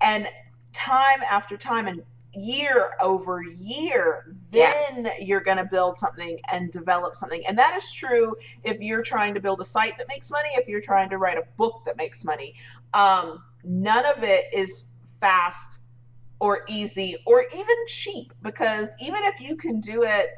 And 0.00 0.26
time 0.72 1.22
after 1.30 1.56
time 1.56 1.86
and 1.86 2.02
year 2.36 2.94
over 3.00 3.44
year 3.44 4.26
then 4.50 5.08
you're 5.20 5.40
going 5.40 5.56
to 5.56 5.64
build 5.64 5.96
something 5.96 6.40
and 6.50 6.72
develop 6.72 7.14
something. 7.14 7.46
And 7.46 7.56
that 7.58 7.76
is 7.76 7.92
true 7.92 8.34
if 8.64 8.80
you're 8.80 9.02
trying 9.02 9.34
to 9.34 9.40
build 9.40 9.60
a 9.60 9.64
site 9.64 9.98
that 9.98 10.08
makes 10.08 10.30
money 10.32 10.48
if 10.54 10.66
you're 10.66 10.80
trying 10.80 11.10
to 11.10 11.18
write 11.18 11.38
a 11.38 11.44
book 11.56 11.82
that 11.86 11.96
makes 11.96 12.24
money. 12.24 12.54
Um, 12.92 13.44
none 13.62 14.04
of 14.04 14.24
it 14.24 14.46
is 14.52 14.84
fast 15.20 15.78
or 16.44 16.62
easy 16.68 17.16
or 17.24 17.46
even 17.56 17.76
cheap 17.86 18.34
because 18.42 18.94
even 19.00 19.24
if 19.24 19.40
you 19.40 19.56
can 19.56 19.80
do 19.80 20.02
it 20.02 20.28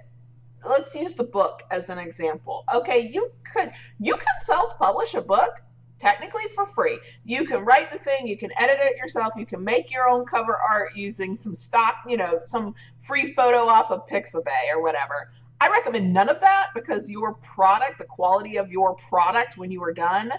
let's 0.64 0.95
use 0.95 1.16
the 1.16 1.25
book 1.25 1.64
as 1.73 1.90
an 1.90 1.99
example. 1.99 2.64
Okay 2.73 3.11
you 3.12 3.33
could 3.53 3.73
you 3.99 4.14
can 4.14 4.37
self-publish 4.38 5.14
a 5.14 5.21
book 5.21 5.57
technically 5.99 6.45
for 6.55 6.64
free. 6.66 7.01
You 7.25 7.45
can 7.45 7.64
write 7.64 7.90
the 7.90 7.99
thing 7.99 8.29
you 8.29 8.38
can 8.38 8.51
edit 8.57 8.79
it 8.83 8.97
yourself 8.97 9.33
you 9.37 9.47
can 9.47 9.64
make 9.64 9.90
your 9.90 10.09
own 10.09 10.25
cover 10.25 10.57
art 10.57 10.95
using 10.95 11.35
some 11.35 11.57
stock 11.57 11.97
you 12.07 12.16
know 12.16 12.38
some 12.40 12.77
free 13.01 13.33
photo 13.33 13.66
off 13.66 13.90
of 13.90 14.07
pixabay 14.07 14.71
or 14.73 14.81
whatever. 14.81 15.33
I 15.61 15.69
recommend 15.71 16.12
none 16.12 16.29
of 16.29 16.38
that 16.40 16.69
because 16.73 17.11
your 17.11 17.35
product 17.35 17.99
the 17.99 18.05
quality 18.05 18.59
of 18.59 18.71
your 18.71 18.95
product 18.95 19.59
when 19.59 19.73
you 19.73 19.83
are 19.83 19.92
done 19.92 20.31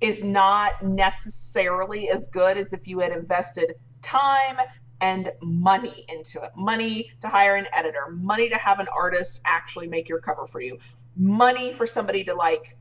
is 0.00 0.24
not 0.24 0.82
necessarily 0.82 2.08
as 2.08 2.26
good 2.28 2.56
as 2.56 2.72
if 2.72 2.88
you 2.88 3.00
had 3.00 3.12
invested 3.12 3.74
time 4.02 4.56
and 5.00 5.32
money 5.42 6.04
into 6.08 6.42
it. 6.42 6.50
Money 6.56 7.10
to 7.20 7.28
hire 7.28 7.56
an 7.56 7.66
editor. 7.72 8.10
Money 8.10 8.48
to 8.48 8.56
have 8.56 8.80
an 8.80 8.88
artist 8.88 9.40
actually 9.44 9.88
make 9.88 10.08
your 10.08 10.20
cover 10.20 10.46
for 10.46 10.60
you. 10.60 10.78
Money 11.16 11.72
for 11.72 11.86
somebody 11.86 12.24
to 12.24 12.34
like 12.34 12.76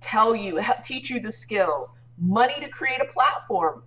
tell 0.00 0.34
you 0.34 0.60
teach 0.82 1.10
you 1.10 1.20
the 1.20 1.32
skills. 1.32 1.94
Money 2.18 2.54
to 2.60 2.68
create 2.68 3.00
a 3.00 3.06
platform. 3.06 3.82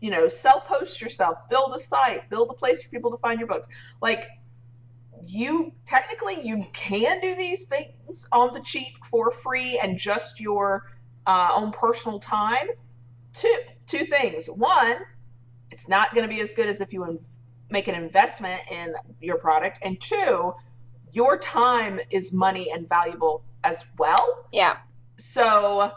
You 0.00 0.10
know 0.10 0.28
self-host 0.28 1.00
yourself. 1.00 1.48
Build 1.48 1.74
a 1.74 1.78
site. 1.78 2.30
Build 2.30 2.50
a 2.50 2.54
place 2.54 2.82
for 2.82 2.88
people 2.88 3.10
to 3.10 3.18
find 3.18 3.38
your 3.38 3.48
books. 3.48 3.68
Like 4.00 4.26
you 5.26 5.72
technically 5.84 6.40
you 6.42 6.64
can 6.72 7.20
do 7.20 7.34
these 7.34 7.66
things 7.66 8.26
on 8.32 8.52
the 8.52 8.60
cheap 8.60 8.94
for 9.10 9.30
free 9.30 9.78
and 9.78 9.98
just 9.98 10.40
your 10.40 10.90
uh, 11.26 11.50
own 11.54 11.72
personal 11.72 12.18
time. 12.18 12.68
Two 13.32 13.56
two 13.86 14.04
things. 14.04 14.46
One 14.46 14.96
it's 15.70 15.88
not 15.88 16.14
going 16.14 16.28
to 16.28 16.28
be 16.34 16.40
as 16.40 16.52
good 16.52 16.68
as 16.68 16.80
if 16.80 16.92
you 16.92 17.20
make 17.70 17.88
an 17.88 17.94
investment 17.94 18.60
in 18.70 18.94
your 19.20 19.36
product 19.38 19.78
and 19.82 20.00
two 20.00 20.52
your 21.12 21.36
time 21.38 21.98
is 22.10 22.32
money 22.32 22.70
and 22.72 22.88
valuable 22.88 23.42
as 23.64 23.84
well 23.98 24.36
Yeah. 24.52 24.76
so 25.16 25.92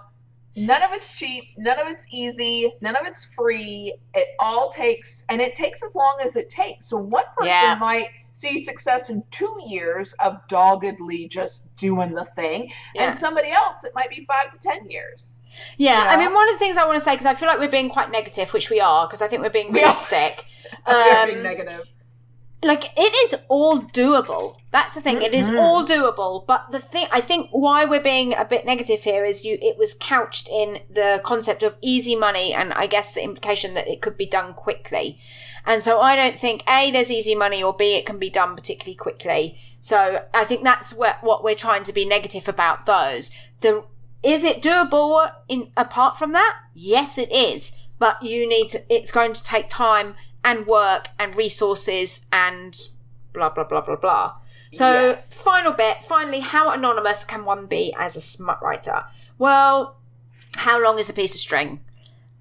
none 0.56 0.84
of 0.84 0.92
it's 0.92 1.18
cheap 1.18 1.44
none 1.58 1.80
of 1.80 1.88
it's 1.88 2.06
easy 2.12 2.72
none 2.82 2.96
of 2.96 3.06
it's 3.06 3.26
free 3.26 3.96
it 4.14 4.28
all 4.40 4.70
takes 4.72 5.24
and 5.30 5.42
it 5.42 5.56
takes 5.56 5.82
as 5.84 5.96
long 5.96 6.18
as 6.24 6.36
it 6.36 6.50
takes 6.50 6.88
so 6.88 6.98
one 6.98 7.24
person 7.36 7.48
Yeah. 7.48 7.78
might 7.80 8.08
see 8.34 8.62
success 8.62 9.10
in 9.10 9.24
two 9.32 9.58
years 9.66 10.14
of 10.24 10.46
doggedly 10.50 11.28
just 11.30 11.74
doing 11.78 12.14
the 12.14 12.26
thing, 12.26 12.70
Yeah. 12.94 13.04
and 13.06 13.16
somebody 13.16 13.50
else 13.52 13.84
it 13.86 13.94
might 13.96 14.10
be 14.10 14.26
five 14.26 14.50
to 14.50 14.58
ten 14.58 14.90
years. 14.90 15.40
Yeah, 15.78 16.08
I 16.10 16.18
mean, 16.18 16.34
one 16.34 16.50
of 16.50 16.56
the 16.56 16.60
things 16.60 16.78
I 16.78 16.86
want 16.86 16.98
to 16.98 17.02
say 17.02 17.14
because 17.14 17.28
I 17.28 17.36
feel 17.36 17.48
like 17.48 17.60
we're 17.60 17.70
being 17.70 17.90
quite 17.90 18.12
negative, 18.12 18.52
which 18.54 18.70
we 18.72 18.82
are, 18.82 19.08
because 19.08 19.22
I 19.22 19.28
think 19.28 19.42
we're 19.44 19.50
being 19.50 19.72
realistic. 19.72 20.46
Um, 20.86 21.44
negative. 21.44 21.88
Like 22.64 22.86
it 22.98 23.14
is 23.24 23.36
all 23.48 23.82
doable. 23.82 24.58
That's 24.72 24.96
the 24.96 25.02
thing; 25.02 25.22
it 25.22 25.34
is 25.34 25.50
all 25.50 25.86
mm-hmm. 25.86 26.04
doable. 26.04 26.46
But 26.48 26.72
the 26.72 26.80
thing, 26.80 27.08
I 27.12 27.22
think, 27.22 27.50
why 27.52 27.86
we're 27.86 28.02
being 28.02 28.34
a 28.34 28.46
bit 28.46 28.66
negative 28.66 29.02
here 29.02 29.26
is 29.26 29.46
you. 29.46 29.58
It 29.62 29.78
was 29.78 29.94
couched 29.94 30.50
in 30.50 30.80
the 30.90 31.22
concept 31.24 31.64
of 31.64 31.78
easy 31.82 32.16
money, 32.16 32.54
and 32.54 32.74
I 32.74 32.88
guess 32.88 33.14
the 33.14 33.24
implication 33.24 33.74
that 33.76 33.88
it 33.88 34.02
could 34.02 34.18
be 34.18 34.26
done 34.26 34.54
quickly. 34.54 35.20
And 35.66 35.82
so 35.82 36.00
I 36.00 36.16
don't 36.16 36.40
think 36.40 36.64
a 36.70 36.92
there's 36.92 37.12
easy 37.12 37.36
money, 37.36 37.64
or 37.64 37.74
b 37.74 37.96
it 37.96 38.06
can 38.06 38.20
be 38.20 38.30
done 38.30 38.56
particularly 38.56 38.96
quickly. 38.96 39.58
So 39.80 40.26
I 40.34 40.46
think 40.46 40.64
that's 40.64 40.94
what 40.94 41.24
what 41.24 41.44
we're 41.44 41.56
trying 41.56 41.84
to 41.84 41.94
be 41.94 42.06
negative 42.06 42.48
about. 42.48 42.86
Those 42.86 43.32
the 43.62 43.86
is 44.24 44.44
it 44.46 44.62
doable 44.62 45.32
in 45.50 45.72
apart 45.76 46.18
from 46.18 46.32
that? 46.32 46.58
Yes, 46.74 47.18
it 47.18 47.32
is. 47.32 47.86
But 48.00 48.24
you 48.24 48.48
need 48.48 48.70
to, 48.70 48.82
it's 48.94 49.12
going 49.12 49.34
to 49.34 49.44
take 49.44 49.70
time 49.70 50.16
and 50.44 50.68
work 50.68 51.08
and 51.20 51.36
resources 51.36 52.26
and 52.32 52.90
blah 53.34 53.50
blah 53.50 53.64
blah 53.64 53.82
blah 53.82 53.96
blah. 53.96 54.34
So 54.72 54.92
Yes. 54.92 55.34
final 55.44 55.72
bit, 55.72 56.04
finally, 56.04 56.40
how 56.40 56.72
anonymous 56.72 57.24
can 57.24 57.46
one 57.46 57.68
be 57.68 57.94
as 57.98 58.16
a 58.16 58.22
smut 58.22 58.62
writer? 58.62 59.06
Well, 59.38 59.98
how 60.56 60.82
long 60.82 60.98
is 61.00 61.10
a 61.10 61.14
piece 61.14 61.36
of 61.36 61.40
string? 61.40 61.80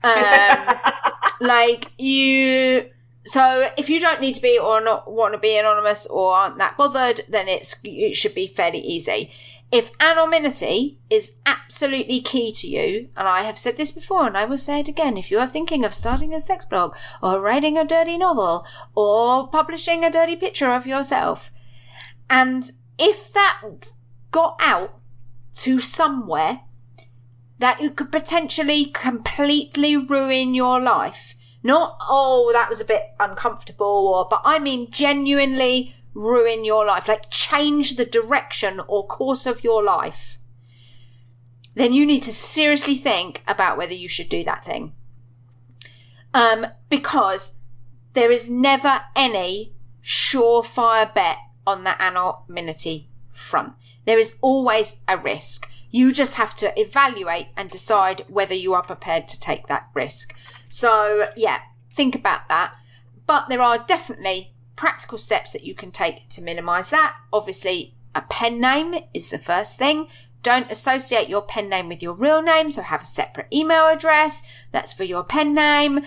Um, 0.02 0.78
like 1.40 1.92
you 2.00 2.90
so 3.24 3.68
if 3.78 3.88
you 3.88 4.00
don't 4.00 4.20
need 4.20 4.34
to 4.34 4.42
be 4.42 4.58
or 4.58 4.80
not 4.80 5.10
want 5.10 5.32
to 5.32 5.38
be 5.38 5.56
anonymous 5.56 6.06
or 6.06 6.34
aren't 6.34 6.58
that 6.58 6.76
bothered 6.76 7.20
then 7.28 7.46
it's 7.48 7.76
it 7.84 8.16
should 8.16 8.34
be 8.34 8.48
fairly 8.48 8.80
easy 8.80 9.30
if 9.72 9.90
anonymity 9.98 11.00
is 11.10 11.40
absolutely 11.46 12.20
key 12.20 12.52
to 12.52 12.68
you 12.68 13.08
and 13.16 13.26
i 13.26 13.42
have 13.42 13.58
said 13.58 13.76
this 13.76 13.90
before 13.90 14.26
and 14.26 14.36
i 14.36 14.44
will 14.44 14.58
say 14.58 14.80
it 14.80 14.88
again 14.88 15.16
if 15.16 15.30
you 15.30 15.38
are 15.38 15.46
thinking 15.46 15.84
of 15.84 15.94
starting 15.94 16.34
a 16.34 16.38
sex 16.38 16.64
blog 16.64 16.94
or 17.22 17.40
writing 17.40 17.78
a 17.78 17.84
dirty 17.84 18.18
novel 18.18 18.66
or 18.94 19.48
publishing 19.48 20.04
a 20.04 20.10
dirty 20.10 20.36
picture 20.36 20.70
of 20.70 20.86
yourself 20.86 21.50
and 22.28 22.72
if 22.98 23.32
that 23.32 23.62
got 24.30 24.56
out 24.60 24.98
to 25.54 25.78
somewhere 25.78 26.60
that 27.62 27.80
it 27.80 27.94
could 27.94 28.10
potentially 28.10 28.86
completely 28.86 29.96
ruin 29.96 30.52
your 30.52 30.80
life. 30.80 31.36
Not, 31.62 31.96
oh, 32.10 32.50
that 32.52 32.68
was 32.68 32.80
a 32.80 32.84
bit 32.84 33.02
uncomfortable, 33.20 34.08
or, 34.08 34.26
but 34.28 34.42
I 34.44 34.58
mean 34.58 34.90
genuinely 34.90 35.94
ruin 36.14 36.64
your 36.64 36.84
life, 36.84 37.08
like 37.08 37.30
change 37.30 37.96
the 37.96 38.04
direction 38.04 38.80
or 38.88 39.06
course 39.06 39.46
of 39.46 39.64
your 39.64 39.82
life. 39.82 40.38
Then 41.74 41.92
you 41.92 42.04
need 42.04 42.22
to 42.24 42.32
seriously 42.32 42.96
think 42.96 43.42
about 43.48 43.78
whether 43.78 43.94
you 43.94 44.08
should 44.08 44.28
do 44.28 44.44
that 44.44 44.64
thing. 44.64 44.92
Um, 46.34 46.66
because 46.88 47.56
there 48.12 48.30
is 48.30 48.48
never 48.48 49.02
any 49.16 49.72
surefire 50.02 51.12
bet 51.14 51.38
on 51.66 51.84
the 51.84 52.00
anonymity 52.02 53.08
front. 53.30 53.74
There 54.04 54.18
is 54.18 54.36
always 54.40 55.02
a 55.08 55.16
risk. 55.16 55.70
You 55.90 56.12
just 56.12 56.34
have 56.34 56.54
to 56.56 56.78
evaluate 56.78 57.48
and 57.56 57.70
decide 57.70 58.22
whether 58.28 58.54
you 58.54 58.74
are 58.74 58.82
prepared 58.82 59.28
to 59.28 59.40
take 59.40 59.66
that 59.68 59.88
risk. 59.94 60.34
So, 60.68 61.28
yeah, 61.36 61.60
think 61.90 62.14
about 62.14 62.48
that. 62.48 62.74
But 63.26 63.48
there 63.48 63.60
are 63.60 63.78
definitely 63.78 64.51
practical 64.82 65.16
steps 65.16 65.52
that 65.52 65.62
you 65.62 65.76
can 65.76 65.92
take 65.92 66.28
to 66.28 66.42
minimize 66.42 66.90
that. 66.90 67.14
Obviously, 67.32 67.94
a 68.16 68.22
pen 68.22 68.60
name 68.60 68.96
is 69.14 69.30
the 69.30 69.38
first 69.38 69.78
thing. 69.78 70.08
Don't 70.42 70.72
associate 70.72 71.28
your 71.28 71.42
pen 71.42 71.68
name 71.68 71.88
with 71.88 72.02
your 72.02 72.14
real 72.14 72.42
name, 72.42 72.68
so 72.72 72.82
have 72.82 73.02
a 73.02 73.06
separate 73.06 73.46
email 73.52 73.86
address 73.86 74.42
that's 74.72 74.92
for 74.92 75.04
your 75.04 75.22
pen 75.22 75.54
name. 75.54 76.00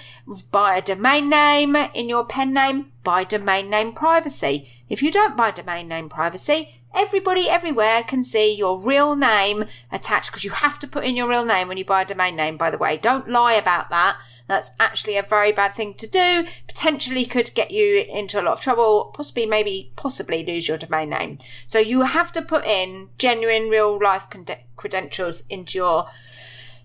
Buy 0.52 0.76
a 0.76 0.82
domain 0.82 1.30
name 1.30 1.78
in 1.94 2.10
your 2.10 2.26
pen 2.26 2.54
name. 2.54 2.92
Buy 3.02 3.24
domain 3.24 3.70
name 3.70 3.94
privacy. 3.94 4.68
If 4.90 5.02
you 5.02 5.10
don't 5.10 5.38
buy 5.38 5.52
domain 5.52 5.88
name 5.88 6.10
privacy, 6.10 6.82
everybody 6.96 7.50
everywhere 7.50 8.04
can 8.04 8.24
see 8.24 8.56
your 8.56 8.82
real 8.82 9.16
name 9.16 9.66
attached 9.92 10.32
because 10.32 10.44
you 10.44 10.52
have 10.52 10.80
to 10.80 10.88
put 10.88 11.04
in 11.04 11.16
your 11.16 11.28
real 11.28 11.46
name 11.46 11.68
when 11.68 11.78
you 11.78 11.86
buy 11.86 12.02
a 12.02 12.06
domain 12.06 12.36
name, 12.36 12.58
by 12.58 12.72
the 12.72 12.78
way. 12.78 12.98
Don't 12.98 13.30
lie 13.30 13.54
about 13.54 13.90
that. 13.90 14.18
That's 14.48 14.72
actually 14.80 15.18
a 15.18 15.24
very 15.24 15.52
bad 15.52 15.76
thing 15.76 15.94
to 15.96 16.08
do. 16.08 16.46
Potentially 16.68 17.26
could 17.26 17.54
get 17.54 17.72
you 17.72 18.06
into 18.10 18.40
a 18.40 18.44
lot 18.44 18.54
of 18.54 18.62
trouble, 18.62 19.12
possibly, 19.14 19.46
maybe, 19.46 19.92
possibly 19.96 20.46
lose 20.46 20.68
your 20.68 20.78
domain 20.78 21.10
name. 21.10 21.38
So 21.68 21.80
you 21.80 22.04
have 22.04 22.32
to 22.34 22.42
put 22.42 22.66
in 22.66 23.10
genuine 23.18 23.70
real 23.70 24.00
life 24.02 24.28
credentials 24.76 25.46
into 25.50 25.78
your 25.78 26.08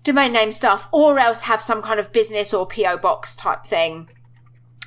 domain 0.03 0.33
name 0.33 0.51
stuff 0.51 0.87
or 0.91 1.19
else 1.19 1.43
have 1.43 1.61
some 1.61 1.81
kind 1.81 1.99
of 1.99 2.11
business 2.11 2.53
or 2.53 2.67
PO 2.67 2.97
box 2.97 3.35
type 3.35 3.65
thing. 3.65 4.09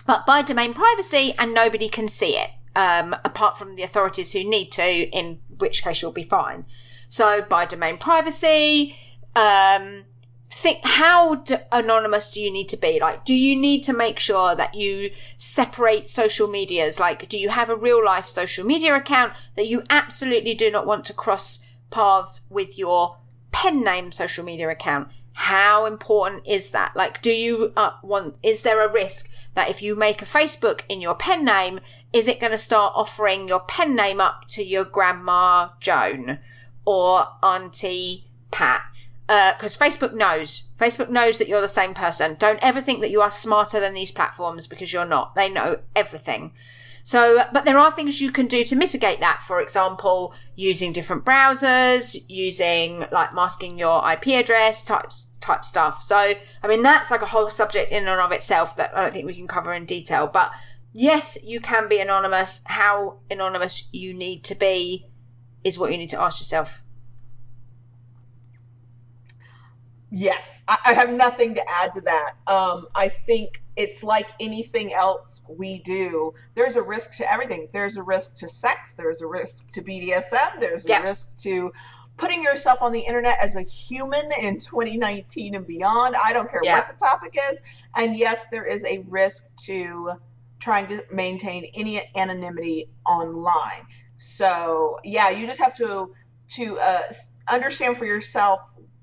But 0.06 0.26
buy 0.26 0.42
domain 0.42 0.74
privacy 0.74 1.32
and 1.38 1.54
nobody 1.54 1.88
can 1.88 2.08
see 2.08 2.36
it 2.36 2.50
um, 2.76 3.14
apart 3.24 3.58
from 3.58 3.74
the 3.74 3.82
authorities 3.82 4.32
who 4.32 4.44
need 4.44 4.70
to, 4.72 4.84
in 4.84 5.40
which 5.58 5.82
case 5.82 6.02
you'll 6.02 6.12
be 6.12 6.22
fine. 6.22 6.64
So 7.08 7.42
buy 7.42 7.66
domain 7.66 7.98
privacy, 7.98 8.96
um, 9.36 10.04
think 10.50 10.78
how 10.82 11.36
d- 11.36 11.56
anonymous 11.72 12.30
do 12.30 12.40
you 12.40 12.50
need 12.50 12.68
to 12.68 12.76
be? 12.76 12.98
Like, 13.00 13.24
do 13.24 13.34
you 13.34 13.56
need 13.56 13.82
to 13.84 13.92
make 13.92 14.18
sure 14.18 14.54
that 14.54 14.74
you 14.74 15.10
separate 15.36 16.08
social 16.08 16.48
medias? 16.48 17.00
Like, 17.00 17.28
do 17.28 17.38
you 17.38 17.48
have 17.48 17.68
a 17.68 17.76
real 17.76 18.04
life 18.04 18.28
social 18.28 18.64
media 18.64 18.94
account 18.94 19.32
that 19.56 19.66
you 19.66 19.82
absolutely 19.90 20.54
do 20.54 20.70
not 20.70 20.86
want 20.86 21.04
to 21.06 21.12
cross 21.12 21.66
paths 21.90 22.42
with 22.48 22.78
your 22.78 23.18
pen 23.50 23.82
name 23.82 24.12
social 24.12 24.44
media 24.44 24.68
account? 24.68 25.08
How 25.32 25.86
important 25.86 26.46
is 26.46 26.70
that? 26.70 26.94
Like, 26.94 27.20
do 27.20 27.32
you 27.32 27.72
uh, 27.76 27.92
want, 28.02 28.36
is 28.44 28.62
there 28.62 28.80
a 28.80 28.90
risk 28.90 29.32
that 29.54 29.68
if 29.68 29.82
you 29.82 29.96
make 29.96 30.22
a 30.22 30.26
Facebook 30.26 30.82
in 30.88 31.00
your 31.00 31.16
pen 31.16 31.44
name, 31.44 31.80
is 32.14 32.28
it 32.28 32.38
going 32.38 32.52
to 32.52 32.58
start 32.58 32.92
offering 32.94 33.48
your 33.48 33.60
pen 33.60 33.96
name 33.96 34.20
up 34.20 34.46
to 34.46 34.64
your 34.64 34.84
grandma 34.84 35.70
Joan 35.80 36.38
or 36.86 37.26
Auntie 37.42 38.24
Pat? 38.52 38.82
Uh, 39.28 39.52
because 39.54 39.76
Facebook 39.76 40.14
knows. 40.14 40.68
Facebook 40.78 41.08
knows 41.08 41.38
that 41.38 41.48
you're 41.48 41.60
the 41.60 41.66
same 41.66 41.92
person. 41.92 42.36
Don't 42.38 42.62
ever 42.62 42.80
think 42.80 43.00
that 43.00 43.10
you 43.10 43.20
are 43.20 43.30
smarter 43.30 43.80
than 43.80 43.94
these 43.94 44.12
platforms 44.12 44.68
because 44.68 44.92
you're 44.92 45.04
not. 45.04 45.34
They 45.34 45.48
know 45.48 45.80
everything. 45.96 46.52
So, 47.02 47.44
but 47.52 47.64
there 47.64 47.78
are 47.78 47.90
things 47.90 48.20
you 48.20 48.30
can 48.30 48.46
do 48.46 48.62
to 48.64 48.76
mitigate 48.76 49.18
that. 49.20 49.42
For 49.44 49.60
example, 49.60 50.32
using 50.54 50.92
different 50.92 51.24
browsers, 51.24 52.16
using 52.28 53.06
like 53.10 53.34
masking 53.34 53.76
your 53.76 54.08
IP 54.08 54.28
address 54.28 54.84
types 54.84 55.26
type 55.40 55.64
stuff. 55.64 56.02
So, 56.02 56.16
I 56.62 56.68
mean, 56.68 56.82
that's 56.82 57.10
like 57.10 57.22
a 57.22 57.26
whole 57.26 57.50
subject 57.50 57.90
in 57.90 58.08
and 58.08 58.20
of 58.20 58.32
itself 58.32 58.76
that 58.76 58.96
I 58.96 59.02
don't 59.02 59.12
think 59.12 59.26
we 59.26 59.34
can 59.34 59.48
cover 59.48 59.74
in 59.74 59.84
detail. 59.84 60.26
But 60.26 60.52
yes, 60.94 61.36
you 61.44 61.60
can 61.60 61.88
be 61.88 61.98
anonymous. 61.98 62.62
How 62.66 63.18
anonymous 63.30 63.90
you 63.92 64.14
need 64.14 64.42
to 64.44 64.54
be 64.54 65.06
is 65.62 65.78
what 65.78 65.90
you 65.92 65.98
need 65.98 66.08
to 66.10 66.20
ask 66.20 66.38
yourself. 66.40 66.80
Yes, 70.10 70.62
I, 70.68 70.78
I 70.86 70.92
have 70.94 71.10
nothing 71.10 71.54
to 71.56 71.64
add 71.68 71.94
to 71.96 72.00
that. 72.02 72.34
Um, 72.46 72.86
I 72.94 73.08
think 73.08 73.60
it's 73.76 74.04
like 74.04 74.28
anything 74.38 74.92
else 74.94 75.42
we 75.58 75.80
do. 75.80 76.32
There's 76.54 76.76
a 76.76 76.82
risk 76.82 77.16
to 77.16 77.32
everything. 77.32 77.68
There's 77.72 77.96
a 77.96 78.02
risk 78.02 78.36
to 78.36 78.48
sex. 78.48 78.94
There's 78.94 79.22
a 79.22 79.26
risk 79.26 79.72
to 79.74 79.82
BDSM. 79.82 80.60
There's 80.60 80.84
a 80.84 80.88
Yeah. 80.88 81.02
risk 81.02 81.36
to 81.38 81.72
putting 82.16 82.44
yourself 82.44 82.80
on 82.80 82.92
the 82.92 83.00
internet 83.00 83.36
as 83.42 83.56
a 83.56 83.62
human 83.62 84.30
in 84.40 84.60
2019 84.60 85.56
and 85.56 85.66
beyond. 85.66 86.14
I 86.14 86.32
don't 86.32 86.48
care 86.48 86.60
Yeah. 86.62 86.76
what 86.76 86.86
the 86.86 86.94
topic 87.04 87.36
is. 87.50 87.60
And 87.96 88.16
yes, 88.16 88.46
there 88.52 88.62
is 88.64 88.84
a 88.84 88.98
risk 89.08 89.44
to 89.64 90.12
trying 90.64 90.86
to 90.86 91.04
maintain 91.12 91.66
any 91.74 92.02
anonymity 92.16 92.88
online. 93.04 93.86
So 94.16 94.98
yeah, 95.04 95.28
you 95.28 95.46
just 95.46 95.60
have 95.60 95.76
to 95.76 96.14
to 96.56 96.78
uh, 96.78 97.02
understand 97.48 97.98
for 97.98 98.06
yourself 98.06 98.60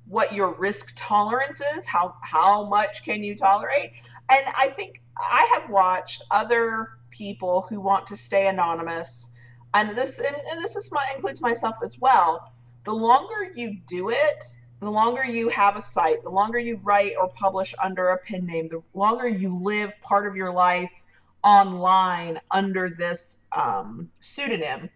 what 0.07 0.34
your 0.34 0.55
risk 0.55 0.93
tolerance 0.95 1.62
is. 1.78 1.86
How 1.86 2.16
how 2.24 2.68
much 2.68 3.05
can 3.05 3.24
you 3.24 3.36
tolerate? 3.36 3.91
And 4.30 4.43
I 4.57 4.70
think 4.70 5.03
I 5.16 5.43
have 5.53 5.70
watched 5.70 6.24
other 6.32 6.89
people 7.12 7.68
who 7.70 7.80
want 7.80 8.07
to 8.07 8.18
stay 8.18 8.47
anonymous, 8.47 9.30
and 9.76 9.95
this 9.95 10.20
and, 10.20 10.36
and 10.49 10.64
this 10.64 10.76
is 10.76 10.91
my 10.91 11.05
includes 11.16 11.41
myself 11.41 11.76
as 11.84 11.99
well. 11.99 12.51
The 12.86 12.95
longer 12.95 13.51
you 13.53 13.78
do 13.86 14.09
it, 14.09 14.43
the 14.80 14.89
longer 14.89 15.24
you 15.24 15.49
have 15.49 15.78
a 15.78 15.82
site, 15.82 16.24
the 16.24 16.32
longer 16.32 16.57
you 16.57 16.80
write 16.84 17.14
or 17.22 17.30
publish 17.30 17.76
under 17.84 18.07
a 18.07 18.18
pen 18.18 18.47
name, 18.47 18.68
the 18.70 18.82
longer 18.95 19.28
you 19.28 19.55
live 19.55 19.93
part 20.01 20.26
of 20.26 20.36
your 20.36 20.51
life 20.51 20.91
online 21.43 22.39
under 22.51 22.89
this 22.89 23.37
um, 23.55 24.09
pseudonym, 24.19 24.89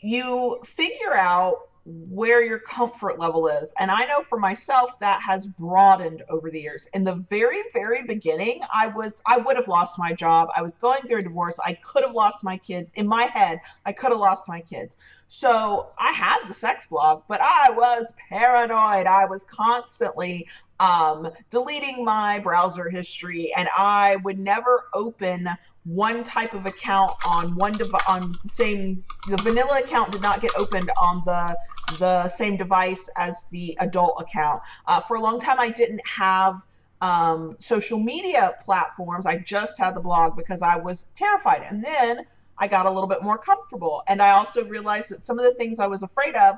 you 0.00 0.60
figure 0.64 1.14
out 1.14 1.56
where 1.86 2.42
your 2.42 2.58
comfort 2.58 3.18
level 3.18 3.46
is. 3.46 3.72
And 3.78 3.90
I 3.90 4.06
know 4.06 4.20
for 4.20 4.38
myself 4.38 4.98
that 4.98 5.22
has 5.22 5.46
broadened 5.46 6.24
over 6.28 6.50
the 6.50 6.60
years. 6.60 6.88
In 6.94 7.04
the 7.04 7.14
very, 7.30 7.62
very 7.72 8.02
beginning, 8.02 8.60
I 8.74 8.88
was, 8.88 9.22
I 9.24 9.38
would 9.38 9.56
have 9.56 9.68
lost 9.68 9.96
my 9.98 10.12
job. 10.12 10.48
I 10.56 10.62
was 10.62 10.74
going 10.76 11.02
through 11.02 11.20
a 11.20 11.22
divorce. 11.22 11.58
I 11.64 11.74
could 11.74 12.02
have 12.02 12.14
lost 12.14 12.42
my 12.42 12.56
kids. 12.56 12.92
In 12.96 13.06
my 13.06 13.24
head, 13.24 13.60
I 13.84 13.92
could 13.92 14.10
have 14.10 14.18
lost 14.18 14.48
my 14.48 14.60
kids. 14.60 14.96
So 15.28 15.88
I 15.98 16.10
had 16.10 16.38
the 16.48 16.54
sex 16.54 16.86
blog, 16.86 17.22
but 17.28 17.40
I 17.40 17.70
was 17.70 18.12
paranoid. 18.28 19.06
I 19.06 19.24
was 19.24 19.44
constantly 19.44 20.48
um, 20.80 21.30
deleting 21.50 22.04
my 22.04 22.40
browser 22.40 22.90
history, 22.90 23.52
and 23.56 23.68
I 23.76 24.16
would 24.16 24.38
never 24.38 24.84
open 24.92 25.48
one 25.84 26.24
type 26.24 26.52
of 26.52 26.66
account 26.66 27.12
on 27.24 27.54
one 27.54 27.72
device 27.72 28.02
on 28.08 28.34
the 28.42 28.48
same 28.48 29.04
the 29.28 29.36
vanilla 29.36 29.78
account 29.78 30.10
did 30.10 30.20
not 30.20 30.40
get 30.40 30.50
opened 30.58 30.90
on 31.00 31.22
the 31.24 31.56
the 31.98 32.28
same 32.28 32.56
device 32.56 33.08
as 33.16 33.46
the 33.50 33.76
adult 33.80 34.20
account. 34.20 34.62
Uh, 34.86 35.00
for 35.00 35.16
a 35.16 35.20
long 35.20 35.38
time 35.38 35.58
i 35.60 35.70
didn't 35.70 36.06
have 36.06 36.60
um, 37.02 37.56
social 37.58 37.98
media 37.98 38.54
platforms. 38.64 39.26
I 39.26 39.36
just 39.36 39.78
had 39.78 39.94
the 39.94 40.00
blog 40.00 40.36
because 40.36 40.62
i 40.62 40.76
was 40.76 41.06
terrified. 41.14 41.62
And 41.68 41.84
then 41.84 42.26
i 42.58 42.66
got 42.66 42.86
a 42.86 42.90
little 42.90 43.08
bit 43.08 43.22
more 43.22 43.38
comfortable. 43.38 44.02
And 44.08 44.22
i 44.22 44.30
also 44.30 44.64
realized 44.64 45.10
that 45.10 45.22
some 45.22 45.38
of 45.38 45.44
the 45.44 45.54
things 45.54 45.78
i 45.78 45.86
was 45.86 46.02
afraid 46.02 46.34
of 46.34 46.56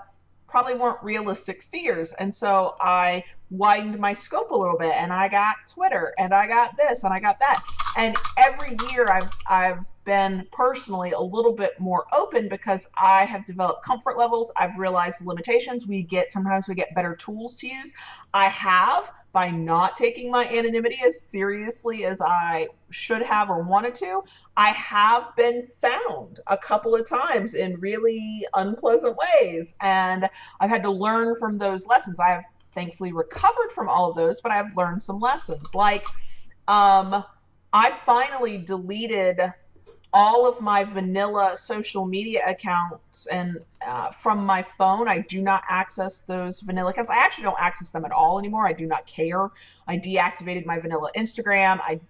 probably 0.48 0.74
weren't 0.74 1.02
realistic 1.02 1.62
fears. 1.62 2.12
And 2.12 2.32
so 2.32 2.74
i 2.80 3.24
widened 3.50 3.98
my 3.98 4.12
scope 4.12 4.50
a 4.50 4.56
little 4.56 4.78
bit. 4.78 4.94
And 4.94 5.12
I 5.12 5.28
got 5.28 5.56
Twitter. 5.66 6.12
And 6.18 6.34
I 6.34 6.46
got 6.46 6.76
this. 6.76 7.04
And 7.04 7.12
I 7.12 7.20
got 7.20 7.38
that. 7.40 7.62
And 7.96 8.16
every 8.36 8.76
year 8.90 9.08
I've 9.08 9.30
I've 9.48 9.78
been 10.08 10.46
personally 10.50 11.12
a 11.12 11.20
little 11.20 11.52
bit 11.52 11.78
more 11.78 12.06
open 12.14 12.48
because 12.48 12.88
I 12.96 13.26
have 13.26 13.44
developed 13.44 13.84
comfort 13.84 14.16
levels. 14.16 14.50
I've 14.56 14.78
realized 14.78 15.20
the 15.20 15.28
limitations. 15.28 15.86
We 15.86 16.02
get 16.02 16.30
sometimes 16.30 16.66
we 16.66 16.74
get 16.74 16.94
better 16.94 17.14
tools 17.14 17.56
to 17.58 17.66
use. 17.66 17.92
I 18.32 18.46
have 18.46 19.12
by 19.32 19.50
not 19.50 19.98
taking 19.98 20.30
my 20.30 20.48
anonymity 20.48 20.98
as 21.04 21.20
seriously 21.20 22.06
as 22.06 22.22
I 22.22 22.68
should 22.88 23.20
have 23.20 23.50
or 23.50 23.62
wanted 23.62 23.94
to, 23.96 24.22
I 24.56 24.70
have 24.70 25.36
been 25.36 25.60
found 25.60 26.40
a 26.46 26.56
couple 26.56 26.94
of 26.94 27.06
times 27.06 27.52
in 27.52 27.78
really 27.78 28.46
unpleasant 28.54 29.14
ways. 29.14 29.74
And 29.82 30.26
I've 30.58 30.70
had 30.70 30.82
to 30.84 30.90
learn 30.90 31.36
from 31.36 31.58
those 31.58 31.86
lessons. 31.86 32.18
I 32.18 32.30
have 32.30 32.44
thankfully 32.72 33.12
recovered 33.12 33.70
from 33.74 33.90
all 33.90 34.08
of 34.08 34.16
those, 34.16 34.40
but 34.40 34.52
I've 34.52 34.74
learned 34.74 35.02
some 35.02 35.20
lessons. 35.20 35.74
Like, 35.74 36.06
um, 36.66 37.22
I 37.74 37.90
finally 38.06 38.56
deleted 38.56 39.38
all 40.12 40.46
of 40.46 40.60
my 40.60 40.84
vanilla 40.84 41.56
social 41.56 42.06
media 42.06 42.42
accounts 42.46 43.26
and 43.26 43.64
uh, 43.86 44.10
from 44.10 44.44
my 44.44 44.62
phone 44.62 45.06
i 45.08 45.18
do 45.18 45.42
not 45.42 45.62
access 45.68 46.22
those 46.22 46.60
vanilla 46.60 46.90
accounts 46.90 47.10
i 47.10 47.16
actually 47.16 47.44
don't 47.44 47.60
access 47.60 47.90
them 47.90 48.04
at 48.04 48.12
all 48.12 48.38
anymore 48.38 48.66
i 48.66 48.72
do 48.72 48.86
not 48.86 49.06
care 49.06 49.50
i 49.86 49.96
deactivated 49.96 50.64
my 50.64 50.78
vanilla 50.78 51.10
instagram 51.16 51.78
i 51.82 52.00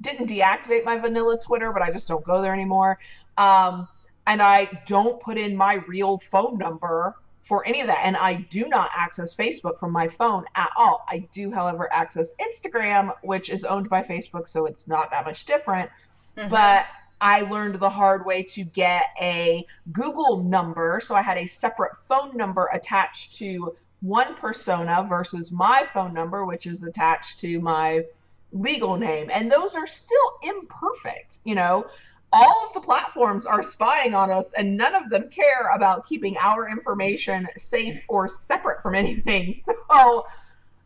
didn't 0.00 0.28
deactivate 0.28 0.84
my 0.84 0.98
vanilla 0.98 1.38
twitter 1.38 1.72
but 1.72 1.82
i 1.82 1.90
just 1.90 2.06
don't 2.06 2.24
go 2.24 2.42
there 2.42 2.52
anymore 2.52 2.98
um, 3.38 3.88
and 4.26 4.42
i 4.42 4.68
don't 4.86 5.20
put 5.20 5.38
in 5.38 5.56
my 5.56 5.74
real 5.86 6.18
phone 6.18 6.58
number 6.58 7.16
for 7.46 7.64
any 7.64 7.80
of 7.80 7.86
that. 7.86 8.00
And 8.02 8.16
I 8.16 8.34
do 8.34 8.66
not 8.66 8.90
access 8.92 9.32
Facebook 9.32 9.78
from 9.78 9.92
my 9.92 10.08
phone 10.08 10.46
at 10.56 10.70
all. 10.76 11.04
I 11.08 11.18
do, 11.30 11.52
however, 11.52 11.88
access 11.92 12.34
Instagram, 12.40 13.14
which 13.22 13.50
is 13.50 13.62
owned 13.62 13.88
by 13.88 14.02
Facebook, 14.02 14.48
so 14.48 14.66
it's 14.66 14.88
not 14.88 15.12
that 15.12 15.24
much 15.24 15.44
different. 15.44 15.88
Mm-hmm. 16.36 16.48
But 16.48 16.88
I 17.20 17.42
learned 17.42 17.76
the 17.76 17.90
hard 17.90 18.26
way 18.26 18.42
to 18.42 18.64
get 18.64 19.04
a 19.20 19.66
Google 19.92 20.42
number. 20.42 21.00
So 21.02 21.14
I 21.14 21.22
had 21.22 21.38
a 21.38 21.46
separate 21.46 21.96
phone 22.08 22.36
number 22.36 22.68
attached 22.72 23.34
to 23.38 23.74
one 24.00 24.34
persona 24.34 25.06
versus 25.08 25.50
my 25.50 25.86
phone 25.94 26.12
number, 26.12 26.44
which 26.44 26.66
is 26.66 26.82
attached 26.82 27.40
to 27.40 27.60
my 27.60 28.04
legal 28.52 28.96
name. 28.96 29.30
And 29.32 29.50
those 29.50 29.74
are 29.74 29.86
still 29.86 30.38
imperfect. 30.42 31.38
You 31.44 31.54
know, 31.54 31.86
all 32.32 32.66
of 32.66 32.74
the 32.74 32.80
platforms 32.80 33.46
are 33.46 33.62
spying 33.62 34.14
on 34.14 34.30
us 34.30 34.52
and 34.52 34.76
none 34.76 34.94
of 34.94 35.08
them 35.08 35.30
care 35.30 35.74
about 35.74 36.06
keeping 36.06 36.36
our 36.38 36.68
information 36.68 37.48
safe 37.56 38.04
or 38.08 38.28
separate 38.28 38.82
from 38.82 38.94
anything. 39.02 39.52
So, 39.52 40.26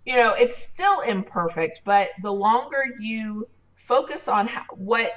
you 0.07 0.17
know, 0.17 0.35
it's 0.35 0.57
still 0.57 1.01
imperfect, 1.01 1.81
but 1.85 2.11
the 2.23 2.33
longer 2.33 2.85
you 3.01 3.49
focus 3.75 4.29
on 4.29 4.47
how, 4.47 4.63
what 4.71 5.13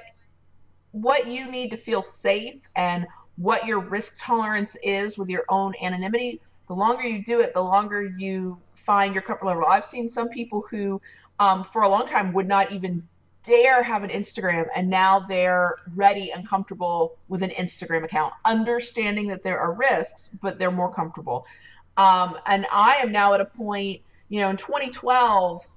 what 0.93 1.27
you 1.27 1.49
need 1.49 1.71
to 1.71 1.77
feel 1.77 2.01
safe 2.01 2.61
and 2.75 3.05
what 3.35 3.65
your 3.65 3.79
risk 3.79 4.15
tolerance 4.19 4.77
is 4.83 5.17
with 5.17 5.27
your 5.27 5.43
own 5.49 5.73
anonymity, 5.81 6.39
the 6.67 6.73
longer 6.73 7.03
you 7.03 7.23
do 7.23 7.41
it, 7.41 7.53
the 7.53 7.61
longer 7.61 8.03
you 8.17 8.57
find 8.75 9.13
your 9.13 9.23
comfort 9.23 9.45
level. 9.45 9.65
I've 9.65 9.85
seen 9.85 10.07
some 10.07 10.29
people 10.29 10.63
who 10.69 11.01
um, 11.39 11.65
for 11.65 11.81
a 11.81 11.89
long 11.89 12.07
time 12.07 12.31
would 12.33 12.47
not 12.47 12.71
even 12.71 13.07
dare 13.43 13.83
have 13.83 14.03
an 14.03 14.09
Instagram 14.09 14.67
and 14.75 14.89
now 14.89 15.19
they're 15.19 15.75
ready 15.95 16.31
and 16.31 16.47
comfortable 16.47 17.17
with 17.27 17.43
an 17.43 17.49
Instagram 17.51 18.05
account, 18.05 18.33
understanding 18.45 19.27
that 19.27 19.43
there 19.43 19.59
are 19.59 19.73
risks, 19.73 20.29
but 20.41 20.59
they're 20.59 20.71
more 20.71 20.93
comfortable. 20.93 21.45
Um, 21.97 22.37
and 22.45 22.65
I 22.71 22.95
am 22.97 23.11
now 23.11 23.33
at 23.33 23.41
a 23.41 23.45
point, 23.45 24.01
you 24.29 24.39
know, 24.39 24.49
in 24.49 24.57
2012, 24.57 25.67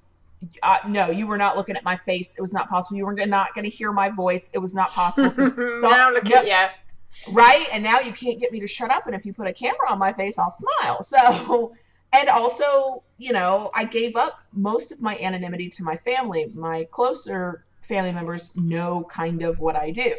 uh, 0.63 0.77
no, 0.87 1.09
you 1.09 1.27
were 1.27 1.37
not 1.37 1.57
looking 1.57 1.75
at 1.75 1.83
my 1.83 1.95
face. 1.97 2.35
It 2.35 2.41
was 2.41 2.53
not 2.53 2.69
possible. 2.69 2.97
You 2.97 3.05
were 3.05 3.13
not 3.13 3.53
going 3.55 3.63
to 3.63 3.69
hear 3.69 3.91
my 3.91 4.09
voice. 4.09 4.51
It 4.53 4.59
was 4.59 4.75
not 4.75 4.89
possible. 4.89 5.31
Now 5.81 6.11
look 6.11 6.29
at 6.29 6.45
you. 6.45 7.33
Right? 7.33 7.65
And 7.71 7.83
now 7.83 7.99
you 7.99 8.11
can't 8.11 8.39
get 8.39 8.51
me 8.51 8.59
to 8.59 8.67
shut 8.67 8.91
up. 8.91 9.07
And 9.07 9.15
if 9.15 9.25
you 9.25 9.33
put 9.33 9.47
a 9.47 9.53
camera 9.53 9.89
on 9.89 9.97
my 9.97 10.13
face, 10.13 10.37
I'll 10.37 10.51
smile. 10.51 11.01
So 11.01 11.73
and 12.13 12.29
also, 12.29 13.03
you 13.17 13.33
know, 13.33 13.69
I 13.73 13.83
gave 13.85 14.15
up 14.15 14.43
most 14.53 14.91
of 14.91 15.01
my 15.01 15.17
anonymity 15.17 15.69
to 15.69 15.83
my 15.83 15.95
family. 15.95 16.51
My 16.53 16.87
closer 16.91 17.65
family 17.81 18.11
members 18.11 18.49
know 18.55 19.05
kind 19.09 19.41
of 19.41 19.59
what 19.59 19.75
I 19.75 19.91
do. 19.91 20.13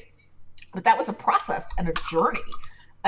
But 0.75 0.85
that 0.85 0.99
was 0.99 1.09
a 1.09 1.13
process 1.13 1.69
and 1.79 1.89
a 1.89 1.93
journey. 2.11 2.41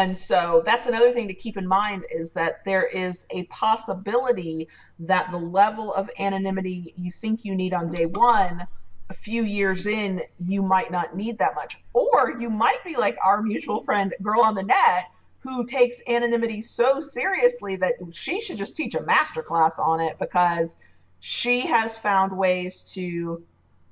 And 0.00 0.16
so 0.16 0.62
that's 0.64 0.86
another 0.86 1.12
thing 1.12 1.28
to 1.28 1.34
keep 1.34 1.58
in 1.58 1.66
mind 1.66 2.06
is 2.10 2.30
that 2.30 2.64
there 2.64 2.84
is 2.84 3.26
a 3.28 3.44
possibility 3.44 4.66
that 5.00 5.30
the 5.30 5.36
level 5.36 5.92
of 5.92 6.08
anonymity 6.18 6.94
you 6.96 7.10
think 7.10 7.44
you 7.44 7.54
need 7.54 7.74
on 7.74 7.90
day 7.90 8.06
one, 8.06 8.66
a 9.10 9.12
few 9.12 9.44
years 9.44 9.84
in, 9.84 10.22
you 10.38 10.62
might 10.62 10.90
not 10.90 11.14
need 11.14 11.36
that 11.36 11.54
much. 11.54 11.76
Or 11.92 12.34
you 12.40 12.48
might 12.48 12.82
be 12.82 12.96
like 12.96 13.18
our 13.22 13.42
mutual 13.42 13.82
friend, 13.82 14.14
Girl 14.22 14.40
on 14.40 14.54
the 14.54 14.62
Net, 14.62 15.10
who 15.40 15.66
takes 15.66 16.00
anonymity 16.08 16.62
so 16.62 16.98
seriously 16.98 17.76
that 17.76 17.96
she 18.12 18.40
should 18.40 18.56
just 18.56 18.78
teach 18.78 18.94
a 18.94 19.02
master 19.02 19.42
class 19.42 19.78
on 19.78 20.00
it 20.00 20.18
because 20.18 20.78
she 21.18 21.60
has 21.66 21.98
found 21.98 22.34
ways 22.34 22.80
to 22.94 23.44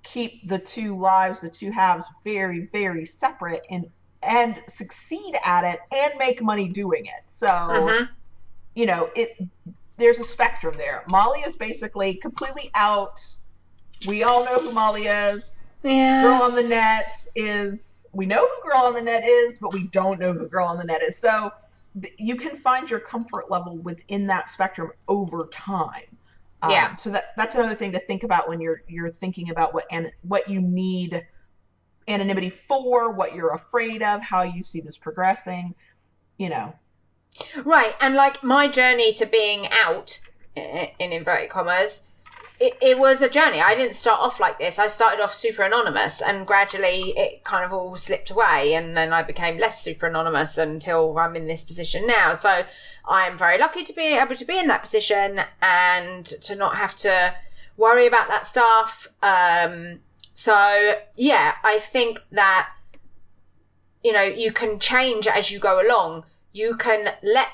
keep 0.05 0.49
the 0.49 0.59
two 0.59 0.99
lives, 0.99 1.43
the 1.43 1.51
two 1.51 1.71
halves 1.71 2.07
very, 2.25 2.67
very 2.73 3.05
separate 3.05 3.67
and 3.69 3.91
and 4.23 4.61
succeed 4.69 5.37
at 5.45 5.65
it 5.65 5.81
and 5.95 6.13
make 6.19 6.43
money 6.43 6.69
doing 6.69 7.07
it. 7.07 7.23
So 7.27 7.47
mm-hmm. 7.47 8.05
you 8.75 8.87
know, 8.87 9.11
it 9.15 9.37
there's 9.97 10.19
a 10.19 10.25
spectrum 10.25 10.75
there. 10.77 11.05
Molly 11.09 11.41
is 11.41 11.57
basically 11.57 12.15
completely 12.15 12.71
out. 12.75 13.25
We 14.07 14.23
all 14.23 14.45
know 14.45 14.59
who 14.59 14.73
Molly 14.73 15.07
is. 15.07 15.71
Yeah. 15.83 16.23
Girl 16.23 16.43
on 16.43 16.55
the 16.55 16.63
net 16.69 17.11
is 17.35 17.99
we 18.13 18.27
know 18.27 18.47
who 18.47 18.69
Girl 18.69 18.81
on 18.83 18.95
the 18.95 19.03
Net 19.03 19.25
is, 19.25 19.59
but 19.59 19.73
we 19.73 19.85
don't 19.85 20.19
know 20.19 20.33
who 20.33 20.47
Girl 20.49 20.67
on 20.67 20.79
the 20.79 20.85
Net 20.85 21.03
is. 21.03 21.17
So 21.17 21.53
you 22.17 22.37
can 22.37 22.57
find 22.57 22.91
your 22.91 23.01
comfort 23.01 23.51
level 23.51 23.77
within 23.79 24.25
that 24.27 24.49
spectrum 24.49 24.91
over 25.09 25.49
time. 25.53 26.05
Um, 26.63 26.71
yeah. 26.71 26.97
So 26.97 27.11
that 27.11 27.35
that's 27.37 27.55
another 27.55 27.75
thing 27.75 27.93
to 27.93 27.99
think 27.99 28.25
about 28.25 28.49
when 28.49 28.61
you're 28.61 28.83
you're 28.89 29.09
thinking 29.09 29.51
about 29.51 29.75
what 29.75 29.87
and 29.91 30.11
what 30.23 30.49
you 30.49 30.61
need 30.61 31.27
anonymity 32.09 32.51
for, 32.51 33.13
what 33.13 33.35
you're 33.35 33.55
afraid 33.55 34.03
of, 34.03 34.23
how 34.23 34.43
you 34.43 34.63
see 34.63 34.81
this 34.81 34.97
progressing. 34.97 35.75
You 36.37 36.51
know. 36.51 36.75
Right, 37.65 37.95
and 38.01 38.15
like 38.15 38.43
my 38.43 38.69
journey 38.69 39.13
to 39.15 39.27
being 39.27 39.67
out 39.71 40.21
in 40.57 41.13
inverted 41.13 41.51
commas 41.51 42.09
it, 42.61 42.77
it 42.81 42.99
was 42.99 43.23
a 43.23 43.29
journey. 43.29 43.61
I 43.61 43.75
didn't 43.75 43.95
start 43.95 44.21
off 44.21 44.41
like 44.41 44.59
this. 44.59 44.79
I 44.79 44.89
started 44.89 45.23
off 45.23 45.35
super 45.35 45.63
anonymous 45.63 46.21
and 46.21 46.47
gradually 46.47 47.17
it 47.17 47.45
kind 47.45 47.65
of 47.65 47.73
all 47.73 47.97
slipped 47.97 48.31
away 48.31 48.75
and 48.75 48.97
then 48.97 49.13
I 49.13 49.23
became 49.23 49.59
less 49.59 49.83
super 49.83 50.07
anonymous 50.07 50.59
until 50.59 51.17
I'm 51.19 51.37
in 51.37 51.47
this 51.47 51.65
position 51.65 52.07
now. 52.07 52.35
So 52.35 52.65
I'm 53.07 53.39
very 53.39 53.59
lucky 53.59 53.85
to 53.85 53.93
be 53.93 54.17
able 54.17 54.35
to 54.35 54.45
be 54.45 54.59
in 54.59 54.67
that 54.69 54.83
position 54.83 55.41
and 55.63 56.27
to 56.27 56.57
not 56.57 56.77
have 56.77 56.95
to 56.97 57.35
worry 57.77 58.07
about 58.07 58.29
that 58.29 58.45
stuff. 58.45 59.07
Um, 59.23 60.01
so 60.39 60.95
yeah, 61.17 61.55
I 61.65 61.81
think 61.81 62.23
that, 62.31 62.69
you 64.05 64.13
know, 64.13 64.23
you 64.23 64.53
can 64.53 64.79
change 64.79 65.27
as 65.27 65.51
you 65.51 65.59
go 65.59 65.85
along. 65.85 66.27
You 66.53 66.77
can 66.77 67.15
let 67.25 67.49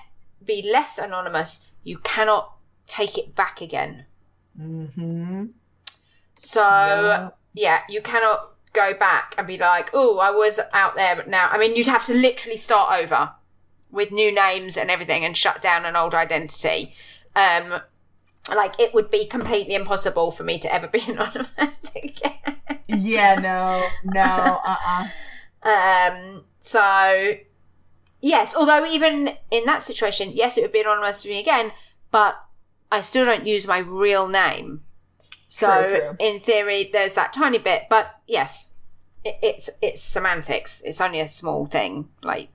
be 0.45 0.61
less 0.71 0.99
anonymous. 0.99 1.73
You 1.83 1.97
cannot 1.97 2.57
take 2.87 3.17
it 3.17 3.35
back 3.35 3.63
again. 3.63 4.05
Mm-hmm. 4.61 5.47
So 6.37 6.61
yeah. 6.61 7.31
yeah, 7.55 7.81
you 7.89 8.03
cannot 8.03 8.51
go 8.75 8.93
back 8.93 9.35
and 9.39 9.47
be 9.47 9.57
like, 9.57 9.89
"Oh, 9.95 10.19
I 10.19 10.31
was 10.31 10.61
out 10.75 10.95
there, 10.95 11.17
but 11.17 11.27
now." 11.27 11.49
I 11.51 11.57
mean, 11.57 11.77
you'd 11.77 11.87
have 11.87 12.05
to 12.05 12.15
literally 12.15 12.59
start 12.59 13.03
over 13.03 13.31
with 13.91 14.13
new 14.13 14.31
names 14.31 14.77
and 14.77 14.91
everything 14.91 15.25
and 15.25 15.35
shut 15.35 15.63
down 15.63 15.87
an 15.87 15.97
old 15.97 16.15
identity. 16.15 16.95
Um, 17.35 17.81
like 18.55 18.79
it 18.79 18.93
would 18.93 19.11
be 19.11 19.25
completely 19.25 19.75
impossible 19.75 20.33
for 20.33 20.45
me 20.45 20.59
to 20.59 20.75
ever 20.75 20.87
be 20.87 21.01
anonymous 21.09 21.81
again. 21.97 22.54
Yeah, 22.89 23.35
no, 23.37 23.83
no, 24.05 24.61
uh, 24.65 24.77
uh 24.87 25.09
Um, 25.65 26.45
so 26.61 27.37
yes, 28.21 28.55
although 28.55 28.87
even 28.87 29.37
in 29.51 29.65
that 29.65 29.83
situation, 29.83 30.33
yes, 30.35 30.59
it 30.59 30.63
would 30.63 30.73
be 30.73 30.81
anonymous 30.81 31.23
for 31.23 31.29
me 31.29 31.41
again, 31.41 31.73
but 32.11 32.37
I 32.93 33.01
still 33.01 33.25
don't 33.25 33.47
use 33.47 33.67
my 33.67 33.79
real 33.79 34.29
name. 34.29 34.83
So 35.49 35.87
True, 35.89 35.99
true. 35.99 36.17
in 36.19 36.41
theory, 36.41 36.91
there's 36.93 37.15
that 37.15 37.33
tiny 37.33 37.59
bit, 37.59 37.85
but 37.89 38.17
yes, 38.27 38.73
it, 39.25 39.39
it's 39.43 39.71
it's 39.81 40.03
semantics. 40.03 40.83
It's 40.83 41.01
only 41.01 41.21
a 41.21 41.27
small 41.27 41.67
thing, 41.67 42.09
like, 42.23 42.49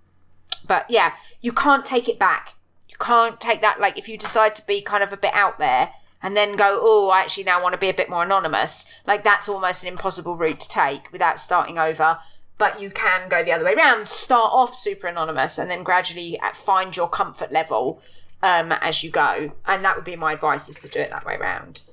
but 0.67 0.85
yeah, 0.89 1.13
you 1.41 1.51
can't 1.51 1.85
take 1.85 2.07
it 2.07 2.19
back. 2.19 2.55
You 2.87 2.95
can't 2.99 3.39
take 3.39 3.61
that. 3.61 3.79
Like, 3.79 3.97
if 3.97 4.09
you 4.09 4.17
decide 4.17 4.55
to 4.55 4.65
be 4.67 4.81
kind 4.81 5.01
of 5.01 5.13
a 5.13 5.17
bit 5.17 5.33
out 5.33 5.59
there 5.59 5.93
and 6.21 6.35
then 6.35 6.55
go, 6.55 6.79
oh, 6.81 7.09
I 7.09 7.21
actually 7.21 7.45
now 7.45 7.61
want 7.63 7.73
to 7.73 7.79
be 7.79 7.89
a 7.89 7.93
bit 7.93 8.09
more 8.09 8.23
anonymous. 8.23 8.91
Like, 9.07 9.23
that's 9.23 9.47
almost 9.47 9.83
an 9.83 9.89
impossible 9.89 10.35
route 10.35 10.59
to 10.59 10.69
take 10.69 11.11
without 11.11 11.39
starting 11.39 11.77
over. 11.77 12.19
But 12.57 12.81
you 12.81 12.91
can 12.91 13.29
go 13.29 13.43
the 13.43 13.53
other 13.53 13.63
way 13.63 13.73
around. 13.73 14.09
Start 14.09 14.51
off 14.53 14.75
super 14.75 15.07
anonymous 15.07 15.57
and 15.57 15.69
then 15.69 15.83
gradually 15.83 16.37
uh, 16.41 16.51
find 16.53 16.95
your 16.95 17.07
comfort 17.07 17.53
level 17.53 18.01
um, 18.43 18.73
as 18.73 19.01
you 19.01 19.11
go. 19.11 19.53
And 19.65 19.83
that 19.85 19.95
would 19.95 20.03
be 20.03 20.17
my 20.17 20.33
advice: 20.33 20.67
is 20.67 20.79
to 20.81 20.89
do 20.89 20.99
it 20.99 21.09
that 21.09 21.25
way 21.25 21.35
around. 21.35 21.83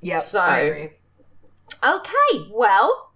Yep, 0.00 0.20
So-. 0.20 0.88
Okay, 1.84 2.50
well, 2.50 3.12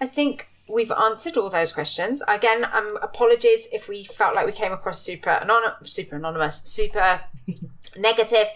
I 0.00 0.06
think 0.06 0.48
we've 0.68 0.90
answered 0.92 1.36
all 1.36 1.50
those 1.50 1.72
questions. 1.72 2.22
Again, 2.28 2.64
um, 2.72 2.98
apologies 3.02 3.68
if 3.72 3.88
we 3.88 4.04
felt 4.04 4.34
like 4.34 4.46
we 4.46 4.52
came 4.52 4.72
across 4.72 5.00
super 5.00 5.30
anonymous, 5.30 5.92
super 5.92 6.16
anonymous, 6.16 6.62
super 6.64 7.22
negative. 7.96 8.46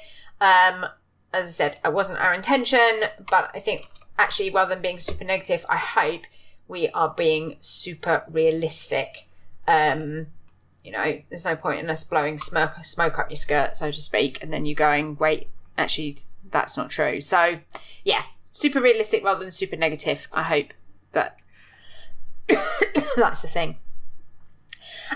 Um, 0.41 0.87
as 1.33 1.47
I 1.47 1.51
said, 1.51 1.81
it 1.85 1.93
wasn't 1.93 2.21
our 2.21 2.35
intention, 2.35 3.05
but 3.31 3.51
I 3.55 3.61
think 3.61 3.89
actually, 4.19 4.51
rather 4.51 4.75
than 4.75 4.83
being 4.83 4.99
super 4.99 5.25
negative, 5.25 5.65
I 5.69 5.77
hope 5.77 6.23
we 6.69 6.89
are 6.91 7.15
being 7.17 7.57
super 7.61 8.25
realistic. 8.31 9.29
Um, 9.67 10.29
you 10.85 10.93
know, 10.93 11.21
there's 11.29 11.45
no 11.45 11.57
point 11.57 11.81
in 11.81 11.91
us 11.91 12.05
blowing 12.05 12.39
smoke 12.39 12.73
smoke 12.85 13.19
up 13.19 13.31
your 13.31 13.37
skirt, 13.37 13.77
so 13.77 13.91
to 13.91 13.97
speak, 13.97 14.43
and 14.43 14.53
then 14.53 14.67
you 14.67 14.75
going, 14.75 15.17
wait, 15.17 15.49
actually, 15.77 16.25
that's 16.51 16.77
not 16.77 16.91
true. 16.91 17.21
So, 17.21 17.61
yeah, 18.05 18.23
super 18.51 18.81
realistic 18.81 19.25
rather 19.25 19.41
than 19.41 19.51
super 19.51 19.77
negative. 19.77 20.29
I 20.33 20.45
hope 20.45 20.73
that 21.13 21.39
that's 23.17 23.43
the 23.43 23.49
thing. 23.49 23.79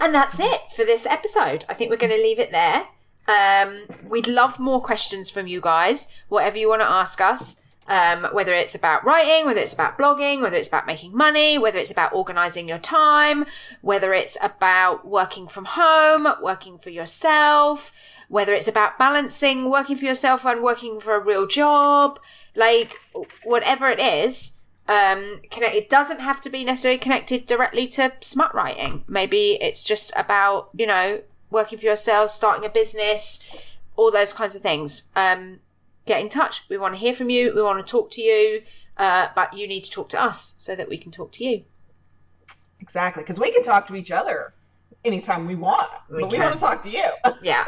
And 0.01 0.15
that's 0.15 0.41
it 0.41 0.61
for 0.75 0.85
this 0.85 1.07
episode. 1.07 1.65
I 1.69 1.75
think 1.75 1.91
we're 1.91 1.97
going 1.97 2.13
to 2.13 2.23
leave 2.23 2.41
it 2.41 2.51
there. 2.51 2.89
Um, 3.27 3.85
we'd 4.09 4.29
love 4.29 4.59
more 4.59 4.81
questions 4.81 5.31
from 5.31 5.47
you 5.47 5.61
guys, 5.61 6.09
whatever 6.29 6.59
you 6.59 6.69
want 6.69 6.83
to 6.83 6.91
ask 6.91 7.21
us. 7.21 7.61
Um, 7.87 8.29
whether 8.33 8.55
it's 8.55 8.75
about 8.75 9.05
writing, 9.05 9.45
whether 9.45 9.61
it's 9.61 9.75
about 9.75 9.99
blogging, 9.99 10.41
whether 10.41 10.57
it's 10.57 10.69
about 10.69 10.87
making 10.87 11.15
money, 11.15 11.59
whether 11.59 11.79
it's 11.79 11.91
about 11.91 12.15
organizing 12.15 12.67
your 12.67 12.79
time, 12.79 13.45
whether 13.83 14.15
it's 14.15 14.39
about 14.43 15.07
working 15.07 15.49
from 15.49 15.67
home, 15.67 16.27
working 16.43 16.79
for 16.79 16.89
yourself, 16.89 17.93
whether 18.29 18.55
it's 18.55 18.69
about 18.69 18.99
balancing 18.99 19.69
working 19.69 19.97
for 19.97 20.07
yourself 20.07 20.47
and 20.47 20.63
working 20.63 20.99
for 20.99 21.15
a 21.15 21.23
real 21.23 21.47
job, 21.47 22.19
like 22.55 22.97
whatever 23.43 23.91
it 23.91 24.01
is, 24.01 24.63
um, 24.89 25.41
connect, 25.51 25.75
it 25.75 25.89
doesn't 25.89 26.21
have 26.21 26.41
to 26.43 26.51
be 26.51 26.65
necessarily 26.65 26.99
connected 26.99 27.47
directly 27.47 27.87
to 27.89 28.13
smut 28.21 28.55
writing. 28.55 29.05
Maybe 29.07 29.59
it's 29.61 29.85
just 29.85 30.13
about, 30.17 30.71
you 30.75 30.87
know, 30.87 31.21
working 31.55 31.79
for 31.79 31.87
yourself, 31.87 32.31
starting 32.31 32.65
a 32.67 32.69
business, 32.69 33.49
all 33.97 34.11
those 34.11 34.33
kinds 34.35 34.55
of 34.55 34.61
things. 34.61 35.05
Um, 35.17 35.61
get 36.05 36.21
in 36.21 36.29
touch. 36.29 36.65
We 36.69 36.77
want 36.77 36.95
to 36.95 36.99
hear 37.01 37.15
from 37.15 37.31
you. 37.31 37.55
We 37.55 37.63
want 37.63 37.85
to 37.85 37.91
talk 37.91 38.11
to 38.13 38.21
you. 38.23 38.63
Uh, 38.99 39.29
but 39.35 39.55
you 39.57 39.67
need 39.67 39.83
to 39.85 39.91
talk 39.91 40.09
to 40.11 40.23
us 40.23 40.55
so 40.59 40.77
that 40.77 40.89
we 40.89 40.99
can 40.99 41.11
talk 41.11 41.33
to 41.33 41.45
you. 41.45 41.65
Exactly, 42.81 43.23
because 43.23 43.41
we 43.41 43.51
can 43.51 43.63
talk 43.65 43.87
to 43.89 43.97
each 43.97 44.11
other 44.13 44.53
anytime 45.05 45.47
we 45.47 45.55
want, 45.55 45.89
We 46.11 46.21
but 46.23 46.31
we 46.33 46.39
want 46.39 46.55
to 46.55 46.61
talk 46.61 46.83
to 46.83 46.91
you. 46.91 47.05
Yeah. 47.43 47.65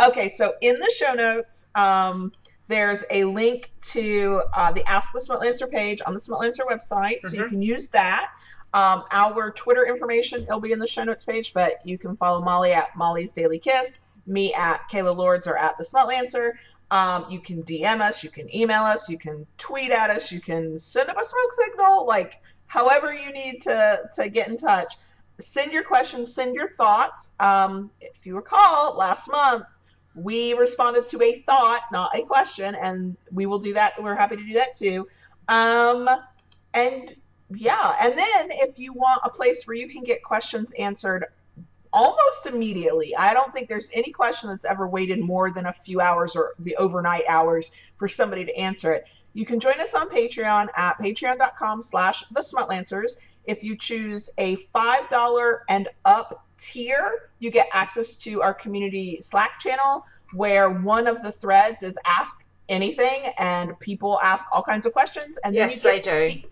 Okay, 0.00 0.28
so 0.28 0.54
in 0.60 0.76
the 0.76 0.92
show 0.96 1.12
notes, 1.14 1.66
um, 1.74 2.30
there's 2.68 3.02
a 3.10 3.24
link 3.24 3.72
to 3.94 4.42
uh, 4.54 4.70
the 4.70 4.88
Ask 4.88 5.12
the 5.12 5.18
Smutlancer 5.18 5.68
page 5.68 6.00
on 6.06 6.14
the 6.14 6.20
Smutlancer 6.20 6.64
website, 6.70 7.18
so 7.24 7.34
you 7.34 7.42
Mhm. 7.44 7.48
can 7.48 7.62
use 7.62 7.88
that. 7.88 8.30
Um, 8.78 9.02
our 9.10 9.50
Twitter 9.50 9.84
information 9.84 10.46
will 10.48 10.60
be 10.60 10.70
in 10.70 10.78
the 10.78 10.86
show 10.86 11.02
notes 11.02 11.24
page, 11.24 11.52
but 11.52 11.84
you 11.84 11.98
can 11.98 12.16
follow 12.16 12.40
Molly 12.40 12.70
at 12.70 12.94
Molly's 12.94 13.32
Daily 13.32 13.58
Kiss, 13.58 13.98
me 14.24 14.54
at 14.54 14.88
Kayla 14.88 15.16
Lords 15.16 15.48
or 15.48 15.58
at 15.58 15.76
the 15.78 15.84
Smutlancer. 15.84 16.52
Um, 16.92 17.26
you 17.28 17.40
can 17.40 17.64
DM 17.64 18.00
us, 18.00 18.22
you 18.22 18.30
can 18.30 18.54
email 18.54 18.82
us, 18.82 19.08
you 19.08 19.18
can 19.18 19.48
tweet 19.56 19.90
at 19.90 20.10
us, 20.10 20.30
you 20.30 20.40
can 20.40 20.78
send 20.78 21.10
up 21.10 21.20
a 21.20 21.24
smoke 21.24 21.52
signal, 21.54 22.06
like 22.06 22.40
however 22.66 23.12
you 23.12 23.32
need 23.32 23.62
to 23.62 24.08
to 24.14 24.28
get 24.28 24.46
in 24.46 24.56
touch. 24.56 24.94
Send 25.40 25.72
your 25.72 25.82
questions, 25.82 26.32
send 26.32 26.54
your 26.54 26.70
thoughts. 26.70 27.32
Um, 27.40 27.90
if 28.00 28.24
you 28.26 28.36
recall, 28.36 28.96
last 28.96 29.28
month 29.28 29.66
we 30.14 30.54
responded 30.54 31.08
to 31.08 31.20
a 31.20 31.40
thought, 31.40 31.82
not 31.90 32.14
a 32.14 32.22
question, 32.22 32.76
and 32.76 33.16
we 33.32 33.46
will 33.46 33.58
do 33.58 33.74
that. 33.74 34.00
We're 34.00 34.14
happy 34.14 34.36
to 34.36 34.44
do 34.44 34.52
that 34.52 34.76
too. 34.76 35.08
Um, 35.48 36.08
and 36.74 37.16
yeah, 37.54 37.94
and 38.02 38.16
then 38.16 38.48
if 38.50 38.78
you 38.78 38.92
want 38.92 39.22
a 39.24 39.30
place 39.30 39.66
where 39.66 39.76
you 39.76 39.88
can 39.88 40.02
get 40.02 40.22
questions 40.22 40.72
answered 40.72 41.24
almost 41.92 42.46
immediately, 42.46 43.16
I 43.16 43.32
don't 43.32 43.52
think 43.54 43.68
there's 43.68 43.90
any 43.94 44.12
question 44.12 44.50
that's 44.50 44.64
ever 44.64 44.86
waited 44.86 45.20
more 45.20 45.50
than 45.50 45.66
a 45.66 45.72
few 45.72 46.00
hours 46.00 46.36
or 46.36 46.52
the 46.58 46.76
overnight 46.76 47.24
hours 47.28 47.70
for 47.96 48.06
somebody 48.06 48.44
to 48.44 48.56
answer 48.56 48.92
it. 48.92 49.04
You 49.32 49.46
can 49.46 49.60
join 49.60 49.80
us 49.80 49.94
on 49.94 50.08
Patreon 50.10 50.68
at 50.76 50.98
patreon.com 50.98 51.82
slash 51.82 52.24
the 52.32 52.40
smutlancers. 52.40 53.16
If 53.44 53.62
you 53.62 53.76
choose 53.76 54.28
a 54.36 54.56
$5 54.74 55.58
and 55.68 55.88
up 56.04 56.44
tier, 56.58 57.30
you 57.38 57.50
get 57.50 57.68
access 57.72 58.14
to 58.16 58.42
our 58.42 58.52
community 58.52 59.18
Slack 59.20 59.58
channel 59.58 60.04
where 60.34 60.70
one 60.70 61.06
of 61.06 61.22
the 61.22 61.32
threads 61.32 61.82
is 61.82 61.96
ask 62.04 62.44
anything 62.68 63.32
and 63.38 63.78
people 63.78 64.18
ask 64.22 64.44
all 64.52 64.62
kinds 64.62 64.84
of 64.84 64.92
questions 64.92 65.38
and 65.44 65.54
yes, 65.54 65.80
then 65.80 65.94
they 65.94 66.00
do. 66.00 66.48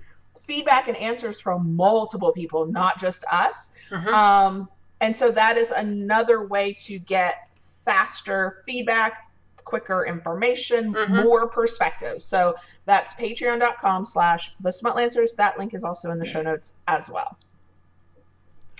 Feedback 0.47 0.89
and 0.89 0.97
answers 0.97 1.41
from 1.41 1.75
multiple 1.77 2.33
people, 2.33 2.67
not 2.67 2.99
just 2.99 3.25
us. 3.33 3.71
Mhm. 3.91 4.07
Um, 4.07 4.69
and 5.01 5.15
so 5.15 5.31
that 5.31 5.57
is 5.57 5.71
another 5.71 6.47
way 6.47 6.73
to 6.75 6.99
get 6.99 7.49
faster 7.85 8.63
feedback, 8.67 9.31
quicker 9.65 10.07
information, 10.07 10.95
Mhm. 10.95 11.25
more 11.25 11.49
perspective. 11.49 12.23
So 12.23 12.55
that's 12.85 13.13
patreon.com 13.15 14.05
slash 14.05 14.55
the 14.61 14.71
smutlancers. 14.71 15.35
That 15.37 15.59
link 15.59 15.75
is 15.75 15.83
also 15.85 16.11
in 16.11 16.19
the 16.19 16.25
show 16.25 16.43
notes 16.43 16.73
as 16.87 17.11
well. 17.11 17.37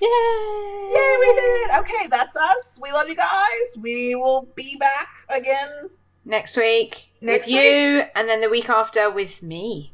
Yay! 0.01 0.09
Yay, 0.09 1.17
we 1.21 1.27
did 1.35 1.71
it. 1.71 1.79
Okay, 1.79 2.07
that's 2.09 2.37
us. 2.37 2.79
We 2.83 2.93
love 2.93 3.09
you 3.09 3.17
guys. 3.17 3.77
We 3.81 4.15
will 4.15 4.47
be 4.55 4.77
back 4.77 5.09
again. 5.29 5.91
Next 6.25 6.57
week 6.57 7.09
Next 7.21 7.47
with 7.47 7.55
you, 7.55 8.03
and 8.15 8.29
then 8.29 8.41
the 8.41 8.51
week 8.51 8.69
after 8.69 9.11
with 9.11 9.43
me. 9.43 9.93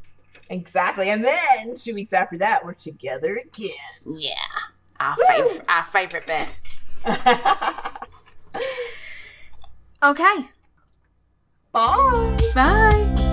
Exactly. 0.52 1.08
And 1.08 1.24
then 1.24 1.74
two 1.74 1.94
weeks 1.94 2.12
after 2.12 2.36
that, 2.38 2.64
we're 2.64 2.74
together 2.74 3.36
again. 3.36 3.70
Yeah, 4.06 4.32
our 5.00 5.16
fav- 5.16 5.64
our 5.68 5.84
favorite 5.84 6.26
bit. 6.26 6.48
Okay, 10.04 10.48
Bye. 11.70 12.36
bye. 12.56 13.28